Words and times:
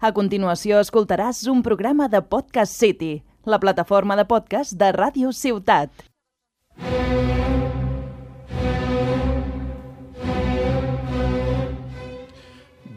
A 0.00 0.14
continuació 0.16 0.78
escoltaràs 0.80 1.42
un 1.52 1.58
programa 1.60 2.06
de 2.08 2.22
Podcast 2.24 2.72
City, 2.72 3.18
la 3.44 3.58
plataforma 3.60 4.14
de 4.16 4.24
podcast 4.24 4.72
de 4.80 4.86
Ràdio 4.96 5.28
Ciutat. 5.36 5.92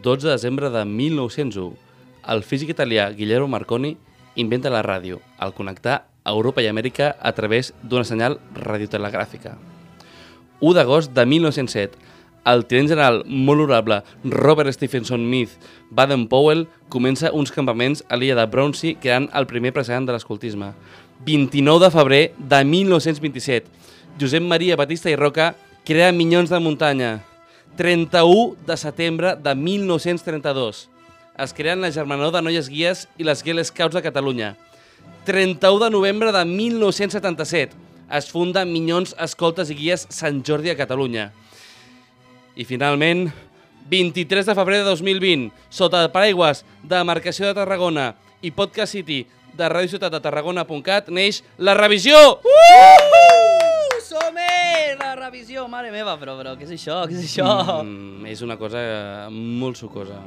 ...12 0.00 0.24
de 0.24 0.30
desembre 0.30 0.70
de 0.72 0.86
1901, 0.88 1.76
el 2.32 2.42
físic 2.42 2.72
italià 2.72 3.10
Guillermo 3.12 3.52
Marconi 3.52 3.98
inventa 4.40 4.72
la 4.72 4.80
ràdio 4.80 5.20
al 5.36 5.52
connectar 5.52 6.06
Europa 6.24 6.64
i 6.64 6.70
Amèrica 6.72 7.10
a 7.20 7.34
través 7.36 7.74
d'una 7.82 8.08
senyal 8.08 8.38
radiotelegràfica. 8.56 9.58
1 10.60 10.72
d'agost 10.72 11.12
de 11.12 11.28
1907, 11.28 12.00
el 12.44 12.64
tinent 12.68 12.90
general 12.92 13.22
molt 13.26 13.64
honorable 13.64 14.02
Robert 14.24 14.72
Stephenson 14.76 15.24
Meath 15.30 15.56
Baden-Powell 15.90 16.66
comença 16.92 17.32
uns 17.32 17.52
campaments 17.54 18.04
a 18.08 18.18
l'illa 18.18 18.36
de 18.38 18.46
Brownsea 18.50 18.98
creant 19.00 19.30
el 19.32 19.46
primer 19.50 19.72
precedent 19.72 20.06
de 20.06 20.14
l'escoltisme. 20.14 20.72
29 21.24 21.84
de 21.84 21.90
febrer 21.90 22.24
de 22.38 22.64
1927, 22.64 23.70
Josep 24.20 24.42
Maria 24.42 24.76
Batista 24.76 25.10
i 25.10 25.16
Roca 25.16 25.54
crea 25.84 26.12
Minyons 26.12 26.50
de 26.50 26.60
Muntanya. 26.60 27.12
31 27.76 28.56
de 28.66 28.76
setembre 28.76 29.34
de 29.36 29.54
1932, 29.54 30.88
es 31.38 31.54
creen 31.54 31.80
la 31.80 31.90
Germanor 31.90 32.30
de 32.32 32.42
Noies 32.42 32.68
Guies 32.70 33.08
i 33.18 33.24
les 33.26 33.42
Girl 33.42 33.64
Scouts 33.64 33.96
de 33.96 34.02
Catalunya. 34.02 34.54
31 35.26 35.82
de 35.82 35.90
novembre 35.90 36.30
de 36.32 36.44
1977, 36.44 37.74
es 38.10 38.30
funda 38.30 38.64
Minyons 38.64 39.16
Escoltes 39.18 39.72
i 39.72 39.78
Guies 39.78 40.06
Sant 40.10 40.44
Jordi 40.46 40.70
a 40.70 40.76
Catalunya. 40.78 41.32
I 42.54 42.64
finalment, 42.64 43.32
23 43.90 44.46
de 44.46 44.54
febrer 44.54 44.78
de 44.78 44.84
2020, 44.86 45.48
sota 45.74 46.04
paraigües 46.14 46.62
de 46.86 47.00
Marcació 47.02 47.48
de 47.48 47.56
Tarragona 47.58 48.12
i 48.46 48.52
Podcast 48.54 48.94
City 48.94 49.24
de 49.58 49.68
Radio 49.72 49.90
Ciutat 49.90 50.14
de 50.14 50.20
Tarragona.cat 50.22 51.10
neix 51.10 51.42
la 51.58 51.74
revisió! 51.74 52.14
Uh! 52.46 53.98
Som-hi! 54.06 54.94
La 55.00 55.16
revisió, 55.18 55.66
mare 55.66 55.90
meva, 55.90 56.14
però, 56.20 56.36
però 56.38 56.54
què 56.54 56.68
és 56.68 56.76
això? 56.76 57.00
Què 57.10 57.18
és 57.18 57.26
això? 57.26 57.48
Mm, 57.82 58.30
és 58.30 58.44
una 58.46 58.54
cosa 58.60 58.84
molt 59.34 59.80
sucosa. 59.80 60.22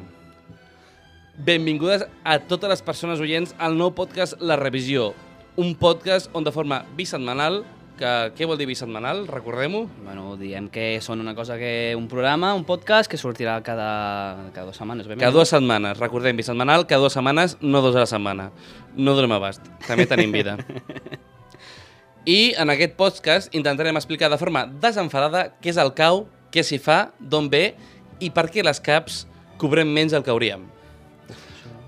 Benvingudes 1.47 2.03
a 2.27 2.39
totes 2.43 2.75
les 2.75 2.83
persones 2.83 3.23
oients 3.23 3.55
al 3.55 3.80
nou 3.80 3.93
podcast 3.95 4.35
La 4.43 4.59
Revisió, 4.59 5.13
un 5.55 5.75
podcast 5.80 6.27
on 6.35 6.43
de 6.43 6.52
forma 6.52 6.83
bisetmanal, 6.99 7.61
que 7.97 8.11
què 8.37 8.47
vol 8.47 8.59
dir 8.59 8.67
bisetmanal? 8.69 9.25
Recordem-ho? 9.27 9.83
Bueno, 10.05 10.35
diem 10.39 10.69
que 10.71 10.99
són 11.03 11.21
una 11.23 11.33
cosa 11.35 11.57
que... 11.59 11.95
un 11.97 12.07
programa, 12.07 12.53
un 12.55 12.63
podcast 12.67 13.09
que 13.11 13.19
sortirà 13.19 13.57
cada, 13.65 14.51
cada 14.55 14.67
dues 14.69 14.77
setmanes. 14.79 15.09
Ben 15.09 15.19
Cada 15.19 15.35
dues 15.35 15.51
setmanes, 15.51 15.97
recordem, 15.99 16.37
bisetmanal, 16.37 16.85
cada 16.87 17.03
dues 17.03 17.17
setmanes, 17.17 17.57
no 17.61 17.81
dos 17.81 17.97
a 17.97 18.05
la 18.05 18.09
setmana. 18.09 18.51
No 18.95 19.17
donem 19.17 19.35
abast, 19.35 19.65
també 19.87 20.07
tenim 20.07 20.31
vida. 20.31 20.55
I 22.27 22.53
en 22.59 22.71
aquest 22.73 22.97
podcast 22.99 23.53
intentarem 23.55 23.97
explicar 23.97 24.31
de 24.31 24.39
forma 24.39 24.65
desenfadada 24.67 25.47
què 25.61 25.71
és 25.71 25.81
el 25.81 25.93
cau, 25.97 26.25
què 26.51 26.63
s'hi 26.63 26.79
fa, 26.79 27.13
d'on 27.19 27.51
ve 27.51 27.71
i 28.23 28.31
per 28.31 28.47
què 28.51 28.65
les 28.65 28.81
caps 28.83 29.25
cobrem 29.61 29.89
menys 29.89 30.15
del 30.15 30.25
que 30.25 30.33
hauríem. 30.33 30.65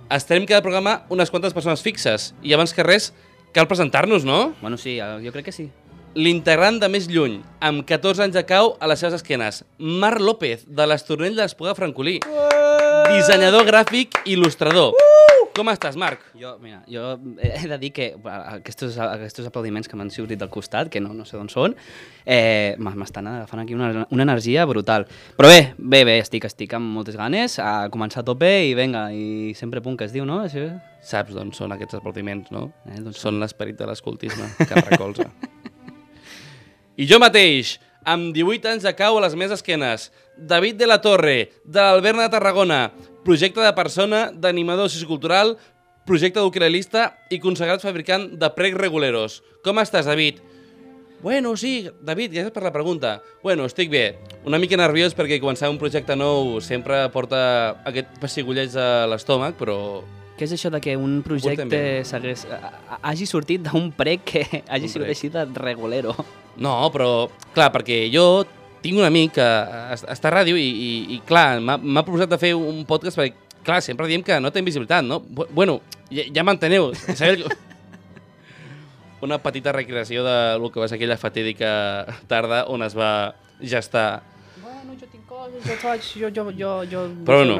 Estarem 0.09 0.47
cada 0.49 0.63
programa 0.65 1.03
unes 1.13 1.29
quantes 1.29 1.53
persones 1.53 1.83
fixes 1.85 2.31
i 2.41 2.55
abans 2.55 2.73
que 2.73 2.85
res 2.87 3.11
cal 3.53 3.67
presentar-nos, 3.67 4.25
no? 4.25 4.55
Bueno, 4.61 4.77
sí, 4.77 4.97
jo 4.97 5.33
crec 5.35 5.49
que 5.49 5.53
sí. 5.53 5.69
L'integrant 6.17 6.79
de 6.81 6.87
més 6.89 7.05
lluny, 7.05 7.35
amb 7.61 7.83
14 7.85 8.23
anys 8.25 8.33
de 8.33 8.41
cau 8.49 8.71
a 8.81 8.87
les 8.89 8.97
seves 8.97 9.19
esquenes, 9.19 9.59
Marc 9.77 10.17
López, 10.17 10.63
de 10.65 10.87
l'Estornell 10.89 11.35
de 11.37 11.43
l'Espuga 11.43 11.75
Francolí. 11.77 12.15
Dissenyador 13.13 13.67
gràfic 13.67 14.17
i 14.23 14.33
il·lustrador. 14.33 14.97
Com 15.53 15.69
estàs, 15.69 15.99
Marc? 16.01 16.23
Jo, 16.39 16.55
mira, 16.63 16.79
jo 16.89 17.11
he 17.37 17.67
de 17.69 17.77
dir 17.77 17.91
que 17.93 18.07
aquests, 18.15 18.97
aquests 19.03 19.51
aplaudiments 19.51 19.91
que 19.91 19.99
m'han 19.99 20.09
sortit 20.09 20.41
del 20.41 20.49
costat, 20.49 20.89
que 20.89 21.01
no, 21.03 21.11
no 21.13 21.27
sé 21.29 21.37
d'on 21.37 21.51
són, 21.51 21.77
eh, 22.25 22.73
m'estan 22.79 23.29
agafant 23.29 23.61
aquí 23.61 23.77
una, 23.77 24.07
una 24.09 24.25
energia 24.25 24.65
brutal. 24.69 25.05
Però 25.37 25.51
bé, 25.51 25.75
bé, 25.77 26.01
bé, 26.09 26.17
estic, 26.23 26.49
estic 26.49 26.73
amb 26.73 26.89
moltes 26.95 27.19
ganes, 27.21 27.59
a 27.61 27.85
començar 27.93 28.23
a 28.23 28.29
tope 28.31 28.49
i 28.65 28.73
venga, 28.73 29.11
i 29.13 29.53
sempre 29.59 29.85
punt 29.85 29.99
que 29.99 30.09
es 30.09 30.15
diu, 30.15 30.25
no? 30.25 30.41
Això... 30.47 30.71
Saps 31.05 31.31
d'on 31.31 31.53
són 31.55 31.71
aquests 31.71 31.95
aplaudiments, 32.01 32.49
no? 32.51 32.65
Eh, 32.89 32.97
doncs 32.99 33.21
són 33.21 33.37
l'esperit 33.39 33.77
de 33.79 33.87
l'escoltisme 33.87 34.49
que 34.65 34.87
recolza. 34.89 35.29
I 36.99 37.05
jo 37.07 37.15
mateix, 37.23 37.77
amb 38.03 38.33
18 38.35 38.73
anys 38.73 38.83
de 38.83 38.91
cau 38.91 39.15
a 39.15 39.21
les 39.23 39.35
meves 39.39 39.61
esquenes, 39.61 40.09
David 40.35 40.75
de 40.81 40.87
la 40.89 40.97
Torre, 40.99 41.47
de 41.63 41.79
l'Alberna 41.79 42.25
de 42.25 42.33
Tarragona, 42.33 42.79
projecte 43.23 43.63
de 43.63 43.71
persona, 43.71 44.25
d'animador 44.35 44.89
sociocultural, 44.91 45.53
projecte 46.03 46.43
d'ucrelista 46.43 47.05
i 47.31 47.39
consagrat 47.39 47.79
fabricant 47.79 48.25
de 48.41 48.49
pregs 48.51 48.75
reguleros. 48.81 49.37
Com 49.63 49.79
estàs, 49.79 50.11
David? 50.11 50.41
Bueno, 51.23 51.55
sí, 51.55 51.87
David, 52.03 52.35
gràcies 52.35 52.51
per 52.51 52.65
la 52.67 52.75
pregunta. 52.75 53.21
Bueno, 53.47 53.69
estic 53.71 53.87
bé. 53.95 54.17
Una 54.43 54.59
mica 54.59 54.75
nerviós 54.75 55.15
perquè 55.15 55.39
començar 55.39 55.71
un 55.71 55.79
projecte 55.79 56.19
nou 56.19 56.57
sempre 56.59 57.05
porta 57.15 57.79
aquest 57.87 58.11
pessigolleig 58.19 58.75
a 58.75 59.07
l'estómac, 59.07 59.55
però 59.55 59.79
Què 60.39 60.45
és 60.47 60.53
això 60.55 60.69
de 60.71 60.79
que 60.79 60.93
un 60.95 61.17
projecte 61.25 61.79
s'hagués- 62.07 62.45
hagi 63.01 63.25
sortit 63.27 63.61
d'un 63.67 63.89
prec 63.91 64.23
que 64.23 64.43
hagi 64.69 64.85
Un 64.87 64.89
sigut 64.93 65.05
prec. 65.09 65.17
així 65.17 65.27
de 65.33 65.43
regulero? 65.59 66.15
No, 66.55 66.89
però, 66.93 67.27
clar, 67.53 67.69
perquè 67.75 68.05
jo 68.13 68.45
tinc 68.81 68.95
un 68.97 69.03
amic 69.03 69.33
que 69.35 69.47
es- 69.93 70.05
està 70.07 70.29
a 70.31 70.37
ràdio 70.39 70.55
i, 70.55 70.63
i, 70.69 70.89
i 71.15 71.21
clar, 71.27 71.59
m'ha 71.59 72.03
proposat 72.07 72.29
de 72.31 72.37
fer 72.39 72.53
un 72.55 72.85
podcast 72.87 73.19
perquè, 73.19 73.33
clar, 73.67 73.81
sempre 73.83 74.07
diem 74.07 74.23
que 74.23 74.39
no 74.39 74.51
té 74.55 74.61
visibilitat, 74.63 75.03
no? 75.03 75.19
Bu- 75.19 75.47
Bueno, 75.51 75.81
ja, 76.09 76.23
ja 76.33 76.43
m'enteneu. 76.47 76.93
Una 79.21 79.37
petita 79.43 79.73
recreació 79.73 80.23
de 80.23 80.57
lo 80.57 80.71
que 80.71 80.79
va 80.79 80.87
ser 80.87 80.95
aquella 80.95 81.17
fatídica 81.19 82.05
tarda 82.27 82.63
on 82.71 82.83
es 82.83 82.95
va 82.95 83.35
gestar. 83.59 84.23
Jo 85.65 85.75
faig, 85.81 86.05
jo, 86.15 86.29
jo, 86.31 86.45
jo, 86.55 86.71
jo 86.89 87.01
Però 87.27 87.41
bueno, 87.43 87.57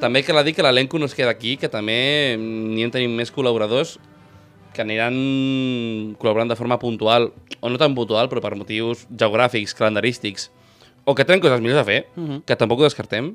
també 0.00 0.22
cal 0.22 0.42
dir 0.46 0.54
que 0.54 0.62
l'elenco 0.62 0.98
no 0.98 1.06
es 1.06 1.14
queda 1.14 1.32
aquí, 1.34 1.56
que 1.58 1.68
també 1.68 2.36
n'hi 2.38 2.84
en 2.86 2.92
tenim 2.94 3.16
més 3.16 3.32
col·laboradors 3.34 3.96
que 4.72 4.82
aniran 4.84 5.16
col·laborant 6.20 6.48
de 6.52 6.56
forma 6.56 6.78
puntual, 6.78 7.32
o 7.60 7.68
no 7.68 7.78
tan 7.80 7.94
puntual, 7.96 8.28
però 8.30 8.40
per 8.44 8.54
motius 8.54 9.02
geogràfics, 9.10 9.74
calendarístics, 9.74 10.50
o 11.04 11.14
que 11.14 11.24
tenen 11.26 11.42
coses 11.42 11.60
millors 11.60 11.80
a 11.82 11.84
fer, 11.84 12.06
Mhm. 12.16 12.44
que 12.46 12.56
tampoc 12.56 12.80
ho 12.80 12.84
descartem, 12.86 13.34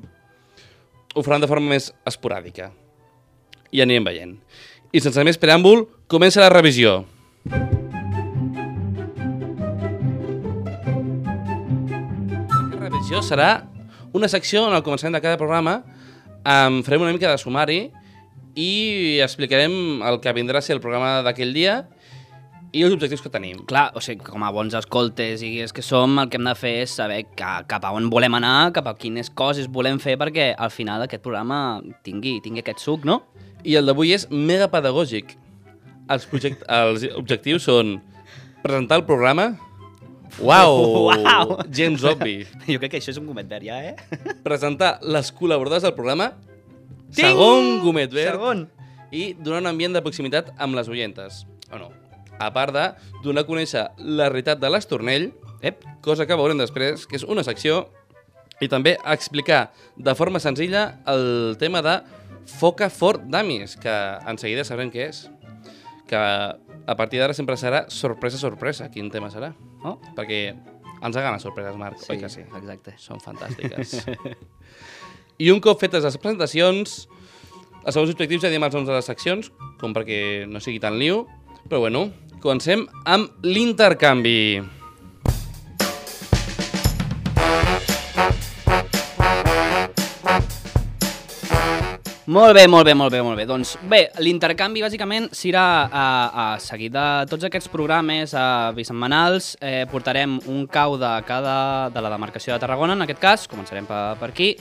ho 1.14 1.22
faran 1.22 1.40
de 1.40 1.46
forma 1.48 1.68
més 1.68 1.92
esporàdica. 2.06 2.70
I 3.70 3.82
anirem 3.82 4.04
veient. 4.04 4.38
I 4.92 5.00
sense 5.00 5.22
més 5.24 5.38
preàmbul, 5.38 5.86
comença 6.08 6.40
la 6.40 6.48
revisió. 6.48 7.04
La 12.70 12.88
revisió 12.88 13.22
serà 13.22 13.50
una 14.16 14.30
secció 14.32 14.64
on 14.64 14.74
al 14.74 14.84
començament 14.86 15.18
de 15.18 15.22
cada 15.24 15.40
programa 15.40 15.80
em 16.46 16.82
farem 16.86 17.04
una 17.04 17.12
mica 17.14 17.30
de 17.30 17.40
sumari 17.42 17.80
i 18.56 19.18
explicarem 19.24 20.00
el 20.06 20.20
que 20.24 20.32
vindrà 20.32 20.62
a 20.62 20.64
ser 20.64 20.76
el 20.78 20.82
programa 20.84 21.20
d'aquell 21.26 21.52
dia 21.52 21.82
i 22.76 22.82
els 22.84 22.92
objectius 22.92 23.22
que 23.24 23.32
tenim. 23.32 23.62
Clar, 23.68 23.90
o 23.96 24.02
sigui, 24.04 24.24
com 24.26 24.42
a 24.44 24.50
bons 24.52 24.74
escoltes 24.76 25.42
i 25.44 25.52
guies 25.54 25.72
que 25.76 25.84
som, 25.84 26.18
el 26.20 26.30
que 26.30 26.40
hem 26.40 26.48
de 26.48 26.54
fer 26.58 26.72
és 26.84 26.96
saber 26.98 27.22
ca, 27.38 27.60
cap 27.68 27.84
a 27.86 27.92
on 27.96 28.10
volem 28.12 28.36
anar, 28.38 28.72
cap 28.76 28.88
a 28.90 28.96
quines 28.98 29.30
coses 29.32 29.68
volem 29.72 30.00
fer 30.02 30.16
perquè 30.20 30.50
al 30.52 30.72
final 30.74 31.04
aquest 31.04 31.24
programa 31.24 31.80
tingui, 32.06 32.38
tingui 32.44 32.64
aquest 32.64 32.82
suc, 32.84 33.06
no? 33.08 33.22
I 33.64 33.78
el 33.80 33.88
d'avui 33.88 34.12
és 34.16 34.28
mega 34.30 34.68
pedagògic. 34.72 35.36
Els, 36.12 36.26
els 36.30 37.06
objectius 37.16 37.68
són 37.70 37.98
presentar 38.64 39.02
el 39.02 39.08
programa... 39.08 39.54
Uau! 40.40 41.08
Uau! 41.08 41.58
Gens 41.72 42.04
obvi. 42.04 42.44
Jo 42.68 42.78
crec 42.80 42.96
que 42.96 43.00
això 43.00 43.12
és 43.14 43.20
un 43.20 43.28
comentari, 43.28 43.70
ja, 43.70 43.78
eh? 43.80 43.94
Presentar 44.46 44.96
les 45.04 45.32
col·laboradores 45.32 45.86
del 45.86 45.94
programa. 45.96 46.32
Ting! 47.14 47.22
Segon 47.22 47.78
gomet 47.84 48.12
verd. 48.12 48.36
Segon. 48.36 48.66
I 49.14 49.30
donar 49.38 49.62
un 49.62 49.70
ambient 49.70 49.94
de 49.96 50.02
proximitat 50.04 50.50
amb 50.58 50.76
les 50.76 50.90
oientes. 50.92 51.44
O 51.72 51.80
no? 51.80 51.92
A 52.36 52.50
part 52.52 52.74
de 52.74 52.86
donar 53.24 53.46
a 53.46 53.48
conèixer 53.48 53.86
la 53.96 54.28
realitat 54.28 54.60
de 54.60 54.68
l'Estornell, 54.68 55.30
Ep. 55.64 55.86
cosa 56.04 56.26
que 56.28 56.36
veurem 56.36 56.58
després, 56.60 57.06
que 57.08 57.16
és 57.16 57.24
una 57.24 57.44
secció, 57.46 57.86
i 58.60 58.68
també 58.72 58.96
explicar 59.04 59.70
de 59.96 60.14
forma 60.16 60.40
senzilla 60.40 60.98
el 61.08 61.56
tema 61.60 61.80
de 61.84 61.96
Foca 62.58 62.90
Fort 62.92 63.24
Damis, 63.32 63.76
que 63.80 63.94
en 64.28 64.38
seguida 64.40 64.64
sabrem 64.64 64.92
què 64.92 65.08
és. 65.08 65.24
Que 66.06 66.20
a 66.86 66.94
partir 66.96 67.18
d'ara 67.20 67.34
sempre 67.34 67.56
serà 67.58 67.84
sorpresa, 67.90 68.38
sorpresa. 68.38 68.88
Quin 68.92 69.10
tema 69.10 69.30
serà? 69.32 69.50
Oh. 69.82 69.96
Perquè 70.16 70.40
ens 71.02 71.16
aganen 71.16 71.42
sorpreses, 71.42 71.76
Marc, 71.78 72.00
oi 72.08 72.20
que 72.22 72.30
sí? 72.32 72.44
exacte. 72.46 72.94
Són 73.02 73.20
fantàstiques. 73.22 73.98
I 75.42 75.50
un 75.52 75.60
cop 75.60 75.80
fetes 75.82 76.06
les 76.06 76.16
presentacions, 76.16 76.94
els 77.82 77.92
segons 77.92 78.14
objectius 78.14 78.46
ja 78.46 78.52
diem 78.52 78.64
els 78.64 78.78
noms 78.78 78.88
de 78.88 78.94
les 78.96 79.10
seccions, 79.10 79.50
com 79.80 79.92
perquè 79.96 80.46
no 80.48 80.62
sigui 80.64 80.80
tan 80.82 80.96
liu, 80.98 81.26
però 81.66 81.82
bueno, 81.84 82.06
comencem 82.40 82.86
amb 83.04 83.44
l'intercanvi. 83.44 84.62
Molt 92.26 92.56
bé, 92.58 92.64
molt 92.66 92.82
bé, 92.82 92.92
molt 92.98 93.12
bé, 93.14 93.20
molt 93.22 93.38
bé. 93.38 93.44
Doncs 93.46 93.76
bé, 93.86 94.00
l'intercanvi 94.18 94.80
bàsicament 94.82 95.28
serà 95.30 95.66
a, 95.86 96.06
a 96.26 96.46
seguir 96.58 96.88
de 96.90 97.04
tots 97.30 97.46
aquests 97.46 97.70
programes 97.70 98.34
a 98.34 98.72
bisetmanals. 98.74 99.52
Eh, 99.62 99.84
portarem 99.92 100.40
un 100.50 100.64
cau 100.66 100.96
de 100.98 101.12
cada 101.28 101.54
de 101.94 102.02
la 102.02 102.10
demarcació 102.10 102.56
de 102.56 102.58
Tarragona, 102.64 102.98
en 102.98 103.06
aquest 103.06 103.22
cas, 103.22 103.46
començarem 103.46 103.86
per, 103.86 104.02
per 104.18 104.32
aquí, 104.32 104.56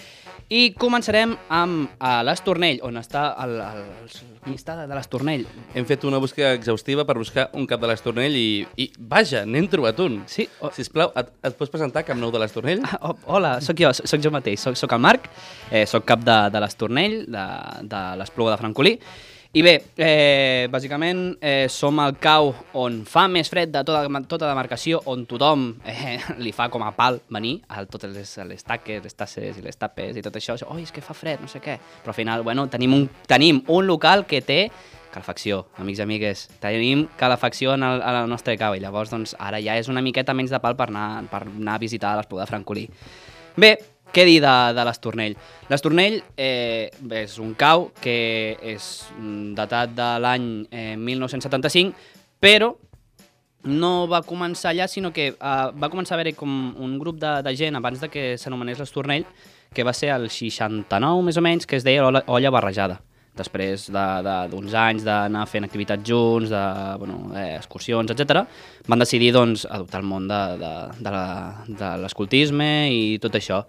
i 0.53 0.75
començarem 0.77 1.33
amb 1.49 1.97
a 1.97 2.19
l'Estornell, 2.27 2.83
on 2.85 3.01
està 3.01 3.31
el, 3.41 3.57
el 3.57 4.34
llista 4.45 4.75
de 4.87 4.93
l'Estornell. 4.95 5.45
Hem 5.73 5.85
fet 5.89 6.03
una 6.07 6.19
búsqueda 6.21 6.53
exhaustiva 6.57 7.05
per 7.05 7.15
buscar 7.17 7.47
un 7.57 7.65
cap 7.67 7.81
de 7.81 7.89
l'Estornell 7.91 8.35
i, 8.37 8.65
i 8.81 8.89
vaja, 8.99 9.43
n'hem 9.45 9.67
trobat 9.71 9.99
un. 10.05 10.19
Sí, 10.31 10.47
o- 10.61 10.71
Sisplau, 10.75 11.11
et, 11.17 11.31
et 11.49 11.57
pots 11.57 11.71
presentar 11.73 12.03
cap 12.07 12.17
nou 12.19 12.31
de 12.33 12.41
l'Estornell? 12.43 12.83
Ah, 12.85 12.99
oh, 13.09 13.15
hola, 13.37 13.55
sóc 13.65 13.79
jo, 13.81 13.91
sóc 13.97 14.21
jo 14.23 14.31
mateix, 14.33 14.59
sóc, 14.61 14.77
sóc 14.79 14.93
el 14.97 15.01
Marc, 15.05 15.29
eh, 15.71 15.85
sóc 15.89 16.05
cap 16.07 16.23
de, 16.25 16.37
de 16.53 16.61
l'Estornell, 16.63 17.21
de, 17.31 17.45
de 17.89 18.03
l'Espluga 18.21 18.55
de 18.55 18.61
Francolí, 18.61 18.95
i 19.55 19.61
bé, 19.63 19.73
eh, 19.95 20.67
bàsicament 20.67 21.37
eh, 21.39 21.69
som 21.71 21.95
el 22.03 22.17
cau 22.19 22.49
on 22.75 22.97
fa 23.07 23.21
més 23.31 23.47
fred 23.47 23.69
de 23.71 23.85
tota, 23.87 24.19
tota 24.27 24.49
demarcació, 24.49 24.99
on 25.07 25.23
tothom 25.29 25.69
eh, 25.87 26.17
li 26.43 26.51
fa 26.51 26.67
com 26.73 26.83
a 26.83 26.91
pal 26.97 27.21
venir 27.31 27.53
a 27.71 27.85
totes 27.87 28.11
les, 28.11 28.33
les 28.49 28.67
taques, 28.67 28.99
les 29.05 29.15
tasses 29.15 29.55
i 29.55 29.63
les 29.63 29.79
tapes 29.79 30.19
i 30.19 30.25
tot 30.25 30.35
això. 30.35 30.57
Oi, 30.73 30.83
és 30.83 30.91
que 30.91 31.03
fa 31.05 31.15
fred, 31.15 31.39
no 31.39 31.47
sé 31.47 31.63
què. 31.63 31.77
Però 32.03 32.11
al 32.11 32.19
final, 32.19 32.43
bueno, 32.43 32.67
tenim 32.67 32.97
un, 32.97 33.07
tenim 33.31 33.63
un 33.71 33.87
local 33.87 34.25
que 34.27 34.43
té 34.43 34.59
calefacció, 35.15 35.63
amics 35.79 36.03
i 36.03 36.03
amigues. 36.03 36.45
Tenim 36.59 37.07
calefacció 37.15 37.77
en 37.79 37.87
el, 37.87 38.03
en 38.03 38.21
el 38.25 38.29
nostre 38.35 38.57
cau 38.59 38.75
i 38.75 38.83
llavors 38.83 39.15
doncs, 39.15 39.37
ara 39.39 39.63
ja 39.63 39.79
és 39.79 39.87
una 39.87 40.03
miqueta 40.03 40.35
menys 40.35 40.51
de 40.51 40.59
pal 40.59 40.75
per 40.75 40.89
anar, 40.91 41.29
per 41.31 41.45
anar 41.47 41.79
a 41.79 41.85
visitar 41.87 42.17
l'Espluga 42.19 42.43
de 42.43 42.51
Francolí. 42.51 42.89
Bé, 43.55 43.77
què 44.15 44.23
dir 44.27 44.39
de, 44.43 44.55
de 44.77 44.83
l'Estornell? 44.87 45.35
L'Estornell 45.67 46.21
eh, 46.39 46.87
és 47.19 47.35
un 47.43 47.51
cau 47.59 47.89
que 47.99 48.15
és 48.63 48.89
mm, 49.19 49.53
datat 49.57 49.95
de 49.97 50.09
l'any 50.23 50.49
eh, 50.71 50.93
1975, 50.95 51.91
però 52.39 52.71
no 53.65 54.05
va 54.07 54.21
començar 54.23 54.71
allà, 54.71 54.87
sinó 54.87 55.11
que 55.11 55.31
eh, 55.33 55.65
va 55.75 55.89
començar 55.91 56.15
a 56.15 56.21
haver 56.21 56.35
com 56.37 56.75
un 56.79 56.95
grup 57.01 57.19
de, 57.19 57.41
de 57.43 57.55
gent 57.57 57.75
abans 57.75 57.99
de 57.99 58.09
que 58.13 58.23
s'anomenés 58.39 58.79
l'Estornell, 58.79 59.25
que 59.75 59.83
va 59.83 59.93
ser 59.93 60.13
el 60.13 60.29
69, 60.31 61.25
més 61.25 61.35
o 61.35 61.43
menys, 61.43 61.67
que 61.67 61.75
es 61.75 61.83
deia 61.83 62.05
Olla, 62.07 62.53
Barrejada. 62.53 63.01
Després 63.35 63.89
d'uns 63.91 64.23
de, 64.23 64.35
d'uns 64.53 64.75
anys 64.79 65.03
d'anar 65.03 65.43
fent 65.51 65.67
activitats 65.67 66.07
junts, 66.07 66.47
de 66.53 66.61
bueno, 67.01 67.33
eh, 67.35 67.57
excursions, 67.57 68.13
etc, 68.13 68.45
van 68.87 69.03
decidir 69.03 69.33
doncs, 69.35 69.65
adoptar 69.67 69.99
el 69.99 70.07
món 70.07 70.29
de, 70.31 70.39
de, 70.61 70.71
de 71.03 71.75
de 71.81 71.91
l'escoltisme 72.05 72.71
i 72.95 73.19
tot 73.19 73.35
això. 73.35 73.65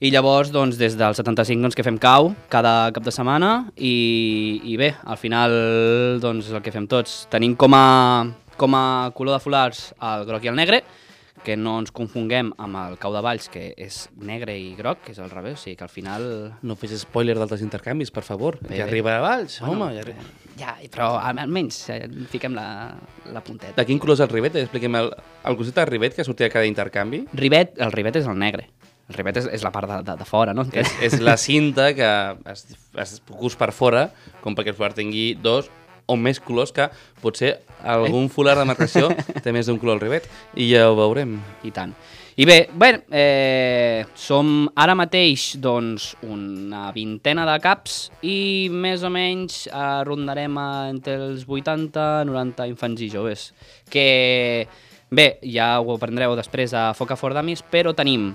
I 0.00 0.08
llavors, 0.08 0.48
doncs, 0.48 0.78
des 0.80 0.94
del 0.96 1.12
75 1.12 1.60
doncs, 1.60 1.76
que 1.76 1.84
fem 1.84 1.98
cau 2.00 2.30
cada 2.48 2.88
cap 2.96 3.04
de 3.04 3.12
setmana 3.12 3.50
i, 3.76 4.60
i 4.64 4.78
bé, 4.80 4.94
al 5.04 5.18
final 5.20 5.52
doncs, 6.22 6.48
és 6.48 6.56
el 6.56 6.62
que 6.64 6.72
fem 6.72 6.86
tots. 6.88 7.26
Tenim 7.32 7.52
com 7.60 7.76
a, 7.76 7.84
com 8.56 8.76
a 8.78 8.84
color 9.16 9.36
de 9.36 9.42
folars 9.44 9.90
el 10.00 10.24
groc 10.28 10.46
i 10.48 10.52
el 10.52 10.56
negre, 10.56 10.80
que 11.44 11.52
no 11.56 11.78
ens 11.80 11.92
confonguem 11.92 12.50
amb 12.60 12.76
el 12.80 12.96
cau 13.00 13.12
de 13.12 13.20
Valls, 13.24 13.48
que 13.52 13.70
és 13.80 14.02
negre 14.24 14.56
i 14.56 14.72
groc, 14.76 15.04
que 15.04 15.12
és 15.12 15.20
al 15.20 15.30
revés, 15.32 15.60
o 15.60 15.62
sigui 15.66 15.76
que 15.76 15.84
al 15.84 15.92
final... 15.92 16.24
No 16.64 16.76
fes 16.80 16.96
spoiler 17.00 17.36
d'altres 17.36 17.60
intercanvis, 17.64 18.12
per 18.12 18.24
favor. 18.24 18.56
Bé, 18.64 18.74
bé. 18.78 18.82
arriba 18.84 19.18
a 19.18 19.22
Valls, 19.24 19.60
home. 19.64 19.92
Ja 19.96 20.04
arri... 20.04 20.16
Ja, 20.60 20.74
però 20.92 21.14
al- 21.20 21.40
almenys 21.44 21.78
eh, 21.92 22.02
fiquem 22.32 22.52
la, 22.56 22.66
la 23.32 23.40
punteta. 23.44 23.76
De 23.78 23.86
quin 23.88 24.00
color 24.00 24.16
és 24.18 24.24
el 24.24 24.32
rivet? 24.32 24.56
Expliquem 24.64 24.96
el, 25.00 25.08
el 25.48 25.56
concepte 25.60 25.80
de 25.84 25.88
rivet 25.92 26.16
que 26.16 26.24
sortia 26.28 26.48
a 26.50 26.52
cada 26.52 26.68
intercanvi. 26.68 27.22
Rivet, 27.32 27.76
el 27.80 27.92
rivet 27.96 28.20
és 28.20 28.28
el 28.28 28.36
negre. 28.40 28.66
El 29.10 29.18
rivet 29.18 29.42
és, 29.42 29.50
és 29.58 29.66
la 29.66 29.72
part 29.74 29.90
de, 29.90 29.98
de, 30.06 30.16
de 30.20 30.28
fora, 30.28 30.54
no? 30.54 30.64
És, 30.70 30.94
és 31.02 31.18
la 31.18 31.34
cinta 31.40 31.90
que 31.98 32.10
es, 32.52 32.64
es 33.02 33.18
cus 33.26 33.58
per 33.58 33.72
fora, 33.74 34.06
com 34.44 34.54
perquè 34.54 34.70
el 34.72 34.78
folar 34.78 34.94
tingui 34.94 35.32
dos 35.34 35.68
o 36.10 36.16
més 36.18 36.40
colors 36.42 36.72
que 36.74 36.88
potser 37.22 37.56
algun 37.86 38.28
folar 38.32 38.56
de 38.58 38.66
marcació 38.68 39.10
té 39.44 39.52
més 39.54 39.68
d'un 39.70 39.78
color 39.78 39.98
al 39.98 40.02
rivet 40.02 40.26
i 40.58 40.70
ja 40.72 40.88
ho 40.90 40.96
veurem. 40.98 41.38
I 41.66 41.74
tant. 41.74 41.94
I 42.40 42.46
bé, 42.48 42.70
bé 42.72 42.88
eh, 43.12 44.04
som 44.16 44.64
ara 44.78 44.94
mateix 44.96 45.58
doncs, 45.60 46.14
una 46.24 46.86
vintena 46.94 47.44
de 47.44 47.56
caps 47.60 47.98
i 48.24 48.70
més 48.72 49.02
o 49.04 49.10
menys 49.12 49.66
eh, 49.68 49.80
rondarem 50.08 50.56
entre 50.62 51.18
els 51.26 51.44
80-90 51.44 52.70
infants 52.70 53.02
i 53.04 53.10
joves. 53.12 53.50
Que, 53.92 54.64
bé, 55.10 55.28
ja 55.42 55.74
ho 55.82 55.92
aprendreu 55.98 56.32
després 56.38 56.72
a 56.72 56.90
Foca 56.96 57.18
for 57.20 57.36
Dummies, 57.36 57.60
però 57.60 57.92
tenim 57.98 58.30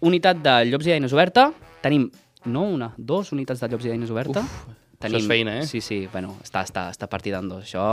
unitat 0.00 0.40
de 0.44 0.56
llops 0.70 0.88
i 0.88 0.96
eines 0.96 1.14
oberta, 1.16 1.50
tenim, 1.84 2.10
no 2.46 2.66
una, 2.76 2.92
dos 2.96 3.32
unitats 3.32 3.62
de 3.62 3.70
llops 3.72 3.86
i 3.86 3.94
eines 3.94 4.12
oberta. 4.12 4.42
Uf, 4.42 4.74
això 5.00 5.18
és 5.18 5.26
feina, 5.28 5.58
eh? 5.60 5.66
Sí, 5.68 5.82
sí, 5.84 5.98
bueno, 6.12 6.34
està, 6.44 6.62
està, 6.64 6.86
està 6.92 7.08
partida 7.10 7.40
en 7.42 7.50
dos. 7.50 7.66
Això, 7.66 7.84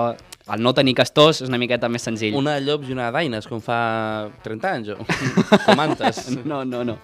el 0.56 0.64
no 0.64 0.74
tenir 0.76 0.96
castors 0.96 1.42
és 1.44 1.52
una 1.52 1.60
miqueta 1.60 1.90
més 1.92 2.06
senzill. 2.06 2.36
Una 2.40 2.56
de 2.58 2.64
llops 2.66 2.90
i 2.90 2.96
una 2.96 3.10
d'aines, 3.14 3.48
com 3.50 3.62
fa 3.64 4.30
30 4.46 4.72
anys, 4.72 4.94
o 4.96 5.00
com 5.68 5.84
antes. 5.84 6.26
No, 6.48 6.64
no, 6.64 6.84
no. 6.88 6.98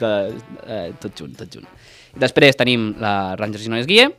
De, 0.00 0.12
eh, 0.66 0.90
tot 1.00 1.16
junt, 1.16 1.34
tot 1.38 1.58
junt. 1.58 1.68
Després 2.16 2.56
tenim 2.56 2.92
la 3.00 3.34
Rangers 3.40 3.66
i 3.66 3.72
Noies 3.72 3.88
Guia 3.88 4.10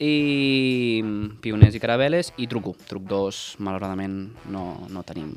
i 0.00 1.02
Pioners 1.40 1.76
i 1.76 1.80
Carabeles 1.80 2.32
i 2.36 2.48
Truc 2.48 2.72
1. 2.74 2.88
Truc 2.88 3.06
2, 3.08 3.44
malauradament, 3.64 4.18
no, 4.52 4.66
no 4.92 5.04
tenim 5.08 5.32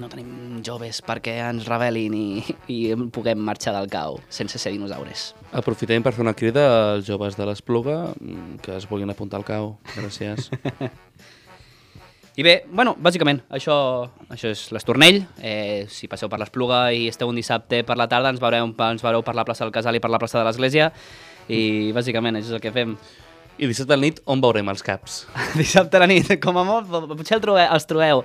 no 0.00 0.08
tenim 0.10 0.58
joves 0.66 0.98
perquè 1.06 1.36
ens 1.44 1.68
rebel·lin 1.68 2.14
i, 2.18 2.26
i 2.72 2.78
puguem 3.14 3.38
marxar 3.46 3.74
del 3.76 3.86
cau 3.92 4.18
sense 4.32 4.58
ser 4.58 4.72
dinosaures. 4.74 5.32
Aprofitem 5.54 6.02
per 6.02 6.14
fer 6.16 6.24
una 6.24 6.34
crida 6.34 6.64
als 6.94 7.06
joves 7.06 7.38
de 7.38 7.46
l'Espluga 7.46 7.98
mm, 8.18 8.58
que 8.64 8.74
es 8.78 8.88
vulguin 8.90 9.12
apuntar 9.14 9.38
al 9.38 9.46
cau. 9.46 9.74
Gràcies. 9.94 10.50
I 12.34 12.42
bé, 12.42 12.54
bueno, 12.66 12.96
bàsicament, 12.98 13.44
això, 13.54 13.74
això 14.34 14.50
és 14.50 14.64
l'Estornell. 14.74 15.20
Eh, 15.38 15.84
si 15.86 16.08
passeu 16.10 16.26
per 16.30 16.40
l'Espluga 16.42 16.88
i 16.90 17.06
esteu 17.06 17.30
un 17.30 17.38
dissabte 17.38 17.84
per 17.86 17.94
la 18.00 18.08
tarda, 18.10 18.32
ens 18.34 18.42
veureu, 18.42 18.72
ens 18.88 19.04
veureu 19.06 19.22
per 19.22 19.36
la 19.38 19.44
plaça 19.46 19.62
del 19.62 19.70
Casal 19.76 19.94
i 19.94 20.02
per 20.02 20.10
la 20.10 20.18
plaça 20.18 20.40
de 20.40 20.48
l'Església. 20.48 20.88
I 21.46 21.92
bàsicament 21.94 22.40
això 22.40 22.50
és 22.50 22.58
el 22.58 22.64
que 22.64 22.74
fem. 22.74 22.96
I 23.54 23.68
dissabte 23.70 23.94
al 23.94 24.02
nit, 24.02 24.18
on 24.26 24.42
veurem 24.42 24.66
els 24.72 24.82
caps? 24.82 25.20
Dissabte 25.60 25.94
a 25.94 26.02
la 26.02 26.10
nit, 26.10 26.32
com 26.42 26.58
a 26.58 26.66
molt, 26.66 26.90
potser 27.14 27.38
el 27.38 27.44
trobeu, 27.44 27.68
els 27.70 27.86
trobeu 27.86 28.24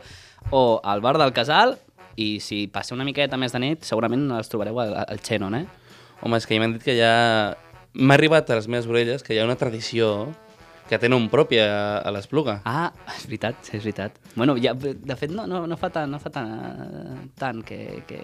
o 0.52 0.80
al 0.84 1.02
bar 1.02 1.18
del 1.22 1.34
Casal 1.36 1.78
i 2.20 2.40
si 2.44 2.66
passeu 2.72 2.98
una 2.98 3.08
miqueta 3.08 3.40
més 3.40 3.56
de 3.56 3.62
nit, 3.64 3.88
segurament 3.88 4.28
els 4.36 4.52
trobareu 4.52 4.80
al, 4.84 4.94
al 5.06 5.24
Xenon, 5.24 5.56
eh? 5.56 5.66
Home, 6.22 6.40
és 6.40 6.48
que 6.48 6.58
ja 6.58 6.64
m'han 6.64 6.78
dit 6.78 6.86
que 6.86 6.98
ja... 6.98 7.12
M'ha 7.90 8.14
arribat 8.20 8.52
a 8.52 8.60
les 8.60 8.68
meves 8.70 8.86
orelles 8.86 9.24
que 9.26 9.34
hi 9.34 9.40
ha 9.42 9.48
una 9.48 9.58
tradició 9.58 10.30
que 10.90 10.98
té 10.98 11.10
nom 11.10 11.28
propi 11.30 11.60
a, 11.62 12.02
a 12.02 12.12
l'Espluga. 12.14 12.60
Ah, 12.70 12.90
és 13.16 13.26
veritat, 13.30 13.70
és 13.70 13.84
veritat. 13.84 14.18
Bueno, 14.36 14.56
ja, 14.62 14.74
de 14.74 15.18
fet, 15.18 15.32
no, 15.34 15.46
no, 15.50 15.64
no 15.70 15.78
fa 15.78 15.92
tant, 15.94 16.10
no 16.10 16.20
fa 16.22 16.32
tant, 16.34 17.30
tant 17.40 17.62
que, 17.66 18.02
que, 18.10 18.20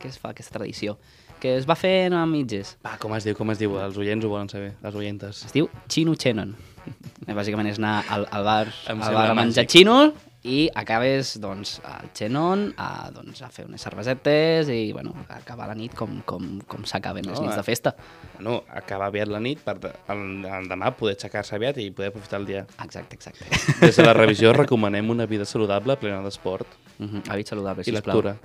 que 0.00 0.08
es 0.08 0.18
fa 0.20 0.34
aquesta 0.34 0.58
tradició, 0.58 0.98
que 1.40 1.54
es 1.56 1.68
va 1.68 1.76
fent 1.80 2.16
a 2.16 2.26
mitges. 2.28 2.74
Va, 2.84 2.98
com 3.00 3.16
es 3.16 3.28
diu, 3.28 3.36
com 3.38 3.52
es 3.54 3.60
diu? 3.60 3.78
Els 3.80 3.96
oients 4.00 4.24
ho 4.24 4.32
volen 4.32 4.52
saber, 4.52 4.74
les 4.84 4.98
oientes. 5.00 5.44
Es 5.48 5.56
diu 5.56 5.70
Chino 5.88 6.16
Chenon. 6.16 6.52
Bàsicament 7.40 7.72
és 7.72 7.80
anar 7.80 8.00
al, 8.12 8.28
al 8.36 8.44
bar, 8.44 8.64
al 8.88 9.00
bar 9.00 9.30
a 9.30 9.38
menjar 9.38 9.64
màgic. 9.64 9.78
xino 9.78 9.96
i 10.42 10.70
acabes 10.74 11.34
doncs, 11.40 11.74
al 11.84 12.08
Chenon 12.16 12.70
a, 12.80 13.10
doncs, 13.12 13.42
a 13.44 13.50
fer 13.52 13.66
unes 13.68 13.82
cervesetes 13.84 14.70
i 14.72 14.92
bueno, 14.96 15.12
a 15.28 15.36
acabar 15.36 15.66
la 15.68 15.74
nit 15.76 15.92
com, 15.96 16.22
com, 16.24 16.46
com 16.68 16.86
s'acaben 16.88 17.26
les 17.28 17.36
No, 17.36 17.44
nits 17.44 17.58
eh. 17.58 17.60
de 17.60 17.64
festa. 17.66 17.92
Bueno, 18.38 18.62
acabar 18.72 19.10
aviat 19.10 19.28
la 19.28 19.40
nit 19.44 19.60
per 19.64 19.76
el, 19.84 20.22
el 20.48 20.68
demà 20.70 20.94
poder 20.96 21.18
aixecar-se 21.18 21.58
aviat 21.58 21.82
i 21.84 21.90
poder 21.92 22.08
aprofitar 22.14 22.40
el 22.40 22.46
dia. 22.48 22.64
Exacte, 22.84 23.18
exacte. 23.20 23.44
Des 23.82 23.96
de 23.96 24.06
la 24.06 24.14
revisió 24.16 24.54
recomanem 24.56 25.12
una 25.12 25.28
vida 25.28 25.44
saludable, 25.44 25.98
plena 26.00 26.22
d'esport 26.24 26.66
uh 26.98 27.04
-huh. 27.04 27.22
Hàbits 27.28 27.48
saludables, 27.52 27.88
i 27.88 27.90
sisplau. 27.92 28.16
lectura. 28.16 28.36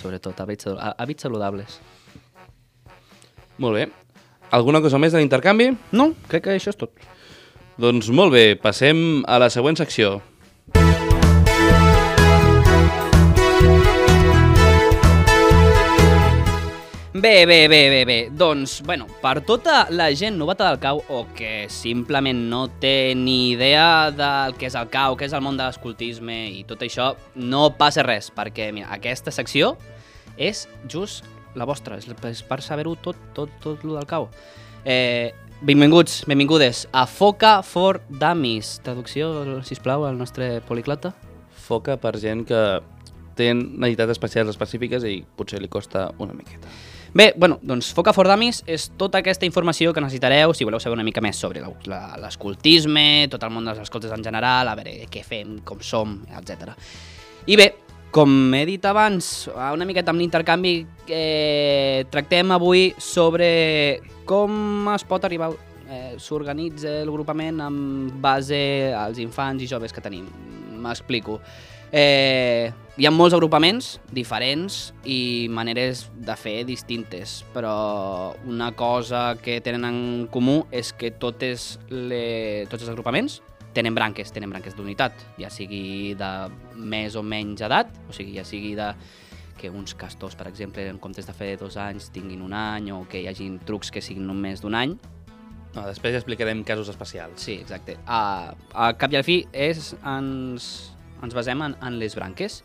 Sobretot, 0.00 0.40
hàbits, 0.40 0.66
hàbits 0.98 1.22
saludables. 1.22 1.80
Molt 3.58 3.76
bé. 3.76 3.88
Alguna 4.50 4.80
cosa 4.80 4.98
més 4.98 5.12
de 5.12 5.18
l'intercanvi? 5.18 5.76
No, 5.92 6.14
crec 6.28 6.44
que 6.44 6.56
això 6.56 6.70
és 6.70 6.76
tot. 6.76 6.90
Doncs 7.76 8.08
molt 8.10 8.32
bé, 8.32 8.56
passem 8.56 9.24
a 9.26 9.38
la 9.38 9.50
següent 9.50 9.76
secció. 9.76 10.22
Bé, 17.16 17.46
bé, 17.46 17.68
bé, 17.68 17.90
bé, 17.90 18.04
bé. 18.04 18.28
Doncs, 18.34 18.82
bueno, 18.82 19.06
per 19.22 19.38
tota 19.46 19.84
la 19.94 20.08
gent 20.18 20.34
novata 20.34 20.66
del 20.66 20.80
cau 20.82 20.98
o 21.14 21.20
que 21.30 21.68
simplement 21.70 22.40
no 22.50 22.64
té 22.82 23.14
ni 23.14 23.52
idea 23.52 24.10
del 24.10 24.56
que 24.58 24.66
és 24.66 24.74
el 24.74 24.88
cau, 24.90 25.14
què 25.14 25.28
és 25.28 25.36
el 25.38 25.44
món 25.44 25.54
de 25.54 25.62
l'escoltisme 25.62 26.34
i 26.50 26.64
tot 26.66 26.80
això, 26.82 27.12
no 27.38 27.68
passa 27.78 28.02
res, 28.02 28.32
perquè 28.34 28.66
mira, 28.74 28.88
aquesta 28.96 29.30
secció 29.30 29.76
és 30.34 30.64
just 30.90 31.22
la 31.54 31.68
vostra, 31.70 32.00
és 32.02 32.42
per 32.42 32.58
saber-ho 32.66 32.96
tot, 32.98 33.20
tot, 33.36 33.52
tot 33.62 33.84
lo 33.86 33.94
del 33.94 34.08
cau. 34.10 34.26
Eh, 34.82 35.30
benvinguts, 35.62 36.24
benvingudes 36.26 36.88
a 36.90 37.04
Foca 37.06 37.60
for 37.62 38.00
Dummies. 38.08 38.80
Traducció, 38.82 39.62
sisplau, 39.62 40.02
al 40.02 40.18
nostre 40.18 40.58
policlota. 40.66 41.14
Foca 41.62 41.94
per 41.94 42.16
gent 42.18 42.42
que 42.50 42.64
té 43.38 43.52
necessitats 43.54 44.16
especials 44.18 44.50
específiques 44.50 45.06
i 45.06 45.20
potser 45.38 45.62
li 45.62 45.70
costa 45.70 46.08
una 46.18 46.34
miqueta. 46.34 46.74
Bé, 47.14 47.32
bueno, 47.36 47.60
doncs 47.62 47.92
Foca 47.94 48.10
for 48.10 48.26
Dummies 48.26 48.64
és 48.66 48.88
tota 48.98 49.20
aquesta 49.20 49.46
informació 49.46 49.92
que 49.94 50.02
necessitareu 50.02 50.50
si 50.50 50.66
voleu 50.66 50.80
saber 50.82 50.96
una 50.96 51.04
mica 51.06 51.22
més 51.22 51.38
sobre 51.38 51.60
l'escoltisme, 51.62 53.28
tot 53.30 53.44
el 53.46 53.52
món 53.54 53.68
dels 53.68 53.84
escoltes 53.84 54.10
en 54.10 54.24
general, 54.26 54.66
a 54.66 54.74
veure 54.74 55.06
què 55.06 55.22
fem, 55.22 55.60
com 55.62 55.78
som, 55.78 56.16
etc. 56.34 56.72
I 57.46 57.54
bé, 57.60 57.68
com 58.10 58.32
he 58.58 58.64
dit 58.66 58.82
abans, 58.90 59.28
una 59.54 59.86
miqueta 59.86 60.10
amb 60.10 60.24
l'intercanvi, 60.24 60.74
eh, 61.06 62.02
tractem 62.10 62.50
avui 62.50 62.88
sobre 62.98 64.00
com 64.26 64.90
es 64.90 65.06
pot 65.06 65.22
arribar, 65.22 65.52
eh, 65.86 66.16
s'organitza 66.18 66.96
el 67.04 67.14
grupament 67.14 67.62
en 67.62 67.78
base 68.20 68.90
als 68.90 69.22
infants 69.22 69.62
i 69.62 69.70
joves 69.70 69.94
que 69.94 70.02
tenim. 70.02 70.26
M'explico. 70.82 71.38
Eh, 71.94 72.72
hi 72.98 73.06
ha 73.06 73.10
molts 73.14 73.36
agrupaments 73.36 74.00
diferents 74.10 74.88
i 75.06 75.46
maneres 75.46 76.08
de 76.26 76.34
fer 76.34 76.56
distintes, 76.66 77.36
però 77.54 78.34
una 78.50 78.72
cosa 78.74 79.36
que 79.38 79.60
tenen 79.62 79.86
en 79.86 79.98
comú 80.34 80.64
és 80.74 80.90
que 80.90 81.12
totes 81.14 81.76
le... 81.94 82.66
tots 82.66 82.82
els 82.82 82.90
agrupaments 82.90 83.36
tenen 83.78 83.94
branques, 83.94 84.32
tenen 84.34 84.50
branques 84.50 84.74
d'unitat, 84.74 85.22
ja 85.38 85.50
sigui 85.54 86.16
de 86.18 86.30
més 86.74 87.14
o 87.14 87.22
menys 87.22 87.62
edat, 87.62 87.94
o 88.08 88.14
sigui, 88.14 88.34
ja 88.40 88.46
sigui 88.46 88.74
de 88.78 88.90
que 89.58 89.70
uns 89.70 89.94
castors, 89.94 90.34
per 90.34 90.48
exemple, 90.50 90.82
en 90.90 90.98
comptes 90.98 91.30
de 91.30 91.34
fer 91.34 91.52
dos 91.60 91.78
anys 91.78 92.10
tinguin 92.14 92.42
un 92.42 92.54
any 92.58 92.90
o 92.90 93.04
que 93.10 93.22
hi 93.22 93.28
hagin 93.30 93.60
trucs 93.62 93.94
que 93.94 94.02
siguin 94.02 94.26
només 94.26 94.62
d'un 94.66 94.74
any. 94.74 94.96
No, 95.74 95.86
després 95.86 96.14
ja 96.14 96.22
explicarem 96.22 96.62
casos 96.66 96.90
especials. 96.90 97.42
Sí, 97.42 97.58
exacte. 97.62 97.96
A, 98.06 98.54
a 98.74 98.90
cap 98.98 99.14
i 99.14 99.18
al 99.18 99.26
fi 99.26 99.40
és, 99.50 99.92
ens, 100.06 100.93
ens 101.24 101.34
basem 101.36 101.62
en, 101.64 101.74
en 101.82 101.96
les 101.98 102.14
branques. 102.16 102.60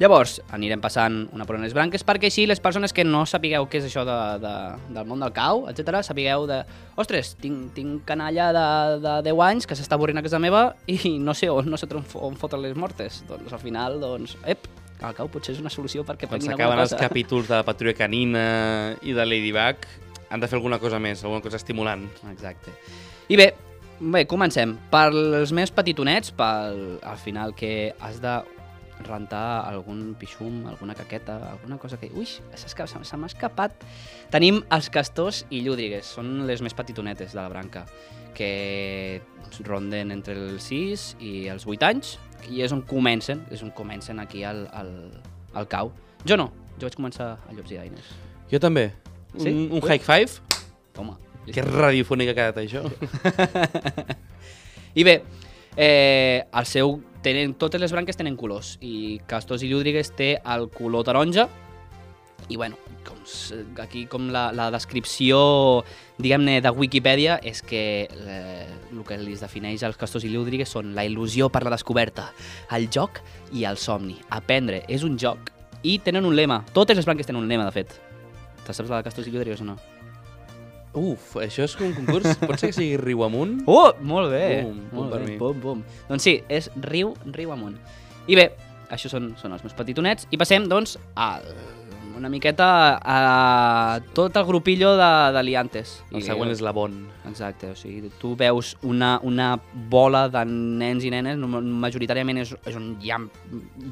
Llavors, 0.00 0.38
anirem 0.56 0.80
passant 0.82 1.28
una 1.36 1.44
per 1.46 1.54
una 1.58 1.66
les 1.68 1.74
branques 1.76 2.02
perquè 2.02 2.26
així 2.30 2.46
les 2.48 2.58
persones 2.64 2.94
que 2.96 3.04
no 3.04 3.20
sapigueu 3.28 3.68
què 3.70 3.78
és 3.82 3.84
això 3.86 4.02
de, 4.08 4.16
de, 4.42 4.52
del 4.96 5.06
món 5.06 5.20
del 5.22 5.32
cau, 5.36 5.66
etc, 5.70 6.00
sapigueu 6.02 6.46
de... 6.48 6.62
Ostres, 6.98 7.34
tinc, 7.42 7.70
tinc 7.76 8.00
canalla 8.08 8.48
de, 8.56 8.64
de 9.04 9.12
10 9.28 9.42
anys 9.46 9.68
que 9.68 9.76
s'està 9.78 9.94
avorrint 10.00 10.18
a 10.18 10.24
casa 10.24 10.40
meva 10.42 10.64
i 10.90 11.18
no 11.22 11.34
sé 11.38 11.50
on, 11.52 11.68
no 11.70 11.78
sé 11.78 11.86
on, 11.92 12.02
fo- 12.08 12.24
on 12.26 12.38
fotre 12.40 12.58
les 12.64 12.74
mortes. 12.74 13.20
Doncs 13.28 13.52
al 13.52 13.60
final, 13.62 14.00
doncs, 14.02 14.34
ep, 14.48 14.66
el 15.02 15.14
cau 15.18 15.28
potser 15.30 15.54
és 15.54 15.60
una 15.62 15.70
solució 15.70 16.02
perquè 16.08 16.26
Quan 16.30 16.40
s'acaben 16.42 16.82
els 16.82 16.96
capítols 16.98 17.48
de 17.52 17.58
la 17.60 17.66
Patrulla 17.68 17.94
Canina 17.98 18.46
i 19.02 19.12
de 19.14 19.26
Ladybug, 19.28 19.86
han 20.32 20.40
de 20.40 20.48
fer 20.48 20.56
alguna 20.58 20.80
cosa 20.80 20.98
més, 21.02 21.22
alguna 21.22 21.44
cosa 21.44 21.60
estimulant. 21.60 22.08
Exacte. 22.32 22.72
I 23.28 23.36
bé, 23.38 23.52
bé, 24.10 24.24
comencem. 24.26 24.74
Per 24.90 25.06
als 25.12 25.52
més 25.54 25.70
petitonets, 25.74 26.32
pel, 26.34 26.98
al 27.06 27.20
final 27.20 27.54
que 27.54 27.92
has 28.02 28.18
de 28.22 28.40
rentar 29.02 29.66
algun 29.66 30.14
pixum, 30.18 30.66
alguna 30.70 30.94
caqueta, 30.94 31.38
alguna 31.50 31.78
cosa 31.78 31.98
que... 31.98 32.10
Ui, 32.14 32.26
se 32.26 33.16
m'ha 33.16 33.30
escapat. 33.30 33.84
Tenim 34.34 34.62
els 34.74 34.90
castors 34.94 35.44
i 35.50 35.62
llúdrigues, 35.62 36.06
són 36.18 36.46
les 36.48 36.62
més 36.62 36.74
petitonetes 36.74 37.34
de 37.34 37.40
la 37.40 37.48
branca, 37.52 37.84
que 38.34 39.20
ronden 39.66 40.14
entre 40.14 40.36
els 40.38 40.70
6 40.70 41.06
i 41.20 41.32
els 41.52 41.66
8 41.68 41.88
anys, 41.90 42.16
i 42.50 42.62
és 42.64 42.72
on 42.74 42.82
comencen, 42.88 43.44
és 43.54 43.62
on 43.62 43.70
comencen 43.76 44.22
aquí 44.22 44.42
al, 44.48 44.64
al, 44.72 44.92
al 45.54 45.68
cau. 45.70 45.92
Jo 46.26 46.38
no, 46.38 46.50
jo 46.78 46.86
vaig 46.86 46.98
començar 46.98 47.34
a 47.36 47.54
Llops 47.54 47.74
i 47.74 47.80
Daines. 47.80 48.14
Jo 48.50 48.62
també. 48.62 48.90
Sí? 49.36 49.50
Un, 49.50 49.68
un 49.78 49.84
high 49.84 50.02
five? 50.02 50.40
Toma. 50.96 51.18
Que 51.48 51.64
radiofònica 51.66 52.34
ha 52.34 52.38
quedat 52.38 52.60
això. 52.62 52.84
I 54.98 55.04
bé, 55.08 55.16
eh, 55.76 56.44
el 56.52 56.68
seu, 56.70 56.98
tenen, 57.24 57.56
totes 57.58 57.80
les 57.82 57.92
branques 57.94 58.18
tenen 58.18 58.36
colors 58.38 58.76
i 58.84 59.18
Castors 59.26 59.64
i 59.64 59.70
Llúdrigues 59.72 60.12
té 60.18 60.36
el 60.42 60.68
color 60.74 61.06
taronja 61.08 61.48
i 62.48 62.56
bueno, 62.56 62.76
com, 63.06 63.18
aquí 63.82 64.04
com 64.10 64.28
la, 64.34 64.50
la 64.52 64.68
descripció 64.74 65.38
diguem-ne 66.22 66.58
de 66.62 66.72
Wikipedia 66.74 67.38
és 67.42 67.62
que 67.64 67.82
eh, 68.06 68.66
el 68.92 69.02
que 69.06 69.16
els 69.16 69.42
defineix 69.42 69.84
els 69.86 69.98
Castors 69.98 70.26
i 70.26 70.32
Llúdrigues 70.32 70.70
són 70.70 70.92
la 70.96 71.06
il·lusió 71.08 71.48
per 71.52 71.64
la 71.64 71.74
descoberta, 71.74 72.30
el 72.76 72.90
joc 72.92 73.22
i 73.52 73.66
el 73.68 73.78
somni. 73.80 74.18
Aprendre 74.30 74.82
és 74.88 75.06
un 75.06 75.18
joc 75.18 75.52
i 75.82 75.98
tenen 76.04 76.26
un 76.28 76.36
lema. 76.36 76.62
Totes 76.74 76.98
les 76.98 77.08
branques 77.08 77.26
tenen 77.26 77.42
un 77.42 77.48
lema, 77.50 77.66
de 77.66 77.74
fet. 77.74 77.96
Te 78.66 78.74
saps 78.74 78.90
la 78.90 79.00
de 79.00 79.08
Castors 79.08 79.30
i 79.30 79.34
Llúdrigues 79.34 79.64
o 79.64 79.72
no? 79.72 79.78
Uf, 80.92 81.36
això 81.40 81.64
és 81.64 81.74
un 81.80 81.94
concurs? 81.96 82.34
Pot 82.42 82.60
ser 82.60 82.68
que 82.68 82.76
sigui 82.76 82.98
riu 83.00 83.22
amunt? 83.24 83.62
Oh, 83.70 83.94
molt 84.04 84.32
bé. 84.34 84.62
Bum, 84.66 84.82
bum 84.90 84.98
molt 85.00 85.14
per 85.14 85.20
bé. 85.22 85.30
mi. 85.30 85.38
Bum, 85.40 85.60
bum. 85.62 85.84
Doncs 86.10 86.26
sí, 86.28 86.36
és 86.52 86.68
riu, 86.84 87.14
riu 87.32 87.54
amunt. 87.54 87.78
I 88.28 88.36
bé, 88.36 88.50
això 88.92 89.08
són, 89.12 89.32
són 89.40 89.56
els 89.56 89.64
meus 89.64 89.76
petitonets. 89.78 90.28
I 90.30 90.40
passem, 90.40 90.68
doncs, 90.68 90.98
a 91.16 91.38
una 92.22 92.30
miqueta 92.32 92.68
a 93.02 94.00
tot 94.14 94.36
el 94.38 94.46
grupillo 94.48 94.94
de, 94.96 95.10
de 95.36 95.42
liantes. 95.44 95.98
El 96.12 96.22
I- 96.22 96.26
següent 96.30 96.52
és 96.54 96.62
la 96.64 96.72
Bon. 96.72 96.94
Exacte, 97.28 97.70
o 97.70 97.76
sigui, 97.78 98.10
tu 98.18 98.32
veus 98.38 98.74
una, 98.82 99.16
una 99.22 99.54
bola 99.90 100.24
de 100.32 100.42
nens 100.48 101.04
i 101.06 101.10
nenes, 101.12 101.38
majoritàriament 101.38 102.42
és, 102.42 102.54
és 102.66 102.78
hi 103.02 103.12
ha... 103.12 103.20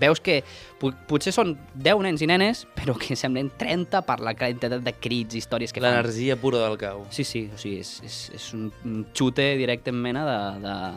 Veus 0.01 0.23
que 0.25 0.41
potser 0.81 1.35
són 1.35 1.55
10 1.75 2.05
nens 2.07 2.25
i 2.25 2.29
nenes, 2.31 2.65
però 2.79 2.97
que 2.99 3.19
semblen 3.19 3.53
30 3.61 4.03
per 4.09 4.19
la 4.25 4.35
quantitat 4.39 4.81
de 4.83 4.95
crits, 4.99 5.37
històries 5.39 5.75
que 5.75 5.83
fan. 5.83 5.91
L'energia 5.93 6.39
pura 6.41 6.63
del 6.65 6.79
cau. 6.81 7.05
Sí, 7.15 7.27
sí, 7.29 7.47
o 7.53 7.59
sigui, 7.61 7.83
és, 7.85 7.95
és, 8.07 8.21
és 8.39 8.51
un 8.57 8.71
un 8.85 9.07
xute 9.13 9.57
directe 9.57 9.91
en 9.91 9.97
mena 9.97 10.25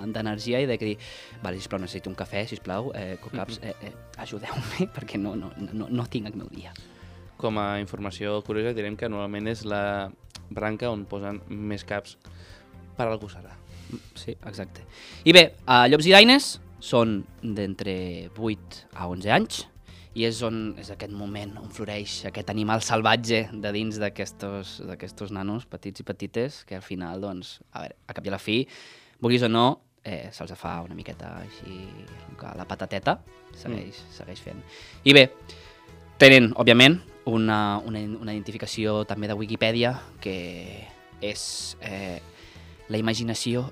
d'energia 0.05 0.57
de, 0.57 0.65
de, 0.65 0.67
i 0.67 0.71
de 0.73 0.77
que 0.79 0.85
dir, 0.91 0.97
vale, 1.43 1.59
sisplau, 1.59 1.81
necessito 1.81 2.11
un 2.11 2.17
cafè, 2.19 2.45
sisplau, 2.49 2.91
eh, 2.95 3.17
cocaps, 3.21 3.59
eh, 3.63 3.75
eh, 3.81 3.93
ajudeu-me 4.23 4.89
perquè 4.95 5.19
no, 5.21 5.35
no, 5.39 5.51
no, 5.71 5.89
no 5.89 6.07
tinc 6.09 6.29
el 6.31 6.37
meu 6.39 6.49
dia. 6.53 6.73
Com 7.43 7.59
a 7.59 7.81
informació 7.83 8.37
curiosa 8.47 8.71
direm 8.77 8.95
que 8.95 9.09
normalment 9.11 9.49
és 9.51 9.65
la 9.67 10.07
branca 10.53 10.87
on 10.93 11.03
posen 11.09 11.41
més 11.49 11.83
caps 11.83 12.15
per 12.95 13.09
algú 13.09 13.27
serà. 13.27 13.51
Sí, 14.15 14.31
exacte. 14.47 14.85
I 15.27 15.33
bé, 15.35 15.49
a 15.67 15.83
Llops 15.89 16.07
i 16.07 16.13
Daines 16.15 16.47
són 16.83 17.19
d'entre 17.43 17.95
8 18.31 18.79
a 18.95 19.09
11 19.11 19.35
anys 19.35 19.61
i 20.15 20.27
és 20.27 20.39
on 20.45 20.75
és 20.79 20.91
aquest 20.93 21.13
moment 21.15 21.55
on 21.59 21.71
floreix 21.73 22.19
aquest 22.29 22.51
animal 22.53 22.83
salvatge 22.85 23.47
de 23.51 23.71
dins 23.75 23.97
d'aquestos 23.99 24.75
d'aquestos 24.87 25.33
nanos 25.35 25.65
petits 25.67 26.03
i 26.03 26.07
petites 26.07 26.61
que 26.69 26.77
al 26.77 26.85
final, 26.85 27.23
doncs, 27.23 27.57
a 27.73 27.85
veure, 27.85 27.97
a 28.07 28.15
cap 28.15 28.27
i 28.27 28.31
a 28.31 28.35
la 28.35 28.41
fi, 28.41 28.59
vulguis 29.19 29.43
o 29.43 29.49
no, 29.49 29.67
eh, 30.03 30.29
se'ls 30.31 30.53
fa 30.59 30.77
una 30.85 30.95
miqueta 30.95 31.33
així 31.41 31.81
la 32.43 32.67
patateta 32.69 33.17
segueix, 33.51 33.97
mm. 33.99 34.13
segueix 34.19 34.43
fent. 34.43 34.61
I 35.03 35.15
bé, 35.17 35.27
tenen, 36.21 36.53
òbviament, 36.61 37.01
una, 37.25 37.79
una, 37.85 37.99
una 38.19 38.33
identificació 38.33 39.03
també 39.07 39.29
de 39.29 39.37
Wikipedia 39.37 39.95
que 40.21 40.87
és 41.23 41.77
eh, 41.81 42.19
la 42.89 42.99
imaginació 42.99 43.69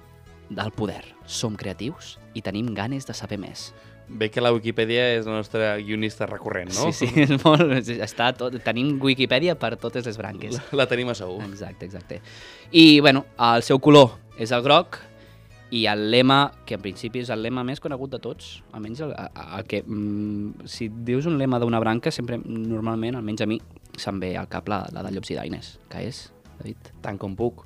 del 0.49 0.71
poder. 0.75 1.03
Som 1.27 1.55
creatius 1.59 2.17
i 2.35 2.43
tenim 2.43 2.73
ganes 2.75 3.07
de 3.07 3.15
saber 3.15 3.39
més. 3.39 3.71
Bé 4.11 4.27
que 4.31 4.41
la 4.43 4.51
Wikipedia 4.51 5.05
és 5.15 5.27
la 5.27 5.37
nostra 5.37 5.75
guionista 5.79 6.25
recurrent, 6.27 6.73
no? 6.75 6.89
Sí, 6.91 7.07
sí, 7.07 7.21
és 7.25 7.31
molt, 7.45 7.71
està 8.03 8.31
tot, 8.35 8.57
tenim 8.65 8.97
Wikipedia 9.03 9.55
per 9.59 9.77
totes 9.79 10.07
les 10.07 10.19
branques. 10.19 10.57
La, 10.57 10.81
la 10.83 10.87
tenim 10.91 11.11
a 11.11 11.15
segur. 11.15 11.39
Exacte, 11.47 11.87
exacte. 11.87 12.19
I, 12.71 12.99
bueno, 12.99 13.23
el 13.51 13.63
seu 13.67 13.79
color 13.79 14.17
és 14.41 14.51
el 14.51 14.63
groc 14.65 14.99
i 15.71 15.85
el 15.87 16.09
lema, 16.11 16.51
que 16.67 16.75
en 16.75 16.83
principi 16.83 17.21
és 17.23 17.31
el 17.31 17.41
lema 17.45 17.63
més 17.63 17.79
conegut 17.79 18.11
de 18.11 18.19
tots, 18.19 18.57
almenys 18.75 19.05
el, 19.07 19.15
el, 19.15 19.41
el 19.57 19.67
que... 19.71 19.81
Mm, 19.87 20.67
si 20.67 20.89
dius 21.07 21.29
un 21.31 21.39
lema 21.39 21.61
d'una 21.63 21.79
branca, 21.79 22.11
sempre, 22.11 22.37
normalment, 22.43 23.15
almenys 23.17 23.45
a 23.45 23.47
mi, 23.47 23.61
se'm 23.97 24.19
ve 24.19 24.35
al 24.37 24.51
cap 24.51 24.67
la, 24.71 24.83
la 24.91 25.05
de 25.07 25.15
Llops 25.15 25.31
i 25.31 25.39
Daines, 25.39 25.73
que 25.91 26.03
és, 26.09 26.25
David? 26.59 26.91
Tant 27.01 27.19
com 27.21 27.39
puc. 27.39 27.63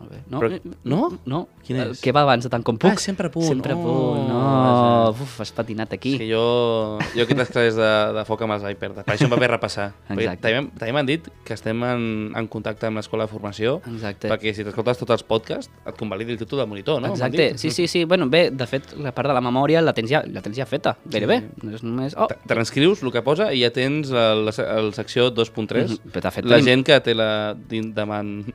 Molt 0.00 0.10
bé. 0.12 0.18
No? 0.32 0.40
Però- 0.40 0.60
no? 0.84 1.00
No. 1.28 1.40
Quin 1.62 1.76
El 1.76 1.90
és? 1.92 2.00
que 2.00 2.10
va 2.16 2.22
abans 2.24 2.42
de 2.42 2.48
tant 2.50 2.62
com 2.64 2.78
puc. 2.80 2.90
Ah, 2.90 2.96
sempre 2.96 3.28
a 3.28 3.30
punt. 3.30 3.44
Sempre 3.46 3.74
a 3.74 3.76
Oh, 3.76 3.82
punt. 3.84 4.28
No, 4.30 4.38
vaja. 4.40 5.10
uf, 5.22 5.40
has 5.44 5.52
patinat 5.52 5.92
aquí. 5.92 6.14
És 6.14 6.20
que 6.22 6.28
jo, 6.30 6.98
jo 7.14 7.22
aquestes 7.26 7.50
classes 7.52 7.76
de, 7.76 7.90
de 8.16 8.24
foc 8.24 8.40
amb 8.46 8.54
els 8.56 8.64
iPad, 8.72 8.94
per 9.04 9.14
això 9.14 9.26
em 9.28 9.32
va 9.34 9.36
bé 9.42 9.48
repassar. 9.52 9.90
Perquè 10.08 10.24
Exacte. 10.24 10.42
També, 10.48 10.70
també 10.80 10.92
m'han 10.96 11.06
dit 11.10 11.28
que 11.44 11.52
estem 11.54 11.84
en, 11.84 12.32
en 12.34 12.48
contacte 12.48 12.86
amb 12.88 12.96
l'escola 12.96 13.26
de 13.28 13.32
formació, 13.34 13.76
Exacte. 13.92 14.30
perquè 14.32 14.54
si 14.56 14.64
t'escoltes 14.64 14.98
tots 15.02 15.14
els 15.18 15.22
podcasts 15.22 15.70
et 15.84 15.96
convalidi 16.00 16.32
el 16.32 16.38
títol 16.40 16.62
de 16.64 16.66
monitor, 16.66 17.00
no? 17.04 17.12
Exacte, 17.12 17.58
sí, 17.58 17.70
sí, 17.70 17.86
sí. 17.86 18.04
Bueno, 18.04 18.26
bé, 18.32 18.50
de 18.50 18.66
fet, 18.66 18.94
la 18.96 19.12
part 19.12 19.28
de 19.28 19.34
la 19.36 19.40
memòria 19.44 19.82
la 19.84 19.92
tens 19.92 20.08
ja, 20.10 20.22
la 20.26 20.40
tens 20.40 20.56
ja 20.56 20.64
feta, 20.66 20.96
gairebé. 21.04 21.42
No 21.62 21.74
és 21.76 21.84
només... 21.84 22.16
Oh, 22.16 22.26
Transcrius 22.48 23.02
el 23.04 23.12
que 23.12 23.20
posa 23.22 23.52
i 23.52 23.60
ja 23.62 23.70
tens 23.70 24.08
la, 24.10 24.30
la, 24.34 24.50
la 24.56 24.92
secció 24.96 25.28
2.3. 25.30 25.84
Mhm, 26.00 26.10
però 26.14 26.24
de 26.24 26.30
fet 26.34 26.44
La 26.48 26.56
tenim- 26.56 26.70
gent 26.72 26.86
que 26.88 27.00
té 27.04 27.14
la 27.14 27.30
din- 27.68 27.92
davant 27.94 28.46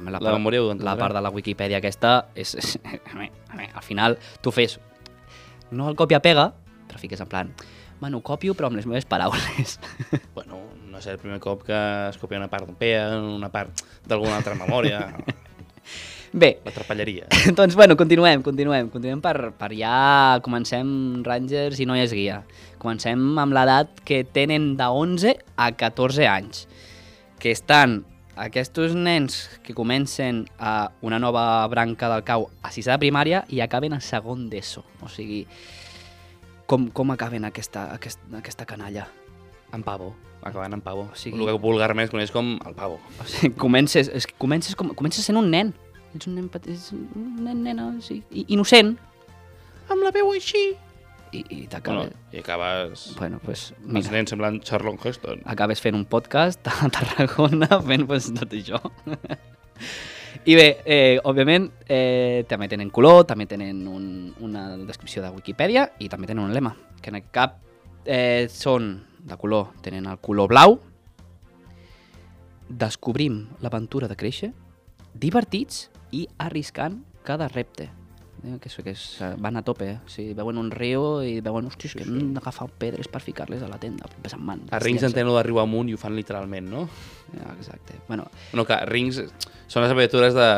la, 0.00 0.18
part- 0.18 0.36
memòria 0.38 0.62
ho 0.62 0.72
entendrà. 0.72 0.92
La 0.92 1.00
part 1.00 1.16
de 1.16 1.22
la 1.24 1.30
Wikipedia 1.34 1.80
aquesta 1.82 2.16
és... 2.34 2.54
és 2.60 2.74
a 2.84 3.16
mi, 3.18 3.30
a 3.50 3.56
mi, 3.58 3.68
al 3.70 3.86
final, 3.86 4.18
tu 4.42 4.52
fes... 4.54 4.78
No 5.74 5.88
el 5.90 5.96
copia-pega, 5.98 6.50
però 6.88 7.00
fiques 7.00 7.20
en 7.24 7.30
plan... 7.30 7.54
Bueno, 8.00 8.18
copio, 8.26 8.52
però 8.58 8.68
amb 8.68 8.76
les 8.76 8.86
meves 8.90 9.06
paraules. 9.08 9.78
Bueno, 10.34 10.58
no 10.90 11.00
sé, 11.00 11.14
el 11.14 11.18
primer 11.22 11.38
cop 11.40 11.62
que 11.64 11.78
es 12.10 12.18
copia 12.18 12.38
una 12.38 12.50
part 12.52 12.66
d'un 12.66 12.76
PEA, 12.76 13.06
una 13.22 13.48
part 13.54 13.84
d'alguna 14.04 14.36
altra 14.36 14.58
memòria, 14.58 15.06
Bé, 16.34 16.58
la 16.64 16.72
trapelleria. 16.74 17.28
doncs 17.54 17.76
bueno, 17.78 17.94
continuem, 17.96 18.42
continuem. 18.42 18.88
Continuem 18.90 19.20
per, 19.22 19.52
per 19.54 19.70
ja... 19.78 20.40
Comencem 20.42 20.88
Rangers 21.22 21.78
i 21.78 21.86
noies 21.86 22.10
guia. 22.10 22.40
Comencem 22.82 23.38
amb 23.38 23.54
l'edat 23.54 24.02
que 24.02 24.24
tenen 24.26 24.72
de 24.80 24.88
11 24.90 25.36
a 25.54 25.68
14 25.78 26.26
anys, 26.26 26.64
que 27.38 27.54
estan 27.54 28.00
aquests 28.36 28.94
nens 28.98 29.48
que 29.62 29.74
comencen 29.74 30.44
a 30.58 30.90
una 31.02 31.18
nova 31.18 31.66
branca 31.68 32.08
del 32.10 32.24
cau 32.26 32.48
a 32.62 32.70
sisè 32.74 32.90
de 32.94 32.98
primària 33.02 33.44
i 33.48 33.60
acaben 33.62 33.92
a 33.94 34.00
segon 34.00 34.48
d'ESO. 34.50 34.82
O 35.02 35.08
sigui, 35.08 35.44
com, 36.66 36.88
com 36.90 37.10
acaben 37.14 37.44
aquesta, 37.44 37.88
aquest, 37.94 38.20
aquesta 38.34 38.66
canalla? 38.66 39.06
En 39.74 39.82
pavo, 39.82 40.12
acabant 40.42 40.74
en 40.74 40.80
pavo. 40.82 41.08
O 41.12 41.16
sigui-. 41.18 41.38
El 41.40 41.46
que 41.52 41.58
vulgarment 41.62 42.04
es 42.06 42.12
coneix 42.12 42.30
com 42.34 42.54
el 42.66 42.74
pavo. 42.74 43.00
O 43.20 43.26
sigui, 43.28 43.54
comences, 43.58 44.08
és, 44.12 44.26
comences, 44.38 44.74
com, 44.78 44.90
comences 44.94 45.24
sent 45.26 45.38
un 45.38 45.50
nen. 45.50 45.74
Ets 46.14 46.28
un 46.30 46.36
nen, 46.38 46.48
petit, 46.48 46.74
ets 46.76 46.92
un 46.94 47.40
nen, 47.42 47.62
nena, 47.66 47.88
o 47.90 48.00
sigui, 48.02 48.22
i- 48.30 48.46
innocent. 48.54 48.96
Amb 49.90 50.02
la 50.06 50.12
veu 50.14 50.30
així. 50.32 50.72
I, 51.34 51.42
i 51.50 51.66
t'acabes... 51.70 52.10
Bueno, 52.12 52.32
I 52.32 52.40
acabes... 52.42 53.04
Bueno, 53.18 53.40
pues, 53.42 53.68
Els 53.82 53.92
mira, 53.96 54.12
nens 54.14 54.32
semblant 54.34 54.60
Charlton 54.62 54.98
Heston. 55.02 55.42
acabes 55.50 55.82
fent 55.82 55.98
un 55.98 56.04
podcast 56.06 56.68
a 56.70 56.88
Tarragona 56.94 57.80
fent 57.82 58.06
pues, 58.10 58.30
tot 58.36 58.54
això. 58.54 58.80
I 60.44 60.54
bé, 60.58 60.66
eh, 60.84 61.18
òbviament, 61.24 61.70
eh, 61.88 62.44
també 62.48 62.68
tenen 62.68 62.90
color, 62.92 63.22
també 63.24 63.46
tenen 63.48 63.86
un, 63.88 64.06
una 64.44 64.66
descripció 64.76 65.22
de 65.24 65.30
Wikipedia 65.32 65.86
i 65.98 66.10
també 66.12 66.28
tenen 66.28 66.44
un 66.44 66.52
lema, 66.54 66.74
que 67.00 67.12
en 67.12 67.20
aquest 67.20 67.32
cap 67.32 67.58
eh, 68.04 68.46
són 68.52 68.98
de 69.24 69.38
color, 69.40 69.70
tenen 69.80 70.06
el 70.10 70.20
color 70.20 70.50
blau, 70.52 70.78
descobrim 72.68 73.44
l'aventura 73.64 74.08
de 74.10 74.18
créixer, 74.20 74.52
divertits 75.14 75.88
i 76.12 76.26
arriscant 76.38 77.00
cada 77.24 77.48
repte. 77.48 77.88
Eh, 78.44 78.58
Que, 78.60 78.68
que 78.82 78.90
eh, 78.92 79.34
van 79.38 79.56
a 79.56 79.62
tope, 79.62 79.86
eh? 79.88 79.98
O 80.04 80.08
sigui, 80.12 80.34
veuen 80.36 80.58
un 80.60 80.70
riu 80.70 81.22
i 81.24 81.38
veuen, 81.40 81.64
hòstia, 81.70 81.88
és 81.88 81.94
que 81.96 82.04
hem 82.04 82.34
d'agafar 82.36 82.68
pedres 82.78 83.08
per 83.08 83.22
ficar-les 83.24 83.62
a 83.64 83.68
la 83.70 83.78
tenda. 83.80 84.04
Pensant, 84.20 84.42
man, 84.44 84.60
A 84.70 84.78
Rings 84.82 85.02
entenen 85.06 85.32
d'arribar 85.32 85.64
amunt 85.64 85.88
i 85.88 85.94
ho 85.96 86.00
fan 86.00 86.14
literalment, 86.16 86.68
no? 86.68 86.84
Ah, 87.40 87.54
Exacte. 87.58 87.96
Bueno, 88.08 88.26
No, 88.52 88.66
que 88.68 88.76
Rings 88.90 89.22
són 89.66 89.82
les 89.86 89.90
abreviatures 89.94 90.34
de 90.36 90.48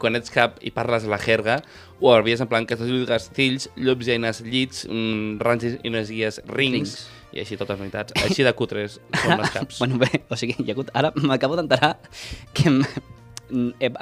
quan 0.00 0.16
ets 0.16 0.30
cap 0.32 0.56
i 0.64 0.70
parles 0.72 1.04
la 1.04 1.18
jerga, 1.20 1.58
o 2.00 2.14
havies 2.14 2.40
en 2.40 2.48
plan 2.48 2.64
castells, 2.64 3.04
castells, 3.10 3.66
llops 3.76 4.06
i 4.08 4.14
eines, 4.14 4.40
llits, 4.40 4.86
mm, 4.88 5.40
ranges 5.44 5.76
i 5.82 5.90
unes 5.92 6.08
guies, 6.08 6.38
rings, 6.46 6.72
Rings. 6.72 6.94
i 7.36 7.42
així 7.42 7.58
totes 7.60 7.76
les 7.76 7.84
unitats. 7.90 8.14
Així 8.24 8.46
de 8.46 8.54
cutres 8.56 9.00
són 9.20 9.36
les 9.42 9.50
caps. 9.50 9.78
bueno, 9.82 9.98
bé, 10.00 10.22
o 10.30 10.36
sigui. 10.40 10.56
Ara 10.94 11.12
m'acabo 11.20 11.58
d'enterar 11.58 11.98
que, 12.54 12.70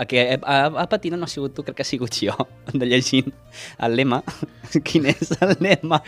que 0.09 0.23
he, 0.23 0.39
a, 0.43 0.59
a 0.67 0.87
patina 0.89 1.17
no 1.17 1.27
ha 1.27 1.33
sigut 1.33 1.55
tu, 1.57 1.65
crec 1.67 1.79
que 1.79 1.85
ha 1.85 1.89
sigut 1.89 2.15
jo, 2.15 2.35
de 2.73 2.87
llegint 2.87 3.33
el 3.79 3.97
lema. 3.99 4.23
Quin 4.87 5.09
és 5.09 5.33
el 5.41 5.55
lema? 5.65 6.01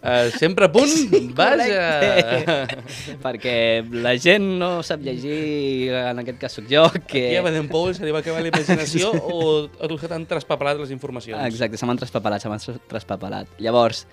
Uh, 0.00 0.30
sempre 0.40 0.68
a 0.68 0.72
punt, 0.72 0.96
vaja! 1.36 1.68
Correcte. 1.68 3.16
Perquè 3.22 3.56
la 4.02 4.16
gent 4.16 4.48
no 4.60 4.72
sap 4.86 5.04
llegir, 5.04 5.92
en 6.00 6.24
aquest 6.24 6.40
cas 6.40 6.58
sóc 6.58 6.68
jo, 6.70 6.86
que... 7.06 7.26
Aquí 7.28 7.38
a 7.38 7.46
Baden 7.46 7.70
Powell 7.70 7.96
se 7.98 8.08
li 8.08 8.14
va 8.14 8.24
acabar 8.24 8.42
la 8.44 8.52
imaginació 8.52 9.12
o, 9.12 9.44
o 9.68 9.92
tu 9.92 10.00
t'han 10.02 10.26
traspapelat 10.30 10.80
les 10.80 10.92
informacions? 10.94 11.40
Exacte, 11.46 11.80
se 11.80 11.88
m'han 11.88 12.00
traspapelat, 12.00 12.42
se 12.42 12.52
m'han 12.52 12.82
traspapelat. 12.90 13.56
Llavors, 13.62 14.06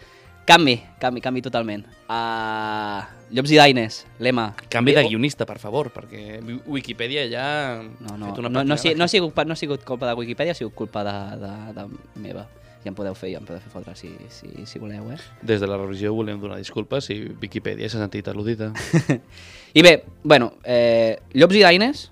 canvi, 0.49 0.75
canvi, 0.99 1.21
canvi 1.21 1.41
totalment. 1.45 1.85
Uh, 2.09 3.03
Llops 3.29 3.51
i 3.53 3.57
Daines, 3.59 3.99
lema. 4.17 4.47
Canvi 4.73 4.95
de 4.95 5.03
Bé, 5.03 5.09
guionista, 5.11 5.45
per 5.45 5.59
favor, 5.61 5.91
perquè 5.93 6.39
Wi- 6.41 6.61
Wikipedia 6.65 7.27
ja 7.29 7.43
No, 7.83 8.15
ha 8.15 8.17
no, 8.17 8.31
fet 8.31 8.39
una 8.41 8.49
no, 8.49 8.63
no, 8.65 8.77
si, 8.81 8.95
no, 8.97 9.05
ha 9.05 9.11
sigut, 9.11 9.37
no 9.45 9.53
ha 9.53 9.59
sigut 9.59 9.83
culpa 9.85 10.09
de 10.09 10.15
Wikipedia, 10.17 10.55
ha 10.55 10.57
sigut 10.57 10.73
culpa 10.73 11.03
de, 11.05 11.13
de, 11.43 11.51
de 11.77 11.85
meva. 12.23 12.47
Ja 12.79 12.89
em 12.89 12.95
podeu 12.95 13.13
fer, 13.13 13.29
ja 13.33 13.41
em 13.41 13.45
podeu 13.45 13.59
fer 13.61 13.69
fotre 13.73 13.93
si, 13.99 14.09
si, 14.31 14.47
si 14.65 14.79
voleu, 14.79 15.11
eh? 15.11 15.17
Des 15.43 15.59
de 15.61 15.67
la 15.67 15.75
revisió 15.77 16.13
volem 16.15 16.39
donar 16.39 16.57
disculpes 16.57 17.09
si 17.11 17.19
Wikipedia 17.41 17.89
s'ha 17.91 17.99
sentit 17.99 18.29
al·ludida. 18.31 18.71
I 19.77 19.83
bé, 19.85 19.93
bueno, 20.23 20.53
eh, 20.63 21.19
Llops 21.35 21.59
i 21.59 21.65
Daines, 21.67 22.05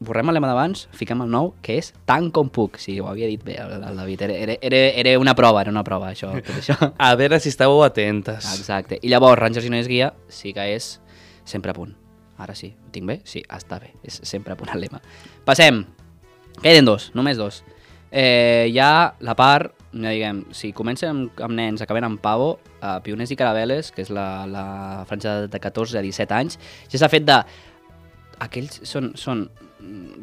borrem 0.00 0.32
el 0.32 0.38
lema 0.38 0.48
d'abans, 0.48 0.86
fiquem 0.96 1.20
el 1.22 1.30
nou, 1.30 1.52
que 1.64 1.76
és 1.78 1.92
tant 2.08 2.30
com 2.34 2.48
puc. 2.48 2.78
Sí, 2.80 2.96
ho 3.00 3.08
havia 3.10 3.28
dit 3.28 3.42
bé 3.44 3.58
el, 3.60 3.74
el 3.84 4.00
David, 4.00 4.24
era, 4.26 4.36
era, 4.46 4.56
era, 4.70 4.82
era 5.02 5.14
una 5.20 5.34
prova, 5.36 5.60
era 5.60 5.72
una 5.72 5.84
prova, 5.84 6.10
això. 6.14 6.32
Tot 6.40 6.56
això. 6.56 6.76
A 7.06 7.12
veure 7.20 7.38
si 7.40 7.52
estàveu 7.52 7.84
atentes. 7.84 8.48
Exacte. 8.56 8.98
I 9.04 9.12
llavors, 9.12 9.38
Rangers 9.40 9.68
i 9.68 9.72
Noies 9.72 9.90
Guia 9.90 10.14
sí 10.32 10.54
que 10.56 10.64
és 10.72 10.94
sempre 11.44 11.74
a 11.74 11.76
punt. 11.76 11.92
Ara 12.40 12.56
sí, 12.56 12.72
ho 12.72 12.88
tinc 12.94 13.06
bé? 13.10 13.20
Sí, 13.28 13.44
està 13.44 13.76
bé. 13.82 13.92
És 14.06 14.22
sempre 14.24 14.56
a 14.56 14.58
punt 14.58 14.72
el 14.72 14.80
lema. 14.86 15.02
Passem. 15.44 15.84
Queden 16.62 16.88
dos, 16.88 17.10
només 17.14 17.36
dos. 17.36 17.60
Eh, 18.10 18.72
hi 18.72 18.80
ha 18.80 19.12
la 19.20 19.36
part, 19.36 19.76
ja 19.92 20.10
diguem, 20.10 20.44
si 20.56 20.72
comencen 20.76 21.10
amb, 21.12 21.40
amb 21.44 21.56
nens, 21.56 21.84
acaben 21.84 22.08
amb 22.08 22.20
pavo, 22.24 22.54
eh, 22.80 22.96
Pioners 23.04 23.32
i 23.34 23.38
Carabeles, 23.38 23.92
que 23.92 24.02
és 24.06 24.12
la, 24.14 24.46
la 24.48 24.64
franja 25.08 25.42
de 25.50 25.60
14 25.60 26.00
a 26.00 26.04
17 26.06 26.36
anys, 26.40 26.58
ja 26.88 27.00
s'ha 27.00 27.12
fet 27.12 27.28
de... 27.28 27.42
Aquells 28.40 28.78
són, 28.88 29.10
són 29.20 29.50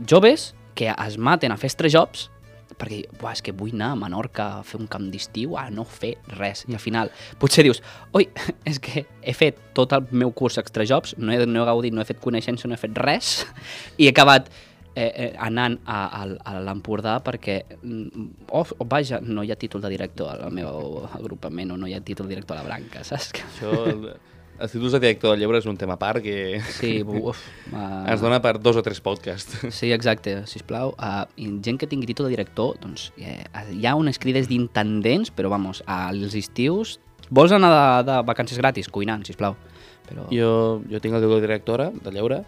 joves 0.10 0.54
que 0.78 0.92
es 0.94 1.18
maten 1.18 1.52
a 1.52 1.58
fer 1.58 1.72
estrejobs 1.74 2.30
perquè, 2.78 3.02
buah, 3.18 3.34
és 3.34 3.42
que 3.42 3.54
vull 3.58 3.74
anar 3.74 3.92
a 3.94 3.98
Menorca 3.98 4.46
a 4.60 4.64
fer 4.68 4.80
un 4.80 4.88
camp 4.92 5.08
d'estiu, 5.12 5.56
a 5.58 5.68
no 5.74 5.86
fer 5.88 6.14
res. 6.38 6.64
I 6.70 6.78
al 6.78 6.84
final, 6.84 7.12
potser 7.42 7.66
dius, 7.66 7.82
oi, 8.18 8.28
és 8.70 8.80
que 8.84 9.06
he 9.22 9.34
fet 9.34 9.60
tot 9.78 9.96
el 9.98 10.08
meu 10.12 10.34
curs 10.38 10.60
extrajobs, 10.62 11.16
no 11.18 11.34
he, 11.34 11.42
no 11.46 11.64
he 11.64 11.68
gaudit, 11.72 11.96
no 11.96 12.04
he 12.04 12.10
fet 12.10 12.22
coneixença, 12.24 12.70
no 12.70 12.78
he 12.78 12.82
fet 12.82 12.98
res, 13.02 13.40
i 14.00 14.08
he 14.08 14.14
acabat 14.14 14.52
eh, 14.94 15.10
eh, 15.10 15.32
anant 15.48 15.80
a, 15.86 16.00
a, 16.22 16.24
a 16.52 16.56
l'Empordà 16.66 17.18
perquè, 17.26 17.60
mm, 17.82 18.30
oh, 18.52 18.66
oh, 18.78 18.88
vaja, 18.90 19.22
no 19.24 19.46
hi 19.46 19.54
ha 19.54 19.60
títol 19.60 19.84
de 19.84 19.94
director 19.94 20.34
al 20.34 20.54
meu 20.54 21.06
agrupament 21.10 21.74
o 21.74 21.82
no 21.82 21.90
hi 21.90 21.98
ha 21.98 22.02
títol 22.06 22.30
de 22.30 22.36
director 22.36 22.58
a 22.58 22.64
la 22.64 22.70
branca, 22.70 23.06
saps? 23.08 23.34
Això, 23.46 23.74
els 24.58 24.74
títols 24.74 24.96
de 24.96 25.02
director 25.04 25.34
del 25.34 25.44
llibre 25.44 25.60
és 25.62 25.68
un 25.70 25.78
tema 25.78 25.96
a 25.98 26.02
part 26.02 26.24
que 26.24 26.60
Sí, 26.74 27.02
uf, 27.06 27.40
uh, 27.72 28.04
ens 28.10 28.24
dona 28.24 28.40
per 28.44 28.58
dos 28.60 28.80
o 28.80 28.84
tres 28.86 29.00
podcasts. 29.04 29.68
Sí, 29.74 29.92
exacte, 29.94 30.40
sisplau. 30.50 30.96
Uh, 30.98 31.26
gent 31.64 31.80
que 31.82 31.90
tingui 31.90 32.10
títol 32.10 32.30
de 32.30 32.36
director, 32.36 32.78
doncs 32.82 33.12
eh, 33.22 33.44
hi 33.74 33.86
ha 33.86 33.96
unes 33.98 34.20
crides 34.22 34.50
d'intendents, 34.50 35.34
però 35.34 35.54
vamos, 35.54 35.84
als 35.86 36.38
estius... 36.38 36.98
Vols 37.28 37.52
anar 37.52 37.70
de, 37.74 37.88
de 38.08 38.22
vacances 38.24 38.58
gratis? 38.58 38.88
Cuinant, 38.88 39.26
sisplau. 39.28 39.58
Però... 40.08 40.30
Jo, 40.32 40.80
jo 40.88 41.02
tinc 41.04 41.18
el 41.18 41.26
títol 41.26 41.42
de 41.42 41.48
directora 41.50 41.90
de 41.92 42.14
lleure. 42.16 42.42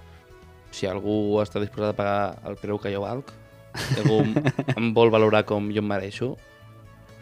Si 0.71 0.87
algú 0.87 1.39
està 1.43 1.59
disposat 1.61 1.91
a 1.91 1.97
pagar 1.97 2.21
el 2.47 2.55
preu 2.61 2.79
que 2.79 2.93
jo 2.93 3.03
valc, 3.03 3.33
si 3.75 3.99
algú 4.01 4.21
em 4.77 4.93
vol 4.95 5.11
valorar 5.13 5.43
com 5.49 5.67
jo 5.73 5.83
em 5.83 5.91
mereixo, 5.91 6.35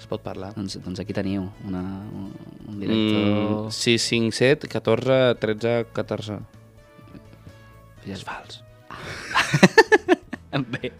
es 0.08 0.13
pot 0.13 0.24
parlar. 0.24 0.54
Doncs, 0.56 0.78
doncs 0.80 1.02
aquí 1.04 1.12
teniu 1.15 1.50
una, 1.67 1.82
un, 2.15 2.30
un 2.72 2.80
director... 2.80 3.26
Mm, 3.67 3.74
6, 3.76 4.06
5, 4.08 4.32
7, 4.38 4.70
14, 4.72 5.17
13, 5.43 5.74
14. 5.98 6.38
Ja 8.08 8.15
és 8.15 8.24
fals. 8.24 8.62
bé. 10.78 10.93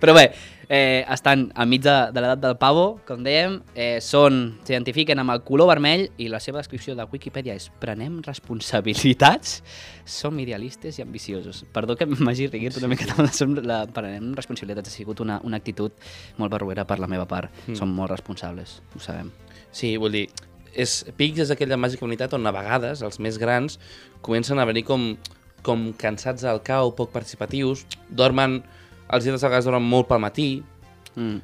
Però 0.00 0.14
bé, 0.16 0.30
eh, 0.68 1.04
estan 1.12 1.48
enmig 1.60 1.82
de, 1.84 1.94
de 2.14 2.22
l'edat 2.22 2.40
del 2.42 2.56
pavo, 2.60 3.00
com 3.06 3.22
dèiem, 3.24 3.58
eh, 3.74 3.98
són, 4.04 4.58
s'identifiquen 4.64 5.18
amb 5.22 5.34
el 5.34 5.42
color 5.46 5.68
vermell 5.72 6.06
i 6.18 6.28
la 6.32 6.40
seva 6.40 6.58
descripció 6.62 6.94
de 6.98 7.06
Wikipedia 7.10 7.54
és 7.58 7.70
prenem 7.80 8.20
responsabilitats, 8.26 9.62
som 10.04 10.38
idealistes 10.40 10.98
i 10.98 11.02
ambiciosos. 11.02 11.64
Perdó 11.72 11.96
que 11.96 12.06
m'hagi 12.06 12.48
riguit 12.48 12.76
una 12.80 12.88
mica 12.88 13.06
la, 13.18 13.28
som- 13.32 13.56
la 13.64 13.84
prenem 13.86 14.32
responsabilitats, 14.36 14.88
ha 14.88 14.94
sigut 14.94 15.20
una, 15.24 15.40
una 15.44 15.56
actitud 15.60 15.92
molt 16.38 16.52
barruera 16.52 16.84
per 16.88 16.98
la 17.00 17.08
meva 17.10 17.26
part. 17.30 17.52
Mm. 17.66 17.78
Som 17.78 17.94
molt 17.94 18.10
responsables, 18.12 18.80
ho 18.94 19.00
sabem. 19.02 19.30
Sí, 19.74 19.96
vull 19.96 20.12
dir, 20.14 20.26
és, 20.74 21.04
Pics 21.16 21.44
és 21.46 21.50
aquella 21.54 21.78
màgica 21.78 22.06
unitat 22.06 22.34
on 22.34 22.46
a 22.46 22.52
vegades 22.54 23.02
els 23.06 23.20
més 23.22 23.38
grans 23.38 23.78
comencen 24.24 24.58
a 24.58 24.64
venir 24.66 24.84
com, 24.86 25.12
com 25.62 25.92
cansats 25.98 26.44
al 26.48 26.62
cau, 26.66 26.92
poc 26.96 27.12
participatius, 27.14 27.84
dormen, 28.10 28.62
els 29.14 29.26
dies 29.26 29.42
a 29.42 29.48
vegades 29.48 29.68
dormen 29.68 29.86
molt 29.88 30.10
pel 30.10 30.22
matí, 30.22 30.48
Mm. 31.14 31.36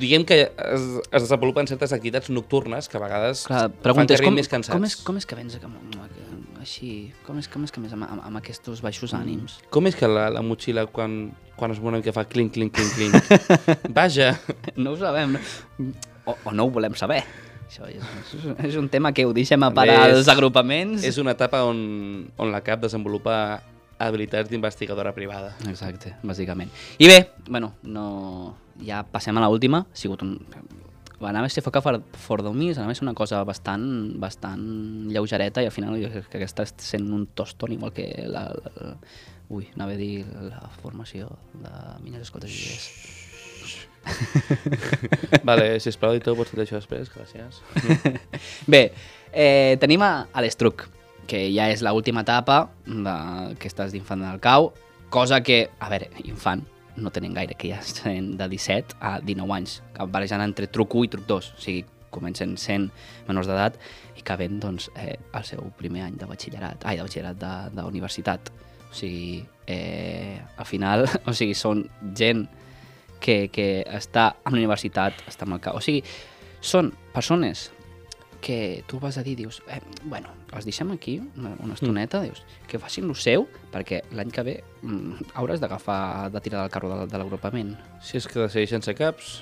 diguem 0.00 0.22
que 0.24 0.36
es, 0.40 0.84
es 1.10 1.24
desenvolupen 1.26 1.66
certes 1.68 1.92
activitats 1.92 2.30
nocturnes 2.30 2.88
que 2.88 2.96
a 2.96 3.00
vegades 3.02 3.42
Clar, 3.44 3.66
fan 3.68 3.82
preguntes, 3.82 4.20
que 4.20 4.24
com, 4.24 4.36
més 4.38 4.48
cansats. 4.48 4.72
com, 4.72 4.86
és, 4.88 4.96
com 5.04 5.18
és 5.20 5.26
que 5.28 5.36
vens 5.36 5.58
amb, 5.60 5.76
amb, 5.76 6.06
així, 6.62 7.12
com 7.26 7.36
és, 7.40 7.48
com 7.50 7.64
és 7.66 7.74
que 7.74 7.82
vens 7.82 7.92
amb, 7.96 8.06
amb, 8.06 8.22
amb 8.24 8.40
aquests 8.40 8.80
baixos 8.84 9.12
ànims? 9.18 9.58
Com 9.74 9.90
és 9.90 9.98
que 9.98 10.08
la, 10.08 10.28
la 10.32 10.42
motxilla 10.46 10.86
quan, 10.86 11.32
quan 11.58 11.74
es 11.74 11.80
mou 11.82 11.90
una 11.90 12.00
mica 12.00 12.14
fa 12.14 12.24
clink, 12.24 12.54
clink, 12.54 12.72
clink, 12.72 12.94
clink? 12.96 13.56
Vaja! 13.98 14.36
No 14.76 14.94
ho 14.94 15.00
sabem. 15.00 15.36
O, 16.24 16.36
o 16.44 16.54
no 16.54 16.68
ho 16.68 16.72
volem 16.72 16.94
saber. 16.96 17.24
Això 17.66 17.88
és, 17.88 18.04
és, 18.68 18.76
un 18.76 18.88
tema 18.92 19.14
que 19.16 19.24
ho 19.26 19.32
deixem 19.34 19.62
a 19.64 19.72
parar 19.74 20.02
als 20.04 20.28
agrupaments. 20.28 21.04
És 21.08 21.18
una 21.18 21.32
etapa 21.34 21.64
on, 21.64 21.78
on 22.36 22.52
la 22.52 22.60
CAP 22.62 22.84
desenvolupa 22.84 23.62
habilitats 24.06 24.50
d'investigadora 24.50 25.14
privada. 25.16 25.54
Exacte, 25.70 26.16
bàsicament. 26.22 26.72
I 26.98 27.08
bé, 27.10 27.18
bueno, 27.48 27.74
no... 27.82 28.06
ja 28.82 29.02
passem 29.04 29.36
a 29.36 29.44
l'última. 29.46 29.84
Ha 29.86 29.98
sigut 29.98 30.24
un... 30.26 30.38
Anava 31.22 31.46
a 31.46 31.52
ser 31.54 31.62
foca 31.62 31.78
for, 31.78 32.00
for 32.18 32.42
dummies, 32.42 32.80
anava 32.80 32.96
a 32.96 32.98
ser 32.98 33.04
una 33.04 33.14
cosa 33.14 33.44
bastant, 33.46 33.84
bastant 34.18 34.64
lleugereta 35.06 35.62
i 35.62 35.68
al 35.68 35.74
final 35.74 35.94
jo 36.02 36.10
crec 36.10 36.26
que 36.32 36.40
aquesta 36.40 36.66
està 36.66 36.82
sent 36.82 37.06
un 37.14 37.28
toston 37.38 37.76
igual 37.76 37.92
que 37.94 38.08
la, 38.26 38.48
la, 38.50 38.96
ui, 39.54 39.68
anava 39.76 39.94
a 39.94 40.00
dir 40.00 40.24
la 40.48 40.64
formació 40.80 41.30
de 41.54 41.72
mines 42.02 42.26
escoltes 42.26 42.50
idees. 42.50 42.88
vale, 45.46 45.78
sisplau, 45.84 46.16
editor, 46.16 46.34
pots 46.38 46.50
fer 46.50 46.64
això 46.64 46.80
després? 46.80 47.10
Gràcies. 47.14 47.62
Bé, 48.72 48.82
eh, 49.30 49.78
tenim 49.82 50.02
a, 50.02 50.12
a 50.32 50.42
l'Estruc, 50.42 50.88
que 51.32 51.46
ja 51.48 51.70
és 51.72 51.80
l'última 51.80 52.26
etapa 52.26 52.66
d'aquestes 52.84 53.94
d'infant 53.94 54.20
del 54.20 54.40
cau. 54.44 54.72
cosa 55.12 55.42
que, 55.44 55.68
a 55.78 55.90
veure, 55.92 56.06
infant, 56.24 56.62
no 56.96 57.10
tenen 57.12 57.34
gaire, 57.36 57.54
que 57.54 57.68
ja 57.68 57.80
estan 57.80 58.36
de 58.38 58.46
17 58.48 58.96
a 59.00 59.18
19 59.20 59.52
anys, 59.52 59.82
que 59.92 60.06
barrejant 60.08 60.40
entre 60.40 60.68
truc 60.72 60.94
1 60.96 61.04
i 61.04 61.10
truc 61.12 61.26
2, 61.28 61.48
o 61.52 61.60
sigui, 61.60 61.82
comencen 62.12 62.56
sent 62.56 62.88
menors 63.28 63.48
d'edat 63.48 63.76
i 64.16 64.22
acaben 64.24 64.58
doncs, 64.60 64.88
eh, 64.96 65.18
el 65.36 65.44
seu 65.44 65.68
primer 65.76 66.06
any 66.06 66.16
de 66.20 66.28
batxillerat, 66.28 66.84
ai, 66.88 66.96
de 66.96 67.04
batxillerat 67.04 67.40
de, 67.40 67.52
de 67.76 67.84
universitat. 67.88 68.52
O 68.88 68.94
sigui, 68.96 69.44
eh, 69.66 70.40
al 70.56 70.68
final, 70.68 71.04
o 71.28 71.36
sigui, 71.36 71.56
són 71.56 71.86
gent 72.16 72.46
que, 73.20 73.48
que 73.52 73.84
està 73.88 74.30
a 74.32 74.52
la 74.52 74.56
universitat, 74.60 75.24
està 75.28 75.48
amb 75.48 75.56
el 75.56 75.64
cap. 75.64 75.76
O 75.76 75.84
sigui, 75.84 76.04
són 76.60 76.92
persones 77.12 77.70
que 78.42 78.84
tu 78.86 78.98
vas 79.00 79.16
a 79.16 79.22
dir, 79.22 79.36
dius, 79.38 79.62
eh, 79.70 79.80
bueno, 80.02 80.28
els 80.52 80.66
deixem 80.68 80.90
aquí 80.92 81.14
una, 81.38 81.54
una 81.62 81.76
estoneta, 81.78 82.20
mm. 82.20 82.28
dius, 82.28 82.42
que 82.68 82.80
facin 82.82 83.06
lo 83.08 83.14
seu, 83.16 83.46
perquè 83.72 84.02
l'any 84.12 84.34
que 84.34 84.44
ve 84.44 84.56
mm, 84.82 85.30
hauràs 85.38 85.62
d'agafar, 85.62 86.28
de 86.34 86.42
tirar 86.44 86.66
del 86.66 86.74
carro 86.74 86.90
de, 86.90 87.06
de 87.08 87.22
l'agrupament. 87.22 87.72
Si 88.04 88.18
és 88.18 88.28
que 88.28 88.42
de 88.42 88.50
seguir 88.52 88.68
sense 88.74 88.92
caps... 88.98 89.38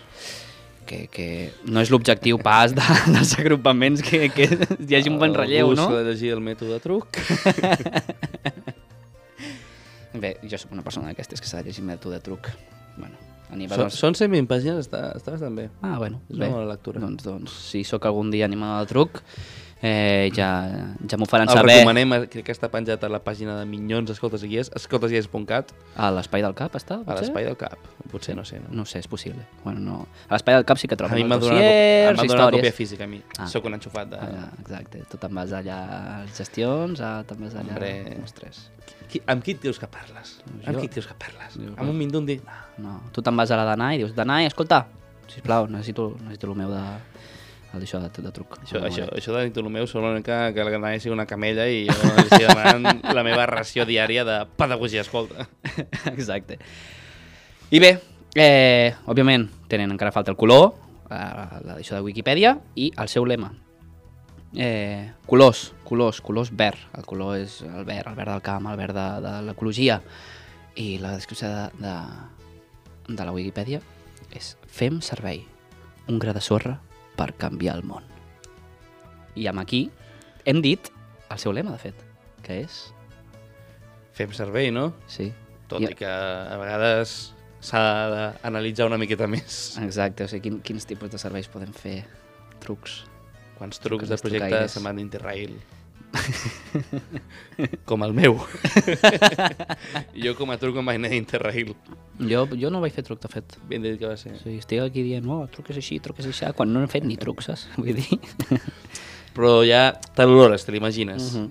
Que, 0.90 1.04
que 1.06 1.52
no 1.70 1.78
és 1.84 1.90
l'objectiu 1.92 2.40
pas 2.42 2.72
de, 2.74 2.82
dels 3.14 3.34
agrupaments 3.38 4.00
que, 4.02 4.24
que 4.34 4.48
hi 4.48 4.96
hagi 4.98 5.12
un 5.12 5.20
bon 5.20 5.36
relleu, 5.36 5.68
Algú 5.68 5.76
no? 5.78 5.84
s'ha 5.86 6.00
de 6.00 6.08
llegir 6.08 6.32
el 6.34 6.42
mètode 6.42 6.80
truc. 6.82 7.20
Bé, 10.24 10.32
jo 10.42 10.58
sóc 10.58 10.72
una 10.74 10.82
persona 10.82 11.12
d'aquestes 11.12 11.38
que 11.38 11.46
s'ha 11.46 11.60
de 11.60 11.70
llegir 11.70 11.86
mètode 11.86 12.18
de 12.18 12.24
truc. 12.26 12.50
Bueno, 12.96 13.29
animadors... 13.52 13.96
són 13.98 14.14
120 14.16 14.48
pàgines, 14.50 14.84
està, 14.86 15.10
està 15.18 15.34
bastant 15.34 15.56
bé. 15.58 15.68
Ah, 15.82 15.96
bueno, 15.98 16.20
És 16.28 16.36
una 16.36 16.46
bé. 16.46 16.52
bona 16.54 16.68
lectura. 16.70 17.02
Doncs, 17.02 17.24
doncs, 17.26 17.56
si 17.70 17.82
sóc 17.86 18.06
algun 18.10 18.30
dia 18.34 18.46
animador 18.48 18.86
de 18.86 18.92
truc, 18.92 19.22
eh, 19.82 20.30
ja, 20.36 20.48
ja 21.08 21.18
m'ho 21.18 21.26
faran 21.28 21.48
El 21.48 21.56
saber 21.56 21.78
recomanem, 21.78 22.12
eh, 22.16 22.26
crec 22.32 22.46
que 22.48 22.54
està 22.54 22.68
penjat 22.72 23.04
a 23.06 23.10
la 23.12 23.20
pàgina 23.24 23.56
de 23.58 23.64
Minyons 23.68 24.12
Escoltes 24.12 24.44
i 24.44 24.50
Guies, 24.50 24.70
escoltesguies.cat, 24.76 25.72
a 25.96 26.10
l'Espai 26.14 26.44
del 26.44 26.56
Cap, 26.58 26.76
està? 26.76 27.00
a 27.00 27.04
potser? 27.06 27.24
l'espai 27.24 27.48
del 27.48 27.56
cap. 27.60 27.88
Potser, 28.12 28.36
no 28.36 28.44
sé. 28.44 28.60
No? 28.60 28.72
No 28.82 28.84
sé, 28.88 29.00
és 29.00 29.08
possible. 29.08 29.46
Bueno, 29.64 29.80
no. 29.80 30.00
A 30.28 30.34
l'Espai 30.34 30.58
del 30.58 30.66
Cap 30.68 30.80
sí 30.82 30.90
que 30.90 30.98
A 30.98 31.00
trobo 31.00 31.16
mi 31.16 31.24
els 31.24 31.32
m'ha 31.32 31.40
donat, 31.40 32.52
còpia 32.58 32.74
física, 32.76 33.08
a 33.08 33.10
mi. 33.10 33.22
Ah. 33.38 33.48
Soc 33.50 33.66
un 33.70 33.78
enxufat 33.78 34.12
de... 34.12 34.20
Ah, 34.20 34.50
exacte, 34.60 35.04
tu 35.10 35.20
te'n 35.20 35.34
vas 35.40 35.54
allà 35.56 35.80
a 35.80 36.20
les 36.26 36.36
gestions, 36.36 37.00
a, 37.00 37.14
te'n 37.28 37.40
vas 37.46 37.56
allà... 37.56 37.76
Hombre. 37.78 38.20
Ostres. 38.24 38.68
Qui, 39.10 39.22
amb 39.26 39.42
qui 39.42 39.56
et 39.56 39.64
dius 39.64 39.80
que 39.80 39.88
parles? 39.90 40.36
Amb 40.46 40.64
Jo? 40.66 40.78
qui 40.78 40.90
et 40.90 41.00
dius 41.00 41.08
que 41.08 41.16
parles? 41.18 41.56
Jo, 41.56 41.72
Amb 41.76 41.88
un 41.88 41.96
mindundi? 41.98 42.38
No. 42.44 42.60
No, 42.80 42.96
tu 43.14 43.24
te'n 43.24 43.36
vas 43.36 43.50
a 43.50 43.58
la 43.58 43.66
Danai 43.68 43.98
i 43.98 44.02
dius, 44.04 44.14
Danai, 44.16 44.46
escolta, 44.48 44.84
sisplau, 45.30 45.66
necessito, 45.70 46.12
necessito 46.22 46.50
el 46.50 46.58
meu 46.58 46.70
de, 46.72 46.84
el 47.70 47.84
d'això 47.84 48.00
de, 48.02 48.10
de 48.24 48.32
truc. 48.34 48.56
Això, 48.64 48.80
això, 48.86 49.06
això 49.14 49.34
de 49.34 49.44
Bartolomeu 49.44 49.86
sembla 49.86 50.10
una 50.10 50.20
mica 50.20 50.38
que 50.54 50.64
sigui 50.98 51.14
una 51.14 51.26
camella 51.26 51.68
i 51.70 51.84
jo 51.86 52.10
estic 52.24 52.48
demanant 52.48 53.02
la 53.18 53.22
meva 53.26 53.46
ració 53.46 53.86
diària 53.86 54.24
de 54.26 54.38
pedagogia 54.58 55.04
escolta. 55.04 55.46
Exacte. 56.14 56.58
I 57.70 57.78
bé, 57.78 57.92
eh, 58.34 58.90
òbviament, 59.06 59.46
tenen 59.70 59.94
encara 59.94 60.10
falta 60.10 60.34
el 60.34 60.38
color, 60.40 60.72
eh, 61.06 61.60
d'això 61.68 61.96
de 61.96 62.02
Wikipedia, 62.08 62.56
i 62.74 62.90
el 62.98 63.12
seu 63.12 63.28
lema. 63.28 63.52
Eh, 64.58 65.12
colors, 65.30 65.70
colors, 65.86 66.18
colors 66.20 66.50
verd. 66.50 66.90
El 66.98 67.06
color 67.06 67.38
és 67.38 67.60
el 67.62 67.86
verd, 67.86 68.10
el 68.10 68.18
verd 68.18 68.34
del 68.34 68.42
camp, 68.42 68.66
el 68.66 68.82
verd 68.82 68.98
de, 68.98 69.08
de 69.28 69.38
l'ecologia. 69.46 70.00
I 70.74 70.98
la 70.98 71.14
descripció 71.14 71.46
de, 71.54 71.70
de, 71.78 71.96
de 73.14 73.24
la 73.24 73.34
Wikipedia 73.34 73.78
és 74.34 74.56
fem 74.70 75.00
servei, 75.02 75.44
un 76.10 76.18
gra 76.22 76.34
de 76.34 76.42
sorra 76.42 76.78
per 77.20 77.34
canviar 77.36 77.76
el 77.76 77.84
món. 77.84 78.06
I 79.36 79.44
amb 79.50 79.60
aquí 79.60 79.82
hem 80.48 80.62
dit 80.64 80.88
el 81.30 81.38
seu 81.38 81.52
lema, 81.52 81.74
de 81.76 81.82
fet, 81.84 82.00
que 82.46 82.62
és... 82.64 82.78
Fem 84.16 84.32
servei, 84.36 84.70
no? 84.74 84.88
Sí, 85.08 85.28
Tot 85.70 85.84
I- 85.84 85.92
i 85.92 85.94
que 86.00 86.08
a 86.08 86.56
vegades 86.58 87.12
s'ha 87.62 87.82
d'analitzar 88.10 88.88
una 88.88 88.98
miqueta 88.98 89.28
més. 89.30 89.60
Exacte, 89.84 90.24
o 90.26 90.28
sigui, 90.32 90.48
quin, 90.48 90.58
quins 90.66 90.88
tipus 90.88 91.12
de 91.12 91.20
serveis 91.22 91.46
podem 91.52 91.70
fer? 91.76 92.00
Trucs. 92.64 93.02
Quants 93.60 93.78
trucs 93.78 94.08
Trucs 94.08 94.10
de 94.10 94.18
trucaires. 94.24 94.72
se'n 94.74 94.82
van 94.88 94.96
d'Interrail. 94.98 95.54
com 97.88 98.04
el 98.04 98.12
meu. 98.16 98.38
jo 100.24 100.34
com 100.38 100.50
a 100.50 100.58
truc 100.60 100.80
em 100.80 100.90
vaig 100.90 101.00
anar 101.00 101.12
d'Interrail. 101.12 101.72
Jo, 102.30 102.44
jo 102.58 102.72
no 102.72 102.82
vaig 102.82 102.94
fer 102.96 103.04
truc, 103.06 103.20
de 103.22 103.30
fet. 103.32 103.56
Ben 103.70 103.84
dit 103.84 103.98
que 104.00 104.08
va 104.10 104.16
ser. 104.20 104.34
Sigui, 104.42 104.58
estic 104.60 104.82
aquí 104.82 105.04
dient, 105.06 105.24
no, 105.26 105.42
truc 105.52 105.72
és 105.74 105.80
així, 105.80 106.00
truc 106.02 106.20
és 106.22 106.30
així, 106.30 106.50
quan 106.56 106.72
no 106.72 106.82
hem 106.82 106.90
fet 106.92 107.06
ni 107.06 107.18
trucs, 107.20 107.50
saps? 107.50 107.68
Vull 107.80 107.96
dir... 108.00 108.20
Però 109.36 109.60
ja 109.62 109.92
te 110.16 110.26
l'olores, 110.26 110.66
te 110.66 110.74
l'imagines. 110.74 111.32
Mhm. 111.38 111.50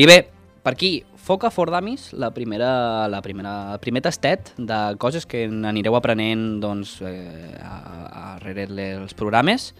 I 0.00 0.06
bé, 0.08 0.18
per 0.64 0.74
aquí, 0.74 0.92
Foca 1.20 1.50
for 1.52 1.70
Dummies, 1.70 2.14
la 2.16 2.30
primera, 2.32 3.06
la 3.12 3.20
primera, 3.22 3.74
el 3.74 3.80
primer 3.82 4.00
tastet 4.02 4.54
de 4.56 4.78
coses 4.98 5.26
que 5.28 5.44
n'anireu 5.52 5.94
aprenent 5.98 6.62
doncs, 6.62 6.96
eh, 7.04 7.52
a, 7.60 7.74
a, 7.76 7.98
a 8.08 8.22
darrere 8.38 8.66
els 8.96 9.12
programes. 9.14 9.74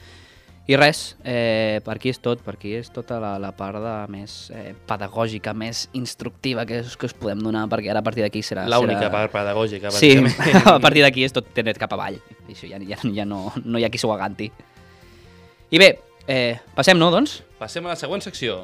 I 0.70 0.76
res, 0.78 1.16
eh, 1.26 1.80
per 1.82 1.96
aquí 1.96 2.12
és 2.12 2.20
tot, 2.22 2.42
per 2.46 2.52
aquí 2.54 2.76
és 2.78 2.92
tota 2.94 3.16
la, 3.18 3.32
la 3.42 3.48
part 3.58 3.80
de 3.82 3.94
més 4.12 4.34
eh, 4.54 4.70
pedagògica, 4.86 5.50
més 5.56 5.88
instructiva 5.98 6.62
que, 6.68 6.78
us- 6.84 6.94
que 7.00 7.08
us 7.10 7.14
podem 7.16 7.40
donar, 7.42 7.64
perquè 7.72 7.90
ara 7.90 8.04
a 8.04 8.06
partir 8.06 8.22
d'aquí 8.22 8.42
serà... 8.46 8.68
L'única 8.70 9.08
serà... 9.08 9.10
part 9.16 9.34
pedagògica, 9.34 9.90
Sí, 9.96 10.12
a 10.76 10.76
partir 10.78 11.02
d'aquí 11.02 11.24
és 11.26 11.34
tot 11.34 11.48
tenet 11.56 11.80
cap 11.80 11.96
avall. 11.98 12.20
I 12.46 12.54
això 12.54 12.70
ja, 12.70 12.78
ja, 12.86 13.00
ja 13.02 13.26
no, 13.26 13.48
no 13.64 13.80
hi 13.82 13.88
ha 13.88 13.90
qui 13.90 13.98
s'ho 13.98 14.12
aganti. 14.14 14.46
I 15.74 15.82
bé, 15.82 15.90
eh, 16.30 16.60
passem, 16.78 16.98
no, 17.02 17.10
doncs? 17.10 17.40
Passem 17.58 17.90
a 17.90 17.96
la 17.96 17.98
següent 17.98 18.22
secció. 18.22 18.60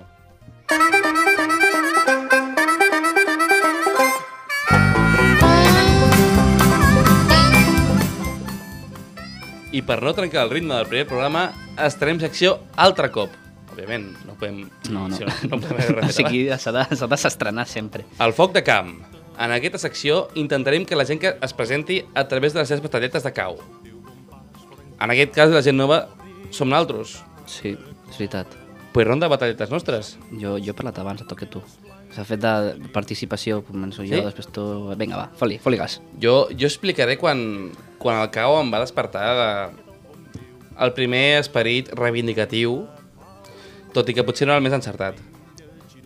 I 9.77 9.83
per 9.85 9.99
no 10.03 10.12
trencar 10.16 10.45
el 10.47 10.51
ritme 10.51 10.75
del 10.79 10.87
primer 10.88 11.07
programa, 11.11 11.42
estarem 11.84 12.20
secció 12.22 12.58
altre 12.76 13.10
cop. 13.12 13.34
Òbviament, 13.72 14.08
no 14.24 14.36
podem... 14.40 14.62
No, 14.88 15.06
no. 15.10 15.16
si 15.18 15.26
no, 15.26 15.34
no 15.52 15.60
podem 15.60 16.00
O 16.08 16.12
sigui, 16.14 16.46
s'ha 16.56 16.72
de, 16.72 16.86
de 16.96 17.18
s'estrenar 17.20 17.66
sempre. 17.68 18.06
El 18.22 18.32
foc 18.36 18.54
de 18.56 18.64
camp. 18.64 18.94
En 19.36 19.52
aquesta 19.52 19.78
secció 19.82 20.28
intentarem 20.34 20.86
que 20.88 20.96
la 20.96 21.04
gent 21.04 21.20
que 21.20 21.34
es 21.44 21.52
presenti 21.56 22.00
a 22.16 22.24
través 22.28 22.54
de 22.54 22.62
les 22.62 22.70
seves 22.72 22.84
batalletes 22.84 23.26
de 23.26 23.32
cau. 23.36 23.58
En 24.96 25.12
aquest 25.12 25.34
cas, 25.36 25.52
la 25.52 25.60
gent 25.60 25.76
nova 25.76 26.06
som 26.56 26.70
naltros. 26.72 27.18
Sí, 27.44 27.74
és 28.08 28.16
veritat. 28.16 28.48
Pues 28.94 29.04
ronda 29.04 29.26
de 29.28 29.34
batalletes 29.34 29.68
nostres. 29.68 30.14
Jo, 30.32 30.56
jo 30.56 30.72
he 30.72 30.76
parlat 30.76 31.02
abans, 31.02 31.20
et 31.20 31.28
toca 31.28 31.44
tu. 31.52 31.60
S'ha 32.14 32.24
fet 32.24 32.40
de 32.40 32.88
participació, 32.94 33.60
començo 33.66 34.06
jo, 34.06 34.14
Sí? 34.16 34.24
després 34.24 34.48
tu... 34.48 34.64
Vinga, 34.96 35.18
va, 35.18 35.26
foli, 35.36 35.58
foli 35.60 35.76
gas. 35.76 35.98
Jo, 36.22 36.46
jo 36.48 36.70
explicaré 36.70 37.18
quan, 37.20 37.74
quan 38.00 38.22
el 38.22 38.30
cau 38.32 38.56
em 38.62 38.72
va 38.72 38.80
despertar 38.80 39.26
la, 39.36 39.50
el 40.80 40.92
primer 40.96 41.38
esperit 41.40 41.92
reivindicatiu, 41.96 42.82
tot 43.96 44.08
i 44.08 44.16
que 44.16 44.24
potser 44.26 44.46
no 44.46 44.54
era 44.54 44.60
el 44.60 44.66
més 44.66 44.76
encertat. 44.76 45.18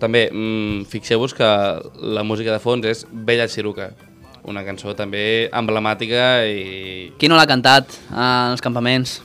També, 0.01 0.29
mmm, 0.33 0.87
fixeu-vos 0.89 1.35
que 1.37 1.49
la 2.01 2.23
música 2.25 2.55
de 2.55 2.63
fons 2.63 2.87
és 2.89 3.05
Bella 3.11 3.49
Ciruca, 3.49 3.91
una 4.49 4.65
cançó 4.65 4.95
també 4.97 5.51
emblemàtica 5.53 6.47
i 6.49 7.11
Qui 7.21 7.29
no 7.29 7.37
l'ha 7.37 7.49
cantat 7.49 7.93
als 8.11 8.63
campaments? 8.65 9.21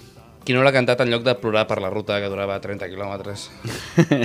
qui 0.46 0.54
no 0.54 0.62
l'ha 0.62 0.72
cantat 0.76 1.00
en 1.02 1.10
lloc 1.10 1.24
de 1.26 1.34
plorar 1.42 1.64
per 1.66 1.80
la 1.82 1.90
ruta 1.90 2.20
que 2.22 2.30
durava 2.30 2.60
30 2.62 2.86
quilòmetres. 2.92 3.48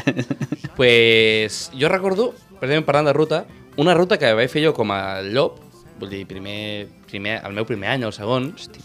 pues, 0.76 1.70
jo 1.72 1.88
recordo, 1.88 2.34
precisament 2.60 2.84
parlant 2.84 3.08
de 3.08 3.14
ruta, 3.16 3.46
una 3.80 3.96
ruta 3.96 4.20
que 4.20 4.34
vaig 4.36 4.52
fer 4.52 4.66
jo 4.66 4.74
com 4.76 4.92
a 4.92 5.22
llop, 5.24 5.62
vull 5.96 6.12
dir, 6.12 6.26
primer, 6.28 6.90
primer, 7.08 7.40
el 7.40 7.56
meu 7.56 7.64
primer 7.64 7.94
any 7.94 8.04
o 8.04 8.12
el 8.12 8.16
segon, 8.16 8.52
Hosti. 8.52 8.84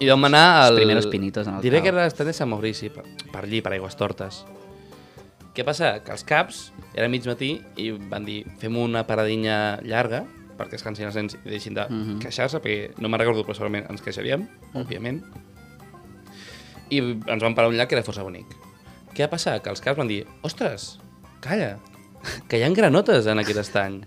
I 0.00 0.08
vam 0.08 0.24
anar 0.24 0.44
al... 0.64 0.72
Els 0.74 0.80
primeros 0.82 1.06
pinitos 1.06 1.46
en 1.46 1.56
el 1.56 1.62
Diré 1.62 1.78
cau. 1.78 1.82
que 1.84 1.88
era 1.94 2.04
l'estany 2.04 2.26
de 2.26 2.32
Sant 2.36 2.50
Maurici, 2.50 2.90
per, 2.90 3.04
per 3.32 3.44
allí, 3.44 3.60
per 3.62 3.72
Aigües 3.76 3.96
Tortes. 3.96 4.44
Què 5.54 5.62
passa? 5.64 6.00
Que 6.02 6.10
els 6.12 6.24
caps, 6.26 6.72
era 6.94 7.08
mig 7.08 7.24
matí, 7.26 7.60
i 7.78 7.90
van 8.10 8.24
dir, 8.26 8.40
fem 8.58 8.74
una 8.76 9.04
paradinha 9.06 9.78
llarga, 9.86 10.24
perquè 10.58 10.74
es 10.78 10.82
cansin 10.82 11.06
els 11.06 11.14
nens 11.14 11.36
i 11.44 11.48
deixin 11.50 11.74
de 11.74 11.86
Mhm. 11.88 12.18
queixar-se, 12.22 12.58
perquè 12.60 12.92
no 12.98 13.08
me'n 13.08 13.20
recordo, 13.20 13.44
però 13.46 13.54
segurament 13.54 13.86
ens 13.90 14.02
queixaríem, 14.02 14.48
òbviament. 14.74 15.22
I 16.90 16.98
ens 17.00 17.42
van 17.42 17.54
parar 17.54 17.68
un 17.70 17.76
llac 17.78 17.88
que 17.88 17.96
era 17.96 18.04
força 18.06 18.22
bonic. 18.22 18.46
Què 19.14 19.24
va 19.26 19.30
passar? 19.36 19.60
Que 19.62 19.70
els 19.70 19.80
caps 19.80 19.98
van 19.98 20.08
dir, 20.10 20.24
ostres, 20.42 20.98
calla, 21.40 21.78
que 22.48 22.58
hi 22.58 22.64
ha 22.66 22.70
granotes 22.74 23.26
en 23.30 23.38
aquest 23.38 23.58
estany. 23.62 24.00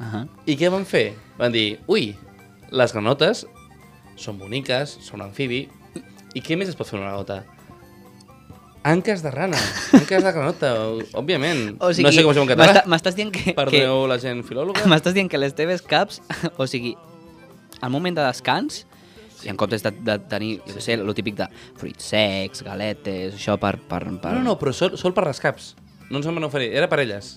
Uh 0.00 0.04
-huh. 0.12 0.28
I 0.46 0.56
què 0.56 0.70
van 0.70 0.84
fer? 0.86 1.14
Van 1.38 1.52
dir, 1.52 1.80
ui, 1.86 2.16
les 2.70 2.92
granotes 2.92 3.46
són 4.16 4.38
boniques, 4.38 4.96
són 5.04 5.22
amfibi, 5.24 5.64
i 6.34 6.40
què 6.44 6.56
més 6.56 6.70
es 6.72 6.76
pot 6.78 6.88
fer 6.88 6.98
una 6.98 7.10
granota? 7.10 7.42
Anques 8.84 9.22
de 9.22 9.30
rana, 9.30 9.58
anques 10.00 10.24
de 10.24 10.32
granota, 10.34 10.72
òbviament. 11.14 11.76
no 11.78 11.92
sé 11.94 12.02
com 12.02 12.32
es 12.32 12.38
diu 12.38 12.42
en 12.42 12.48
català. 12.50 12.66
m'està- 12.72 12.88
M'estàs 12.90 13.14
dient 13.18 13.30
que... 13.30 13.44
que 13.50 13.54
Perdoneu 13.54 14.06
la 14.10 14.18
gent 14.18 14.42
filòloga. 14.46 14.82
M'estàs 14.90 15.14
dient 15.14 15.30
que 15.30 15.38
les 15.38 15.54
teves 15.54 15.82
caps, 15.86 16.18
o 16.60 16.66
sigui, 16.66 16.96
al 17.80 17.92
moment 17.94 18.16
de 18.18 18.24
descans, 18.26 18.82
i 19.42 19.50
en 19.50 19.56
comptes 19.58 19.82
de, 19.86 19.90
de 20.06 20.16
tenir, 20.30 20.56
jo 20.66 20.82
sé, 20.82 20.94
el 20.98 21.14
típic 21.18 21.38
de 21.38 21.46
fruits 21.78 22.10
secs, 22.14 22.62
galetes, 22.66 23.36
això 23.38 23.54
per... 23.58 23.76
per, 23.78 24.02
per... 24.18 24.32
No, 24.34 24.40
no, 24.40 24.48
no, 24.52 24.58
però 24.58 24.74
sol, 24.74 24.96
sol 24.98 25.14
per 25.14 25.28
les 25.30 25.38
caps. 25.42 25.72
No 26.10 26.18
ens 26.18 26.26
en 26.30 26.34
van 26.38 26.46
oferir, 26.50 26.72
era 26.74 26.88
per 26.90 27.00
elles. 27.02 27.36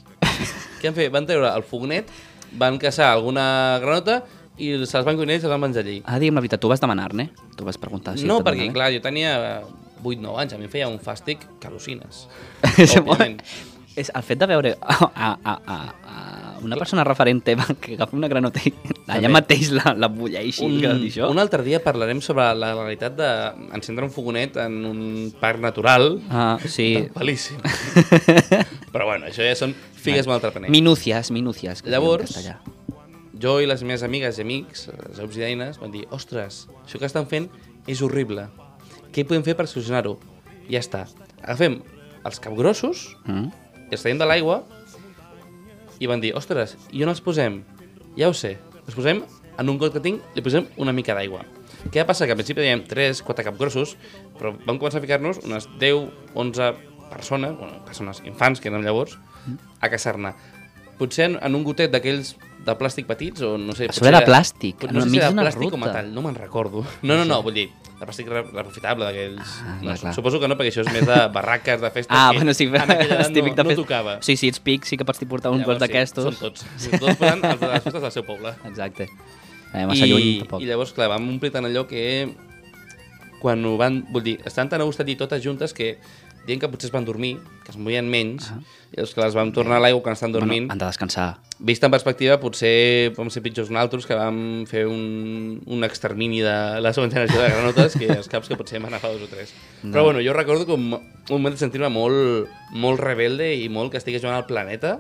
Què 0.82 0.90
han 0.90 0.98
fet? 0.98 1.12
Van 1.14 1.26
treure 1.30 1.50
el 1.56 1.64
fognet 1.66 2.10
van 2.60 2.78
caçar 2.82 3.10
alguna 3.12 3.46
granota 3.84 4.20
i 4.58 4.72
se'ls 4.88 5.06
van 5.08 5.18
cuinar 5.20 5.38
i 5.38 5.44
se'ls 5.44 5.52
van 5.52 5.64
menjar 5.64 5.84
allí. 5.84 6.00
Ah, 6.06 6.20
digue'm 6.22 6.38
la 6.38 6.44
veritat, 6.44 6.62
tu 6.64 6.72
vas 6.72 6.84
demanar-ne? 6.84 7.30
Tu 7.58 7.68
vas 7.68 7.80
preguntar 7.82 8.18
si 8.20 8.28
no, 8.30 8.42
perquè, 8.46 8.70
clar, 8.76 8.92
jo 8.96 9.04
tenia 9.04 9.36
8-9 10.04 10.42
anys, 10.44 10.56
a 10.56 10.60
mi 10.60 10.70
em 10.70 10.74
feia 10.74 10.90
un 10.92 11.00
fàstic 11.02 11.48
que 11.60 11.72
al·lucines. 11.72 12.26
És 12.82 12.96
Òbviament. 13.00 13.42
És 13.96 14.10
el 14.12 14.24
fet 14.28 14.42
de 14.42 14.48
veure 14.52 14.74
a, 14.84 14.96
a, 15.08 15.30
a, 15.40 15.54
a, 15.72 16.16
una 16.68 16.76
persona 16.76 17.06
referent 17.08 17.40
teva 17.48 17.64
que 17.80 17.94
agafa 17.96 18.18
una 18.18 18.28
granota 18.28 18.60
i 18.68 18.74
allà 19.16 19.32
mateix 19.32 19.72
la, 19.72 19.94
la 19.96 20.10
bulleixi. 20.12 20.66
Un, 20.68 21.06
això. 21.08 21.30
un 21.32 21.40
altre 21.40 21.64
dia 21.64 21.80
parlarem 21.84 22.20
sobre 22.26 22.50
la 22.60 22.74
realitat 22.76 23.16
d'encendre 23.16 24.10
un 24.10 24.12
fogonet 24.12 24.60
en 24.66 24.80
un 24.92 25.02
parc 25.40 25.64
natural. 25.64 26.18
Ah, 26.30 26.56
sí. 26.68 26.90
Pelíssim. 27.16 27.62
Però 28.94 29.08
bueno, 29.08 29.32
això 29.32 29.48
ja 29.48 29.56
són 29.60 29.76
figues 29.96 30.28
amb 30.28 30.36
altre 30.40 30.52
paner. 30.56 30.74
Minucias, 30.76 31.32
minucias. 31.32 31.82
que 31.82 31.88
es 31.88 31.96
diu 31.96 32.02
en 32.02 32.04
Llavors. 32.04 32.85
Jo 33.42 33.58
i 33.62 33.68
les 33.68 33.84
meves 33.84 34.04
amigues 34.04 34.38
i 34.40 34.44
amics, 34.46 34.88
les 35.10 35.20
obsidianes, 35.24 35.80
van 35.82 35.92
dir, 35.92 36.06
ostres, 36.16 36.66
això 36.86 37.00
que 37.02 37.06
estan 37.10 37.28
fent 37.28 37.50
és 37.88 38.02
horrible. 38.02 38.48
Què 39.14 39.26
podem 39.28 39.44
fer 39.46 39.56
per 39.56 39.68
solucionar-ho? 39.68 40.18
Ja 40.70 40.80
està. 40.82 41.06
Agafem 41.44 41.82
els 42.26 42.40
capgrossos 42.42 43.16
Mm? 43.28 43.52
i 43.86 43.94
els 43.94 44.02
traiem 44.02 44.18
de 44.18 44.26
l'aigua 44.26 44.64
i 46.00 46.08
van 46.10 46.20
dir, 46.24 46.34
ostres, 46.36 46.76
i 46.92 47.04
on 47.06 47.10
els 47.12 47.22
posem? 47.24 47.62
Ja 48.18 48.30
ho 48.30 48.34
sé, 48.36 48.58
els 48.86 48.96
posem 48.96 49.22
en 49.58 49.70
un 49.72 49.78
got 49.80 49.94
que 49.94 50.02
tinc, 50.04 50.24
li 50.36 50.42
posem 50.44 50.66
una 50.82 50.92
mica 50.96 51.14
d'aigua. 51.16 51.44
Què 51.92 52.02
va 52.02 52.08
passar? 52.10 52.26
Que 52.28 52.34
al 52.34 52.40
principi 52.40 52.64
dèiem 52.64 52.82
3, 52.90 53.22
4 53.24 53.46
capgrossos, 53.46 53.96
però 54.40 54.56
vam 54.66 54.80
començar 54.82 55.00
a 55.00 55.06
ficar-nos 55.06 55.40
unes 55.46 55.70
10, 55.80 56.10
11 56.34 56.74
persones, 57.12 57.54
bueno, 57.60 57.80
persones, 57.86 58.20
infants, 58.26 58.60
que 58.60 58.68
eren 58.72 58.84
llavors, 58.84 59.18
a 59.80 59.90
caçar-ne. 59.94 60.34
Potser 61.00 61.26
en, 61.32 61.40
en 61.44 61.56
un 61.58 61.64
gotet 61.68 61.92
d'aquells 61.92 62.36
de 62.66 62.74
plàstic 62.80 63.06
petits, 63.06 63.42
o 63.46 63.58
no 63.62 63.76
sé... 63.78 63.90
A 63.92 63.94
sobre 63.94 64.10
era 64.14 64.22
plàstic, 64.26 64.86
No 64.90 65.04
el 65.04 65.06
sé 65.06 65.10
si 65.12 65.18
era 65.20 65.28
d'una 65.30 65.44
plàstic 65.46 65.68
o 65.68 65.70
ruta. 65.76 65.82
metall, 65.84 66.08
no 66.16 66.22
me'n 66.26 66.36
recordo. 66.40 66.86
No, 67.04 67.18
no, 67.20 67.26
no, 67.30 67.42
vull 67.46 67.54
dir, 67.54 67.66
de 68.00 68.08
plàstic 68.08 68.30
re- 68.32 68.42
reprofitable 68.48 69.06
d'aquells... 69.06 69.52
Ah, 69.62 69.76
no, 69.84 69.94
clar, 70.02 70.14
suposo 70.18 70.40
que 70.42 70.48
no, 70.50 70.58
perquè 70.58 70.72
això 70.74 70.82
és 70.86 70.90
més 70.96 71.06
de 71.06 71.20
barraques, 71.36 71.82
de 71.84 71.92
festes, 71.94 72.10
Ah, 72.16 72.32
que 72.32 72.40
bueno, 72.40 72.56
sí, 72.58 72.66
és 72.74 73.30
típic 73.36 73.54
no, 73.54 73.58
de 73.60 73.64
no 73.68 73.70
fet- 73.70 73.82
tocava. 73.84 74.16
Sí, 74.26 74.34
sí, 74.40 74.50
ets 74.50 74.64
pic, 74.66 74.88
sí 74.90 74.98
que 74.98 75.06
pots 75.06 75.22
portar 75.30 75.52
un 75.54 75.62
Llavors, 75.62 75.78
gos 75.78 75.84
d'aquestos. 75.86 76.26
Sí, 76.26 76.40
són 76.40 76.42
tots. 76.48 76.66
Sí, 76.82 76.90
tots 77.04 77.20
posant 77.22 77.46
els 77.52 77.60
de 77.62 77.70
les 77.76 77.86
festes 77.86 78.02
del 78.08 78.16
seu 78.18 78.26
poble. 78.26 78.56
Exacte. 78.72 79.10
Eh, 79.76 79.86
massa 79.86 80.08
lluny, 80.10 80.26
I, 80.26 80.36
tampoc. 80.42 80.64
I 80.66 80.72
llavors, 80.72 80.96
clar, 80.98 81.12
vam 81.14 81.30
omplir 81.36 81.52
tant 81.54 81.68
allò 81.70 81.86
que 81.92 82.02
quan 83.44 83.62
ho 83.68 83.76
van... 83.78 84.02
Vull 84.10 84.24
dir, 84.26 84.38
estan 84.48 84.70
tan 84.72 84.82
a 84.82 84.88
gust 84.88 85.04
allí 85.04 85.14
totes 85.20 85.44
juntes 85.44 85.74
que 85.76 85.98
dient 86.46 86.62
que 86.62 86.70
potser 86.70 86.88
es 86.90 86.94
van 86.94 87.06
dormir, 87.06 87.38
que 87.66 87.72
es 87.72 87.78
movien 87.78 88.08
menys, 88.10 88.52
Ah. 88.52 88.60
i 88.92 88.98
llavors 88.98 89.14
que 89.16 89.22
les 89.22 89.34
vam 89.36 89.52
tornar 89.52 89.78
a 89.78 89.80
l'aigua 89.84 90.02
quan 90.04 90.14
estan 90.14 90.32
dormint. 90.32 90.68
Bueno, 90.68 90.74
han 90.74 90.78
de 90.80 90.86
descansar. 90.86 91.40
Vist 91.60 91.84
en 91.84 91.92
perspectiva, 91.92 92.40
potser 92.40 93.14
vam 93.18 93.30
ser 93.30 93.42
pitjors 93.44 93.70
nosaltres, 93.70 94.06
que 94.06 94.16
vam 94.16 94.66
fer 94.68 94.86
un, 94.88 95.62
un 95.66 95.84
extermini 95.84 96.42
de 96.42 96.56
la 96.82 96.94
segona 96.94 97.12
generació 97.12 97.42
de 97.42 97.50
granotes, 97.50 97.96
que 97.98 98.08
els 98.08 98.28
caps 98.30 98.48
que 98.48 98.56
potser 98.58 98.80
van 98.80 98.94
agafar 98.94 99.12
dos 99.14 99.24
o 99.24 99.28
tres. 99.28 99.54
No. 99.84 99.92
Però 99.92 100.04
bueno, 100.04 100.20
jo 100.22 100.34
recordo 100.34 100.66
com 100.66 100.94
un 100.94 101.02
moment 101.30 101.56
de 101.56 101.60
sentir-me 101.60 101.90
molt, 101.90 102.48
molt 102.72 103.00
rebelde 103.00 103.54
i 103.56 103.70
molt 103.70 103.92
que 103.92 103.98
estigués 103.98 104.22
jugant 104.22 104.38
al 104.38 104.46
planeta 104.48 105.00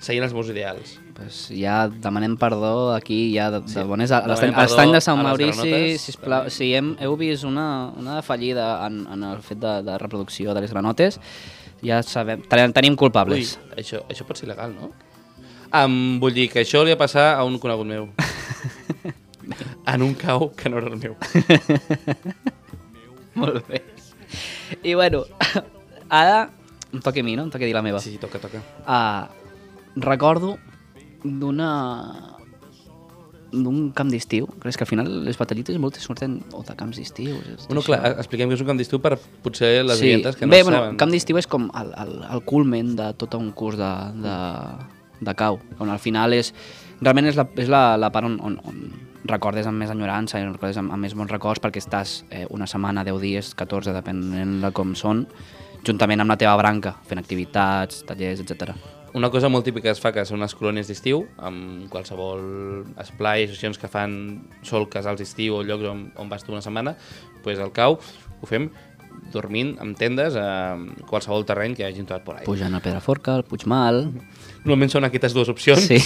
seguint 0.00 0.24
els 0.24 0.34
meus 0.34 0.48
ideals. 0.48 0.98
Pues 1.16 1.48
ja 1.48 1.88
demanem 1.88 2.36
perdó 2.36 2.92
aquí, 2.92 3.32
ja 3.32 3.48
de, 3.50 3.62
de 3.64 3.84
bones... 3.88 4.12
A, 4.12 4.20
l'estany 4.28 4.92
de 4.92 5.00
Sant 5.00 5.22
Maurici, 5.24 5.96
sisplau, 5.96 6.50
si 6.52 6.74
hem, 6.76 6.90
heu 7.00 7.16
vist 7.16 7.46
una, 7.48 7.88
una 7.96 8.18
fallida 8.20 8.66
en, 8.84 9.06
en 9.14 9.24
el 9.24 9.40
fet 9.40 9.62
de, 9.62 9.78
de 9.86 9.96
reproducció 9.96 10.52
de 10.52 10.60
les 10.60 10.74
granotes, 10.76 11.16
ja 11.80 12.02
sabem, 12.04 12.44
tenim, 12.50 12.76
tenim 12.76 12.98
Ui, 12.98 13.00
culpables. 13.00 13.54
això, 13.80 14.02
això 14.12 14.28
pot 14.28 14.36
ser 14.36 14.50
il·legal, 14.50 14.76
no? 14.76 14.92
Um, 15.72 16.20
vull 16.20 16.36
dir 16.36 16.50
que 16.52 16.60
això 16.66 16.84
li 16.84 16.92
va 16.92 17.00
passar 17.00 17.30
a 17.38 17.48
un 17.48 17.56
conegut 17.64 17.88
meu. 17.88 18.10
en 19.94 20.02
un 20.04 20.14
cau 20.20 20.50
que 20.52 20.68
no 20.68 20.84
era 20.84 20.92
el 20.92 21.00
meu. 21.00 21.16
Molt 23.40 23.64
bé. 23.68 23.82
I 24.82 24.94
bueno, 24.94 25.24
ara 26.10 26.50
em 26.92 27.00
toca 27.00 27.20
a 27.20 27.24
mi, 27.24 27.40
no? 27.40 27.48
Em 27.48 27.52
toca 27.56 27.64
dir 27.64 27.74
la 27.76 27.84
meva. 27.84 28.04
Sí, 28.04 28.12
sí, 28.12 28.20
toca, 28.20 28.38
toca. 28.42 28.60
Uh, 28.84 29.32
recordo 29.96 30.58
d'una 31.40 31.70
d'un 33.52 33.90
camp 33.96 34.10
d'estiu, 34.10 34.48
és 34.66 34.76
que 34.76 34.84
al 34.84 34.90
final 34.90 35.08
les 35.24 35.38
batallites 35.38 35.78
moltes 35.80 36.04
surten 36.04 36.40
o 36.52 36.62
de 36.66 36.74
camps 36.76 36.98
d'estiu. 36.98 37.36
Bueno, 37.68 37.82
clar, 37.86 38.00
expliquem 38.18 38.50
que 38.50 38.58
és 38.58 38.64
un 38.64 38.68
camp 38.68 38.80
d'estiu 38.80 39.00
per 39.02 39.14
potser 39.44 39.84
les 39.86 40.00
sí. 40.00 40.10
que 40.20 40.48
no 40.48 40.52
Bé, 40.52 40.62
bueno, 40.62 40.82
saben. 40.82 40.98
camp 41.00 41.14
d'estiu 41.14 41.38
és 41.38 41.46
com 41.46 41.70
el, 41.78 41.92
el, 42.02 42.12
el 42.34 42.42
culmen 42.44 42.94
de 42.98 43.12
tot 43.20 43.38
un 43.38 43.52
curs 43.56 43.78
de, 43.78 43.92
de, 44.24 44.36
de 45.20 45.36
cau, 45.38 45.60
on 45.78 45.92
al 45.94 46.02
final 46.02 46.34
és, 46.36 46.52
realment 47.00 47.30
és 47.30 47.38
la, 47.38 47.46
és 47.56 47.70
la, 47.72 47.84
la 48.00 48.10
part 48.12 48.28
on, 48.28 48.40
on, 48.42 48.58
on 48.66 48.82
recordes 49.26 49.66
amb 49.66 49.82
més 49.82 49.90
enyorança 49.90 50.40
i 50.40 50.46
recordes 50.46 50.82
amb, 50.82 50.92
amb 50.94 51.06
més 51.06 51.14
bons 51.16 51.30
records 51.32 51.62
perquè 51.62 51.82
estàs 51.82 52.20
eh, 52.30 52.44
una 52.50 52.68
setmana, 52.70 53.06
10 53.06 53.22
dies, 53.22 53.54
14, 53.58 53.94
depenent 53.96 54.60
de 54.62 54.74
com 54.74 54.94
són, 54.98 55.26
juntament 55.86 56.22
amb 56.22 56.34
la 56.34 56.40
teva 56.40 56.56
branca, 56.58 56.96
fent 57.06 57.22
activitats, 57.22 58.02
tallers, 58.06 58.42
etc. 58.42 58.74
Una 59.16 59.30
cosa 59.32 59.48
molt 59.48 59.64
típica 59.64 59.88
que 59.88 59.94
es 59.96 60.00
fa 60.02 60.10
que 60.12 60.26
són 60.28 60.42
les 60.44 60.52
colònies 60.52 60.90
d'estiu, 60.90 61.22
amb 61.40 61.86
qualsevol 61.88 62.42
esplai, 63.00 63.46
associacions 63.46 63.78
que 63.80 63.88
fan 63.88 64.16
solques 64.60 65.06
als 65.08 65.22
estiu 65.24 65.56
o 65.56 65.62
llocs 65.64 65.86
on, 65.88 66.02
on 66.20 66.28
vas 66.28 66.44
tu 66.44 66.52
una 66.52 66.60
setmana, 66.60 66.92
pues 67.44 67.62
al 67.62 67.72
cau 67.72 67.96
ho 67.96 68.50
fem 68.50 68.68
dormint 69.32 69.70
amb 69.80 69.96
tendes 69.96 70.36
a 70.36 70.76
qualsevol 71.08 71.46
terreny 71.48 71.72
que 71.78 71.86
hagin 71.86 72.04
trobat 72.04 72.26
por 72.26 72.36
ahí. 72.36 72.44
Pujant 72.44 72.76
a 72.76 72.82
Pedraforca, 72.84 73.38
al 73.40 73.46
Puigmal... 73.48 74.02
Normalment 74.66 74.92
són 74.92 75.08
aquestes 75.08 75.32
dues 75.32 75.48
opcions. 75.48 75.86
Sí. 75.86 75.96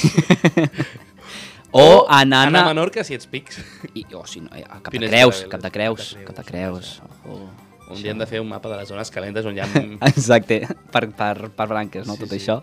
o 1.82 2.04
anant 2.06 2.52
anar 2.52 2.62
a... 2.68 2.70
Menorca 2.70 3.02
si 3.02 3.18
ets 3.18 3.26
pics. 3.26 3.58
I, 3.90 4.04
o 4.14 4.22
si 4.28 4.44
no, 4.44 4.52
eh, 4.54 4.62
a 4.62 4.78
Cap 4.84 4.94
de 4.94 5.10
Creus. 5.10 5.42
Cap 5.50 5.66
de 5.66 5.74
Creus, 5.74 6.12
Cap 6.14 6.22
de 6.22 6.30
Cap 6.30 6.40
de 6.44 6.46
Creus. 6.52 6.94
Oh. 7.26 7.69
Un 7.90 8.02
dia 8.02 8.12
hem 8.14 8.18
de 8.20 8.26
fer 8.30 8.40
un 8.40 8.48
mapa 8.48 8.68
de 8.72 8.76
les 8.80 8.88
zones 8.88 9.10
calentes 9.10 9.46
on 9.46 9.56
hi 9.56 9.60
ha... 9.64 9.68
Exacte, 10.12 10.60
per, 10.92 11.08
per, 11.16 11.50
per 11.56 11.66
branques, 11.70 12.06
no? 12.06 12.14
Sí, 12.16 12.24
Tot 12.24 12.34
sí. 12.34 12.38
això. 12.40 12.60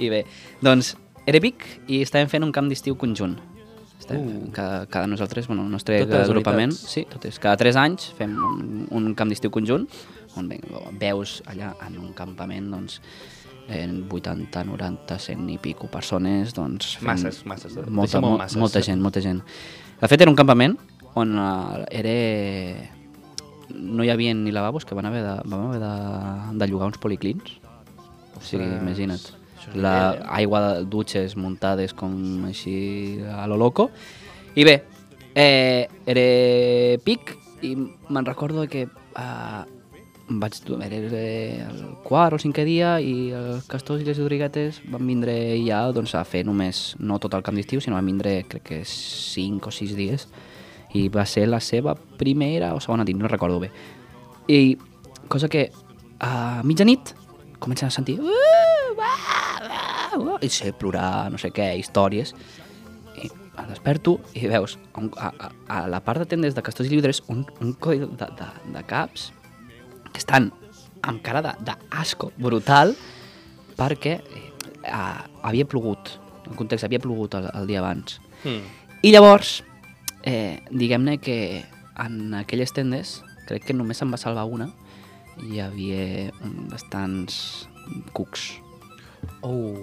I 0.00 0.08
bé, 0.12 0.22
doncs, 0.64 0.94
era 1.26 1.40
Vic 1.40 1.64
i 1.88 2.02
estàvem 2.04 2.28
fent 2.32 2.44
un 2.46 2.52
camp 2.54 2.68
d'estiu 2.72 2.96
conjunt. 3.00 3.36
Estàvem, 4.00 4.24
Uh. 4.24 4.50
cada, 4.52 4.82
cada 4.90 5.06
nosaltres, 5.08 5.46
bueno, 5.48 5.62
el 5.64 5.70
nostre 5.72 6.02
Totes 6.04 6.28
agrupament, 6.28 6.72
sí, 6.76 7.06
totes, 7.08 7.38
cada 7.40 7.56
3 7.56 7.76
anys 7.80 8.10
fem 8.18 8.34
un, 8.36 8.82
un 8.92 9.14
camp 9.16 9.30
d'estiu 9.32 9.48
conjunt, 9.54 9.86
on 10.36 10.50
ve, 10.50 10.58
veus 11.00 11.38
allà 11.48 11.70
en 11.86 11.96
un 12.02 12.10
campament, 12.12 12.66
doncs, 12.74 12.98
en 13.72 14.02
80, 14.12 14.64
90, 14.68 15.16
100 15.24 15.48
i 15.54 15.56
pico 15.62 15.88
persones, 15.88 16.52
doncs... 16.52 16.98
Masses, 17.00 17.38
masses. 17.48 17.78
Molta, 17.86 18.02
Deixa-m'ho 18.18 18.34
mo 18.34 18.42
masses. 18.42 18.58
molta 18.60 18.82
gent, 18.84 19.00
molta 19.00 19.22
gent. 19.24 19.40
De 20.02 20.10
fet, 20.10 20.20
era 20.20 20.28
un 20.34 20.36
campament 20.36 20.76
on 21.16 21.32
uh, 21.38 21.86
era... 21.88 22.18
No 23.70 24.04
hi 24.04 24.10
havia 24.12 24.34
ni 24.34 24.52
lavabos, 24.52 24.84
que 24.84 24.94
van 24.94 25.06
haver 25.06 25.22
de, 25.24 25.36
vam 25.44 25.68
haver 25.68 25.80
de, 25.80 26.58
de 26.58 26.68
llogar 26.68 26.88
uns 26.92 26.98
policlins. 26.98 27.56
O 28.36 28.42
sigui, 28.42 28.64
Ostres, 28.64 28.82
imagina't. 28.82 29.30
La 29.74 29.94
aigua 30.36 30.60
de 30.60 30.84
dutxes 30.92 31.38
muntades 31.40 31.94
com 31.96 32.44
així 32.44 33.20
a 33.32 33.46
lo 33.48 33.56
loco. 33.56 33.88
I 34.54 34.66
bé, 34.68 34.82
eh, 35.34 35.88
era 36.06 36.26
pic 37.04 37.32
i 37.64 37.74
me'n 37.76 38.26
recordo 38.26 38.66
que 38.68 38.84
eh, 38.84 39.62
vaig, 40.28 40.58
era 40.84 41.00
el 41.68 41.80
quart 42.04 42.36
o 42.36 42.40
cinquè 42.40 42.64
dia 42.64 42.96
i 43.00 43.32
els 43.36 43.66
castors 43.68 44.02
i 44.02 44.08
les 44.08 44.18
rodriguetes 44.20 44.80
van 44.92 45.06
vindre 45.06 45.34
ja 45.64 45.84
doncs, 45.92 46.14
a 46.14 46.24
fer 46.24 46.44
només, 46.46 46.94
no 46.98 47.18
tot 47.20 47.34
el 47.34 47.44
camp 47.44 47.56
d'estiu, 47.58 47.80
sinó 47.80 47.98
van 47.98 48.08
vindre 48.08 48.42
crec 48.48 48.64
que 48.68 48.82
5 48.88 49.68
o 49.68 49.74
6 49.74 49.96
dies 49.96 50.28
i 50.94 51.08
va 51.12 51.24
ser 51.26 51.46
la 51.50 51.60
seva 51.60 51.94
primera 51.94 52.72
o 52.74 52.80
segona 52.80 53.04
nit, 53.04 53.16
no 53.18 53.28
recordo 53.28 53.58
bé. 53.60 53.70
I 54.48 54.76
cosa 55.28 55.48
que 55.48 55.70
a 56.20 56.62
mitjanit 56.62 57.14
comencen 57.58 57.88
a 57.88 57.90
sentir 57.90 58.18
"Uh, 58.20 58.30
uh, 58.94 60.18
uh", 60.34 60.38
i 60.42 60.48
sé 60.52 60.72
plorar, 60.72 61.30
no 61.32 61.38
sé 61.40 61.50
què, 61.54 61.72
històries 61.80 62.34
i 63.22 63.28
em 63.30 63.68
desperto 63.70 64.18
i 64.34 64.46
veus 64.50 64.76
a, 64.92 65.00
un- 65.00 65.10
a, 65.18 65.30
a, 65.38 65.50
a 65.68 65.80
la 65.88 66.00
part 66.04 66.22
de 66.22 66.26
tendes 66.30 66.54
de 66.54 66.62
Castors 66.62 66.88
i 66.90 66.94
Llibres 66.94 67.22
un, 67.28 67.44
un 67.60 67.72
coll 67.74 68.06
de, 68.18 68.28
de, 68.38 68.48
de 68.74 68.82
caps 68.90 69.30
que 70.12 70.18
estan 70.22 70.50
amb 71.02 71.22
cara 71.24 71.42
d'asco 71.42 72.30
brutal 72.38 72.94
perquè 73.78 74.18
eh, 74.20 75.20
havia 75.42 75.66
plogut, 75.66 76.14
en 76.48 76.54
context, 76.56 76.84
havia 76.86 77.00
plogut 77.02 77.34
el, 77.34 77.48
el 77.58 77.66
dia 77.66 77.80
abans. 77.82 78.20
Hmm. 78.44 78.62
I 79.02 79.10
llavors, 79.12 79.58
eh, 80.24 80.60
diguem-ne 80.72 81.18
que 81.22 81.64
en 82.00 82.34
aquelles 82.34 82.72
tendes, 82.74 83.20
crec 83.48 83.68
que 83.68 83.76
només 83.76 84.00
se'n 84.00 84.10
va 84.10 84.18
salvar 84.20 84.48
una, 84.50 84.70
hi 85.44 85.60
havia 85.62 86.32
bastants 86.72 87.68
cucs. 88.16 88.54
Oh. 89.44 89.76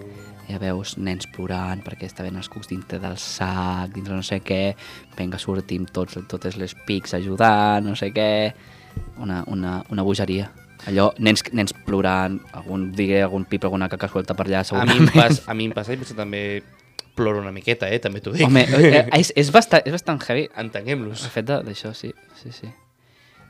Ja 0.49 0.57
veus 0.59 0.97
nens 0.99 1.27
plorant 1.31 1.79
perquè 1.85 2.09
estaven 2.09 2.35
els 2.35 2.49
cucs 2.51 2.67
dintre 2.67 2.99
del 2.99 3.15
sac, 3.21 3.93
dintre 3.93 4.17
no 4.17 4.25
sé 4.25 4.41
què, 4.43 4.73
vinga, 5.17 5.39
sortim 5.39 5.85
tots, 5.85 6.17
totes 6.27 6.57
les 6.59 6.75
pics 6.87 7.15
ajudant, 7.21 7.85
no 7.87 7.95
sé 7.95 8.11
què... 8.15 8.31
Una, 9.23 9.37
una, 9.47 9.77
una 9.87 10.03
bogeria. 10.03 10.49
Allò, 10.89 11.05
nens, 11.23 11.45
nens 11.55 11.71
plorant, 11.85 12.41
algun, 12.57 12.89
digui, 12.91 13.21
algun 13.23 13.45
pip, 13.47 13.63
alguna 13.63 13.87
caca 13.87 14.09
suelta 14.11 14.35
per 14.35 14.49
allà, 14.49 14.65
A 14.65 14.83
mi, 14.83 14.97
em 14.97 15.05
segurament. 15.05 15.13
pas, 15.15 15.39
a 15.47 15.55
mi 15.55 15.69
em 15.69 15.75
passa, 15.77 15.93
i 15.93 15.99
potser 16.01 16.17
també 16.17 16.41
ploro 17.15 17.39
una 17.41 17.51
miqueta, 17.51 17.89
eh? 17.91 17.99
També 17.99 18.21
t'ho 18.21 18.31
dic. 18.35 18.45
Home, 18.47 18.63
eh, 18.65 19.05
és, 19.19 19.33
és, 19.35 19.51
bastant, 19.53 19.83
és 19.85 19.91
bastant 19.95 20.19
heavy 20.27 20.47
Entenguem-los. 20.63 21.23
el 21.27 21.33
fet 21.33 21.45
d'això, 21.51 21.93
sí, 21.97 22.13
sí, 22.41 22.51
sí. 22.55 22.69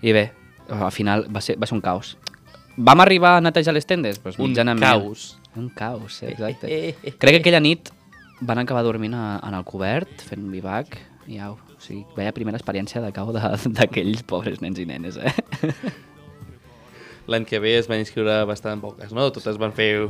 I 0.01 0.13
bé, 0.17 0.31
al 0.69 0.91
final 0.91 1.27
va 1.33 1.41
ser, 1.41 1.57
va 1.61 1.67
ser 1.69 1.75
un 1.77 1.81
caos. 1.85 2.15
Vam 2.77 3.01
arribar 3.03 3.35
a 3.37 3.41
netejar 3.43 3.73
les 3.75 3.85
tendes? 3.85 4.17
Pues, 4.19 4.39
Un 4.39 4.49
mitjanament. 4.49 4.81
caos. 4.81 5.37
Un 5.55 5.69
caos, 5.69 6.21
eh, 6.23 6.31
exacte. 6.31 6.95
Crec 7.19 7.35
que 7.35 7.41
aquella 7.43 7.59
nit 7.59 7.89
van 8.39 8.57
acabar 8.57 8.81
dormint 8.83 9.13
a, 9.13 9.39
en 9.45 9.53
el 9.53 9.63
cobert, 9.67 10.21
fent 10.25 10.41
un 10.41 10.51
bivac, 10.51 10.97
i 11.29 11.37
au, 11.37 11.53
o 11.53 11.81
sigui, 11.83 12.05
veia 12.17 12.31
primera 12.33 12.57
experiència 12.57 13.01
de 13.03 13.11
cau 13.13 13.29
d'aquells 13.77 14.23
pobres 14.25 14.61
nens 14.63 14.79
i 14.81 14.87
nenes, 14.89 15.19
eh? 15.21 15.33
L'any 17.29 17.45
que 17.45 17.59
ve 17.61 17.75
es 17.77 17.87
van 17.87 18.01
inscriure 18.01 18.39
bastant 18.49 18.81
poques, 18.81 19.11
no? 19.13 19.27
Totes 19.31 19.59
van 19.61 19.71
fer 19.77 20.07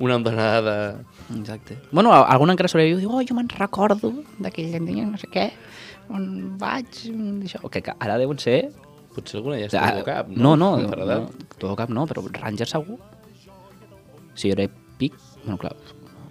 una 0.00 0.16
ondanada 0.16 0.62
de... 0.62 1.04
Exacte. 1.40 1.78
Bueno, 1.90 2.12
algun 2.14 2.52
encara 2.54 2.70
sobreviu 2.70 2.98
i 2.98 3.02
diu, 3.02 3.10
oh, 3.12 3.22
jo 3.26 3.34
me'n 3.36 3.48
recordo 3.50 4.12
d'aquell 4.38 4.76
dia, 4.86 5.04
no 5.06 5.18
sé 5.18 5.26
què, 5.32 5.48
on 6.14 6.54
vaig, 6.60 7.02
això... 7.44 7.60
Que, 7.68 7.82
que 7.82 7.94
ara 7.98 8.18
deuen 8.20 8.38
ser... 8.38 8.70
Potser 9.16 9.40
alguna 9.40 9.56
ja 9.58 9.66
Ah, 9.66 9.70
està 9.72 9.84
al 9.96 10.04
cap, 10.06 10.28
no, 10.30 10.52
no? 10.56 10.76
no, 10.78 10.88
no, 10.94 11.02
edat. 11.02 11.46
todo 11.58 11.74
cap 11.78 11.90
no, 11.90 12.04
però 12.06 12.22
Ranger 12.30 12.68
segur. 12.70 12.98
Si 14.38 14.52
era 14.54 14.68
pic, 14.98 15.16
bueno, 15.44 15.58
clar, 15.58 15.74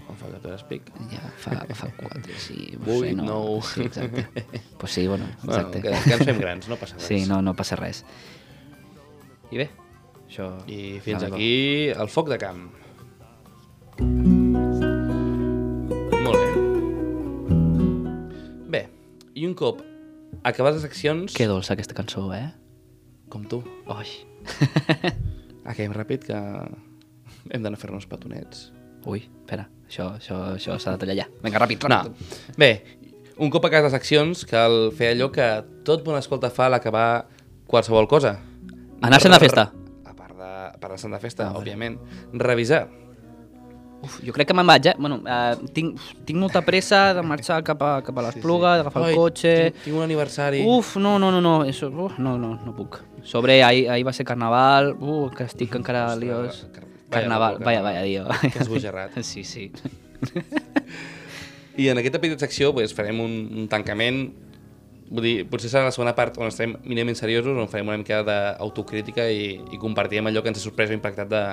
Em 0.07 0.15
fa 0.15 0.29
que 0.31 0.47
eres 0.47 0.63
pic. 0.65 0.87
ja 1.11 1.19
fa, 1.37 1.57
fa 1.75 1.89
quatre, 1.97 2.33
sí. 2.39 2.71
Vuit, 2.79 3.09
sí, 3.11 3.15
no, 3.19 3.25
nou. 3.27 3.57
Sí, 3.61 3.83
exacte. 3.83 4.23
pues 4.79 4.91
sí, 4.95 5.03
bueno, 5.05 5.27
Bueno, 5.43 5.67
exacte. 5.67 5.81
que, 5.83 5.91
que 6.07 6.13
ens 6.15 6.25
fem 6.25 6.39
grans, 6.39 6.69
no 6.71 6.77
passa 6.79 6.95
res. 6.95 7.05
Sí, 7.05 7.19
no, 7.27 7.41
no 7.43 7.53
passa 7.53 7.75
res. 7.77 7.99
I 9.51 9.59
bé, 9.59 9.67
això... 10.25 10.47
I 10.71 10.97
fins 11.03 11.27
aquí 11.27 11.51
el 11.93 12.09
foc 12.09 12.31
de 12.31 12.39
camp. 12.41 12.63
Molt 16.23 16.37
bé. 16.37 16.49
Bé, 18.73 18.81
i 19.35 19.45
un 19.47 19.53
cop 19.57 19.81
acabades 20.47 20.81
les 20.81 20.85
seccions... 20.89 21.33
Que 21.35 21.47
dolça 21.49 21.73
aquesta 21.75 21.95
cançó, 21.97 22.27
eh? 22.35 22.47
Com 23.31 23.43
tu. 23.49 23.61
Oi. 23.91 24.07
Acabem 25.67 25.91
ràpid 25.95 26.23
que 26.29 26.37
hem 26.37 27.63
d'anar 27.63 27.77
a 27.77 27.81
fer-nos 27.81 28.05
petonets. 28.07 28.69
Ui, 29.07 29.21
espera, 29.43 29.65
això 29.87 30.05
això, 30.17 30.35
això 30.57 30.77
s'ha 30.79 30.93
de 30.95 31.01
tallar 31.03 31.15
ja. 31.19 31.25
Vinga, 31.43 31.59
ràpid, 31.63 31.83
No. 31.87 31.99
ràpid. 32.07 32.13
Bé, 32.59 32.71
un 33.37 33.49
cop 33.53 33.65
acabades 33.67 33.91
les 33.91 33.97
seccions 34.01 34.45
cal 34.49 34.91
fer 34.95 35.13
allò 35.15 35.27
que 35.33 35.47
tot 35.87 36.03
bon 36.07 36.17
escolta 36.19 36.49
fa 36.53 36.65
a 36.67 36.73
l'acabar 36.75 37.09
qualsevol 37.67 38.07
cosa. 38.11 38.37
Anar-se'n 39.03 39.31
de 39.35 39.41
festa. 39.43 39.67
A 40.07 40.13
part 40.17 40.35
de, 40.39 40.51
a 40.71 40.77
part 40.81 40.95
de 40.95 41.09
de 41.11 41.19
festa, 41.23 41.49
Ah, 41.51 41.57
òbviament. 41.59 41.99
Revisar. 42.33 42.87
Uf, 44.05 44.19
jo 44.21 44.33
crec 44.35 44.47
que 44.51 44.53
me'n 44.53 44.67
vaig, 44.69 44.91
eh? 44.91 44.95
Bueno, 45.01 45.17
eh, 45.25 45.69
tinc, 45.73 45.97
tinc 46.27 46.37
molta 46.37 46.61
pressa 46.61 47.13
de 47.17 47.23
marxar 47.25 47.63
cap 47.65 47.81
a, 47.81 47.91
cap 48.05 48.17
a 48.21 48.27
l'Espluga, 48.27 48.75
d'agafar 48.77 49.03
Ai, 49.07 49.13
el 49.15 49.17
cotxe... 49.17 49.53
Tinc, 49.71 49.83
tinc 49.87 49.97
un 49.97 50.05
aniversari. 50.05 50.61
Uf, 50.69 50.95
no, 51.01 51.15
no, 51.19 51.31
no, 51.33 51.41
no, 51.41 51.55
eso, 51.65 51.89
uf, 51.89 52.19
no, 52.21 52.37
no, 52.37 52.53
no 52.63 52.75
puc. 52.77 52.99
Sobre, 53.25 53.61
ahir, 53.65 53.87
ahir 53.89 54.05
va 54.05 54.13
ser 54.13 54.25
carnaval, 54.29 54.93
uh, 54.99 55.29
que 55.33 55.47
estic 55.49 55.73
encara 55.81 56.05
Ostres, 56.11 56.23
liós. 56.23 56.61
car- 56.75 56.85
Carnaval, 57.09 57.57
vaya, 57.63 57.81
vaya, 57.81 58.01
dio. 58.03 58.25
Que 58.51 58.59
esbojarrat. 58.59 59.17
Sí, 59.23 59.43
sí. 59.43 59.71
I 61.77 61.89
en 61.89 61.97
aquesta 62.01 62.19
petita 62.19 62.41
secció 62.41 62.73
pues, 62.73 62.93
farem 62.97 63.19
un, 63.21 63.33
un 63.53 63.67
tancament 63.69 64.25
Vull 65.07 65.23
dir, 65.23 65.35
potser 65.47 65.69
serà 65.71 65.85
la 65.87 65.93
segona 65.95 66.11
part 66.17 66.35
on 66.41 66.49
estarem 66.49 66.73
mínimament 66.83 67.15
seriosos, 67.15 67.55
on 67.55 67.69
farem 67.71 67.87
una 67.87 67.95
mica 68.01 68.17
d'autocrítica 68.27 69.29
i, 69.31 69.53
i 69.71 69.77
compartirem 69.79 70.27
allò 70.27 70.41
que 70.43 70.51
ens 70.51 70.59
ha 70.59 70.63
sorprès 70.65 70.91
o 70.91 70.97
impactat 70.97 71.29
de... 71.31 71.43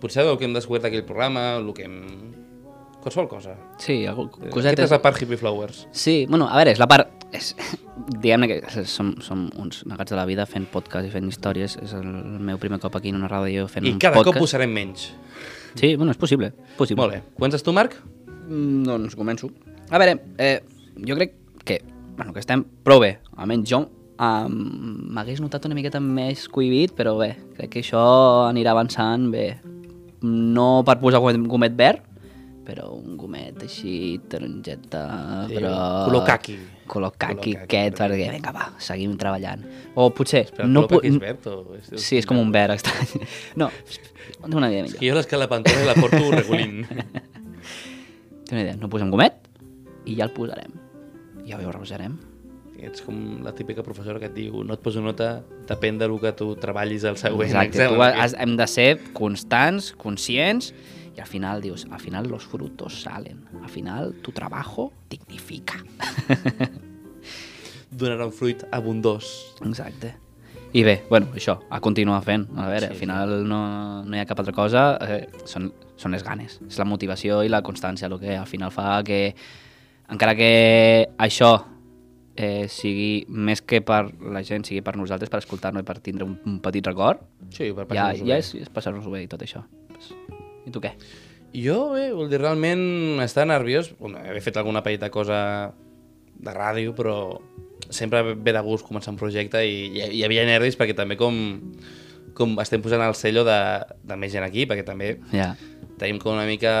Potser 0.00 0.24
del 0.26 0.36
que 0.38 0.44
hem 0.48 0.54
descobert 0.56 0.84
d'aquell 0.86 1.04
programa, 1.08 1.56
el 1.60 1.72
que 1.76 1.86
hem... 1.88 2.00
Qualsevol 3.00 3.28
cosa. 3.30 3.54
Sí, 3.78 4.00
algú, 4.08 4.24
Aquesta 4.26 4.50
cosetes... 4.50 4.84
és 4.88 4.94
la 4.96 4.98
part 5.04 5.20
Hippie 5.22 5.38
Flowers. 5.38 5.84
Sí, 5.94 6.24
bueno, 6.28 6.48
a 6.50 6.56
veure, 6.58 6.72
és 6.74 6.80
la 6.82 6.88
part... 6.90 7.26
És, 7.36 7.52
diguem-ne 8.22 8.48
que 8.50 8.84
som, 8.90 9.14
som 9.22 9.46
uns 9.62 9.84
negats 9.86 10.10
de 10.12 10.18
la 10.18 10.26
vida 10.26 10.46
fent 10.50 10.66
podcast 10.72 11.06
i 11.06 11.12
fent 11.14 11.30
històries. 11.30 11.78
És 11.82 11.94
el 11.96 12.06
meu 12.48 12.58
primer 12.62 12.80
cop 12.82 12.98
aquí 12.98 13.14
en 13.14 13.20
una 13.20 13.30
ràdio 13.30 13.68
fent 13.70 13.86
I 13.86 13.94
un 13.94 14.02
cada 14.02 14.18
podcast. 14.18 14.34
cop 14.36 14.46
ho 14.46 14.50
serem 14.50 14.74
menys. 14.74 15.12
Sí, 15.76 15.94
bueno, 15.94 16.10
és 16.10 16.18
possible. 16.18 16.52
possible. 16.76 17.02
Molt 17.04 17.14
bé. 17.14 17.22
Comences 17.38 17.62
tu, 17.62 17.72
Marc? 17.76 17.94
Mm, 18.48 18.82
doncs 18.88 19.14
començo. 19.18 19.52
A 19.90 20.00
veure, 20.02 20.18
eh, 20.42 20.58
jo 21.06 21.14
crec 21.14 21.36
que, 21.64 21.80
bueno, 22.16 22.32
que 22.34 22.42
estem 22.42 22.64
prou 22.82 23.00
bé. 23.02 23.18
Almenys 23.36 23.70
jo 23.70 23.84
um, 24.18 24.58
m'hagués 25.14 25.40
notat 25.42 25.66
una 25.68 25.76
miqueta 25.78 26.00
més 26.02 26.46
cohibit, 26.52 26.94
però 26.96 27.16
bé, 27.20 27.34
crec 27.56 27.74
que 27.74 27.82
això 27.84 28.02
anirà 28.48 28.72
avançant 28.74 29.30
bé. 29.32 29.46
No 30.22 30.82
per 30.86 30.96
posar 31.02 31.20
gomet, 31.20 31.42
gomet 31.50 31.74
verd, 31.76 32.02
però 32.66 32.88
un 32.96 33.16
gomet 33.20 33.60
així 33.62 34.16
taronjeta, 34.30 35.02
Sí, 35.48 35.54
però... 35.58 35.74
color 36.08 36.24
caqui. 36.26 36.56
Color 36.86 37.12
caqui 37.18 37.52
Color 37.52 37.62
aquest, 37.64 37.96
perquè 37.98 38.28
vinga, 38.30 38.52
va, 38.54 38.66
seguim 38.82 39.16
treballant. 39.18 39.62
O 39.98 40.08
potser... 40.14 40.44
Però 40.54 40.66
no 40.70 40.84
pu- 40.90 41.00
és 41.06 41.16
verd 41.22 41.46
o... 41.50 41.54
És, 41.78 41.90
Sí, 42.02 42.18
és 42.20 42.26
com 42.26 42.38
un 42.38 42.50
verd 42.54 42.74
estrany. 42.78 43.22
No, 43.60 43.70
una 44.46 44.70
idea 44.70 44.84
millor. 44.86 44.98
Que 44.98 45.08
jo 45.10 45.14
l'escala 45.18 45.48
pantona 45.50 45.84
la 45.86 45.94
porto 45.98 46.18
regulint. 46.34 46.84
Tinc 48.46 48.52
una 48.54 48.62
idea, 48.62 48.76
no 48.78 48.90
posem 48.90 49.10
gomet 49.10 49.38
i 50.06 50.14
ja 50.18 50.26
el 50.28 50.34
posarem. 50.34 50.74
Ja 51.46 51.58
ho 51.62 51.70
revisarem. 51.70 52.16
Ets 52.82 53.02
com 53.06 53.42
la 53.44 53.54
típica 53.56 53.82
professora 53.82 54.20
que 54.20 54.28
et 54.28 54.34
diu 54.36 54.64
no 54.66 54.76
et 54.76 54.82
poso 54.82 55.00
nota, 55.04 55.40
depèn 55.68 56.00
del 56.00 56.16
que 56.20 56.32
tu 56.36 56.50
treballis 56.60 57.06
el 57.08 57.16
següent 57.20 57.48
Exacte, 57.48 57.88
tu 57.88 58.02
has, 58.04 58.36
hem 58.38 58.56
de 58.58 58.66
ser 58.68 58.90
constants, 59.16 59.92
conscients, 59.96 60.72
i 61.16 61.22
al 61.22 61.28
final 61.30 61.62
dius, 61.64 61.86
al 61.90 62.00
final 62.00 62.28
los 62.28 62.44
frutos 62.44 63.00
salen, 63.02 63.40
al 63.62 63.70
final 63.72 64.12
tu 64.22 64.32
trabajo 64.36 64.92
dignifica. 65.08 65.80
Donarà 67.96 68.26
un 68.26 68.32
fruit 68.32 68.66
abundós. 68.72 69.54
Exacte. 69.64 70.12
I 70.76 70.82
bé, 70.84 70.98
bueno, 71.08 71.30
això, 71.32 71.54
a 71.70 71.78
continuar 71.80 72.20
fent. 72.26 72.44
A 72.58 72.66
veure, 72.68 72.90
Sí, 72.90 72.92
al 72.92 73.00
final 73.00 73.30
no, 73.48 73.60
no 74.04 74.16
hi 74.16 74.20
ha 74.20 74.26
cap 74.28 74.42
altra 74.42 74.52
cosa, 74.52 74.82
eh, 75.00 75.22
són, 75.48 75.70
són 75.96 76.12
les 76.12 76.24
ganes. 76.26 76.58
És 76.68 76.76
la 76.76 76.84
motivació 76.84 77.40
i 77.46 77.48
la 77.48 77.62
constància 77.64 78.10
el 78.10 78.18
que 78.20 78.36
al 78.36 78.48
final 78.50 78.74
fa 78.74 78.98
que, 79.06 79.30
encara 80.12 80.34
que 80.36 80.50
això 81.16 81.54
eh, 82.36 82.66
sigui 82.68 83.24
més 83.28 83.62
que 83.62 83.80
per 83.80 84.02
la 84.20 84.42
gent, 84.44 84.64
sigui 84.68 84.82
per 84.84 84.96
nosaltres, 84.96 85.30
per 85.32 85.40
escoltar-nos 85.42 85.82
i 85.82 85.86
per 85.88 85.98
tindre 86.04 86.26
un, 86.28 86.36
un 86.46 86.58
petit 86.64 86.86
record, 86.86 87.22
Sí, 87.50 87.70
per 87.72 87.86
ja, 87.86 88.10
passar-nos-ho 88.12 88.26
ja 88.28 88.34
bé. 88.34 88.38
és, 88.44 88.54
és 88.66 88.68
passar-nos-ho 88.72 89.10
bé 89.14 89.22
i 89.24 89.28
tot 89.32 89.42
això. 89.46 89.64
Pues, 89.92 90.12
I 90.66 90.70
tu 90.74 90.80
què? 90.84 90.92
Jo, 91.56 91.92
bé, 91.94 92.10
vol 92.12 92.28
dir, 92.28 92.40
realment 92.42 93.20
estar 93.24 93.46
nerviós. 93.48 93.92
Bueno, 93.98 94.18
he 94.20 94.40
fet 94.44 94.56
alguna 94.60 94.82
petita 94.84 95.08
cosa 95.14 95.72
de 96.36 96.52
ràdio, 96.52 96.92
però 96.98 97.38
sempre 97.88 98.20
ve 98.34 98.52
de 98.52 98.60
gust 98.66 98.84
començar 98.84 99.12
un 99.14 99.16
projecte 99.20 99.62
i 99.64 99.86
hi, 99.94 100.02
hi 100.18 100.24
havia 100.26 100.44
nervis 100.44 100.76
perquè 100.76 100.92
també 100.98 101.16
com, 101.16 101.36
com 102.36 102.56
estem 102.60 102.82
posant 102.84 103.00
el 103.06 103.14
cello 103.16 103.44
de, 103.46 103.56
de 104.04 104.16
més 104.20 104.32
gent 104.34 104.44
aquí, 104.44 104.66
perquè 104.68 104.84
també 104.84 105.14
Ja. 105.32 105.54
tenim 105.96 106.18
com 106.20 106.34
una 106.34 106.44
mica 106.44 106.74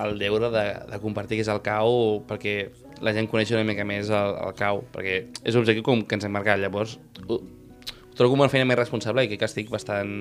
el 0.00 0.16
deure 0.22 0.48
de, 0.54 0.64
de 0.88 0.98
compartir 1.02 1.36
què 1.36 1.44
és 1.44 1.50
el 1.52 1.60
cau 1.66 2.22
perquè 2.28 2.70
la 3.02 3.12
gent 3.16 3.28
coneixi 3.30 3.56
una 3.56 3.66
mica 3.66 3.84
més 3.88 4.10
el, 4.14 4.36
el 4.46 4.54
cau, 4.58 4.82
perquè 4.94 5.18
és 5.42 5.56
un 5.56 5.62
objectiu 5.62 5.84
com 5.86 6.04
que 6.06 6.18
ens 6.18 6.26
hem 6.26 6.34
marcat, 6.34 6.60
llavors 6.62 6.96
ho, 7.26 7.38
ho 7.38 8.16
trobo 8.18 8.38
una 8.38 8.50
feina 8.52 8.68
més 8.68 8.78
responsable 8.78 9.24
i 9.26 9.38
que 9.38 9.48
estic 9.48 9.70
bastant, 9.72 10.12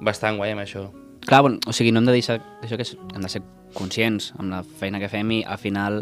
bastant 0.00 0.38
guai 0.38 0.54
amb 0.54 0.64
això. 0.64 0.88
Clar, 1.26 1.42
bueno, 1.44 1.58
o 1.68 1.74
sigui, 1.76 1.92
no 1.92 2.00
hem 2.00 2.08
de 2.08 2.16
deixar 2.16 2.38
això 2.62 2.78
que 2.78 2.86
és, 2.86 2.94
hem 3.14 3.26
de 3.26 3.32
ser 3.32 3.42
conscients 3.76 4.30
amb 4.38 4.54
la 4.54 4.62
feina 4.80 5.00
que 5.02 5.10
fem 5.12 5.34
i 5.36 5.42
al 5.46 5.60
final 5.60 6.00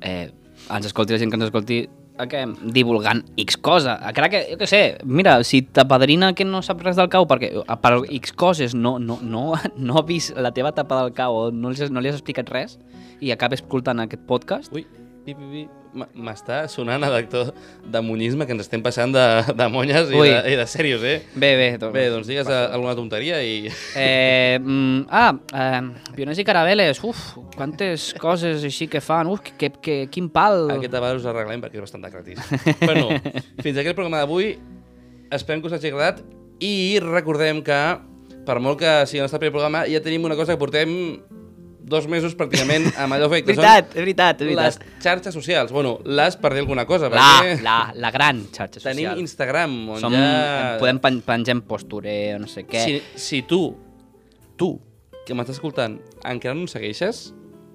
eh, 0.00 0.30
ens 0.70 0.88
escolti 0.88 1.14
la 1.14 1.20
gent 1.20 1.32
que 1.32 1.38
ens 1.38 1.50
escolti 1.50 1.82
què? 2.30 2.44
divulgant 2.74 3.22
X 3.38 3.56
cosa. 3.56 3.96
Encara 4.08 4.28
que, 4.32 4.40
jo 4.52 4.58
què 4.60 4.66
sé, 4.70 4.80
mira, 5.04 5.38
si 5.44 5.62
t'apadrina 5.62 6.32
que 6.38 6.44
no 6.44 6.60
sap 6.62 6.82
res 6.84 6.96
del 6.98 7.08
cau 7.12 7.26
perquè 7.30 7.52
per 7.82 7.92
X 8.20 8.32
coses 8.32 8.74
no, 8.74 8.98
no, 8.98 9.18
no, 9.22 9.52
no 9.76 9.98
ha 9.98 10.02
vist 10.06 10.36
la 10.36 10.52
teva 10.52 10.70
etapa 10.74 11.02
del 11.02 11.12
cau 11.16 11.34
o 11.34 11.44
no 11.52 11.70
li, 11.70 11.80
has- 11.82 11.90
no 11.94 12.00
li 12.00 12.08
has 12.12 12.18
explicat 12.20 12.50
res 12.52 12.78
i 13.22 13.30
acaba 13.30 13.54
escoltant 13.54 14.00
aquest 14.02 14.22
podcast, 14.26 14.72
Ui, 14.74 14.86
pi, 15.24 15.34
pi, 15.34 15.46
pi. 15.52 15.62
M'està 16.16 16.62
sonant 16.72 17.02
el 17.04 17.12
actor 17.14 17.50
de 17.84 18.00
monisme 18.00 18.46
que 18.48 18.54
ens 18.56 18.62
estem 18.64 18.80
passant 18.82 19.12
de, 19.12 19.24
de 19.58 19.66
monyes 19.68 20.08
i 20.08 20.16
Ui. 20.16 20.30
de, 20.30 20.38
i 20.54 20.56
de 20.56 20.64
serios, 20.66 21.02
eh? 21.04 21.18
bé, 21.34 21.50
bé. 21.58 21.66
Doncs, 21.76 21.92
Bé, 21.92 22.04
doncs 22.14 22.30
digues 22.30 22.48
a- 22.48 22.70
alguna 22.72 22.94
tonteria 22.96 23.42
i... 23.44 23.68
Eh, 24.00 24.56
mm, 24.58 25.02
ah, 25.12 25.34
eh, 25.52 26.14
pioners 26.16 26.40
i 26.40 26.46
carabeles, 26.48 27.02
uf, 27.04 27.34
quantes 27.58 28.08
coses 28.22 28.64
així 28.64 28.88
que 28.88 29.02
fan, 29.04 29.28
uf, 29.34 29.44
que, 29.60 29.68
que, 29.84 29.98
quin 30.12 30.30
pal. 30.32 30.70
Aquest 30.78 30.94
debat 30.96 31.18
us 31.20 31.28
arreglem 31.28 31.60
perquè 31.60 31.76
és 31.76 31.84
bastant 31.84 32.06
de 32.06 32.12
gratis. 32.14 32.40
bueno, 32.86 33.10
fins 33.60 33.76
aquí 33.76 33.92
el 33.92 33.98
programa 33.98 34.22
d'avui. 34.24 34.54
Esperem 35.32 35.60
que 35.60 35.68
us 35.68 35.76
hagi 35.76 35.92
agradat 35.92 36.24
i 36.64 36.72
recordem 37.04 37.60
que, 37.64 37.78
per 38.48 38.58
molt 38.64 38.80
que 38.80 38.96
sigui 39.08 39.20
el 39.20 39.28
nostre 39.28 39.40
primer 39.44 39.54
programa, 39.58 39.84
ja 39.92 40.00
tenim 40.04 40.24
una 40.24 40.36
cosa 40.40 40.56
que 40.56 40.60
portem 40.64 40.96
dos 41.92 42.08
mesos 42.10 42.34
pràcticament 42.38 42.88
amb 43.02 43.16
allò 43.16 43.28
fet, 43.32 43.44
que 43.44 43.52
veritat, 43.52 43.92
és 43.92 44.00
veritat, 44.00 44.40
és 44.40 44.48
veritat. 44.50 44.80
les 44.86 45.02
xarxes 45.04 45.36
socials. 45.36 45.74
Bueno, 45.74 45.98
les 46.04 46.38
per 46.40 46.54
dir 46.56 46.64
alguna 46.64 46.86
cosa, 46.88 47.10
La, 47.12 47.26
perquè 47.42 47.58
la, 47.64 47.76
la 47.94 48.12
gran 48.14 48.46
xarxa 48.48 48.82
tenim 48.82 49.10
social. 49.10 49.20
Instagram, 49.26 49.76
on 49.96 50.00
Som, 50.02 50.16
ja... 50.16 50.78
Podem 50.80 51.02
pen 51.04 51.20
penjar 51.26 51.58
en 51.58 51.62
posture 51.68 52.16
no 52.40 52.50
sé 52.50 52.64
què. 52.68 52.82
Si, 52.88 52.98
si 53.20 53.42
tu, 53.48 53.62
tu, 54.58 54.74
que 55.26 55.36
m'estàs 55.36 55.60
escoltant, 55.60 56.00
encara 56.26 56.56
no 56.56 56.66
ens 56.66 56.74
segueixes, 56.74 57.22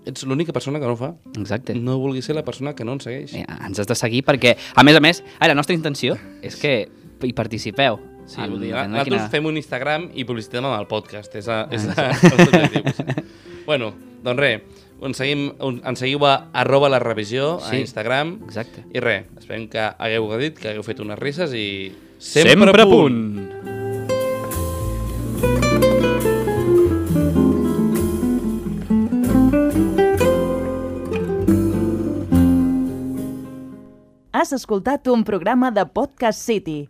ets 0.07 0.25
l'única 0.27 0.55
persona 0.55 0.79
que 0.81 0.87
no 0.87 0.95
ho 0.95 0.99
fa. 0.99 1.13
Exacte. 1.35 1.75
No 1.75 1.97
vulguis 2.01 2.27
ser 2.27 2.35
la 2.37 2.45
persona 2.47 2.73
que 2.75 2.87
no 2.87 2.97
ens 2.97 3.07
segueix. 3.07 3.35
Eh, 3.37 3.45
ens 3.45 3.79
has 3.83 3.89
de 3.89 3.97
seguir 3.99 4.23
perquè, 4.27 4.55
a 4.75 4.85
més 4.87 4.97
a 4.97 5.03
més, 5.03 5.23
ara, 5.39 5.51
la 5.53 5.59
nostra 5.59 5.75
intenció 5.75 6.17
és 6.41 6.57
que 6.59 6.77
hi 7.23 7.33
participeu. 7.35 7.99
Sí, 8.27 8.41
En- 8.43 8.51
vull 8.51 8.59
dir, 8.61 8.73
nosaltres 8.75 9.05
quina- 9.07 9.29
fem 9.31 9.45
un 9.47 9.57
Instagram 9.57 10.09
i 10.13 10.25
publicitem 10.27 10.65
amb 10.67 10.79
el 10.81 10.87
podcast. 10.91 11.33
És, 11.39 11.47
a, 11.47 11.61
és 11.71 11.85
a, 11.93 12.09
els 12.11 12.47
objectius. 12.49 12.99
bueno, 13.69 13.93
doncs 14.23 14.39
res, 14.41 14.61
ens, 15.01 15.17
seguim, 15.21 15.47
ens 15.63 15.99
seguiu 16.03 16.25
a 16.27 16.33
arroba 16.53 16.89
la 16.91 16.99
revisió 16.99 17.55
a 17.61 17.69
Sí. 17.71 17.79
Instagram. 17.85 18.39
Exacte. 18.49 18.83
I 18.93 18.99
res, 18.99 19.29
esperem 19.39 19.69
que 19.71 19.79
hagueu 19.79 20.27
gaudit, 20.33 20.59
que 20.59 20.73
hagueu 20.73 20.83
fet 20.83 20.99
unes 21.05 21.19
risses 21.23 21.55
i... 21.55 21.67
Sempre 22.19 22.73
a 22.81 22.85
punt! 22.89 23.47
Has 34.33 34.51
escoltat 34.53 35.07
un 35.09 35.23
programa 35.25 35.71
de 35.71 35.85
Podcast 35.85 36.39
City, 36.45 36.89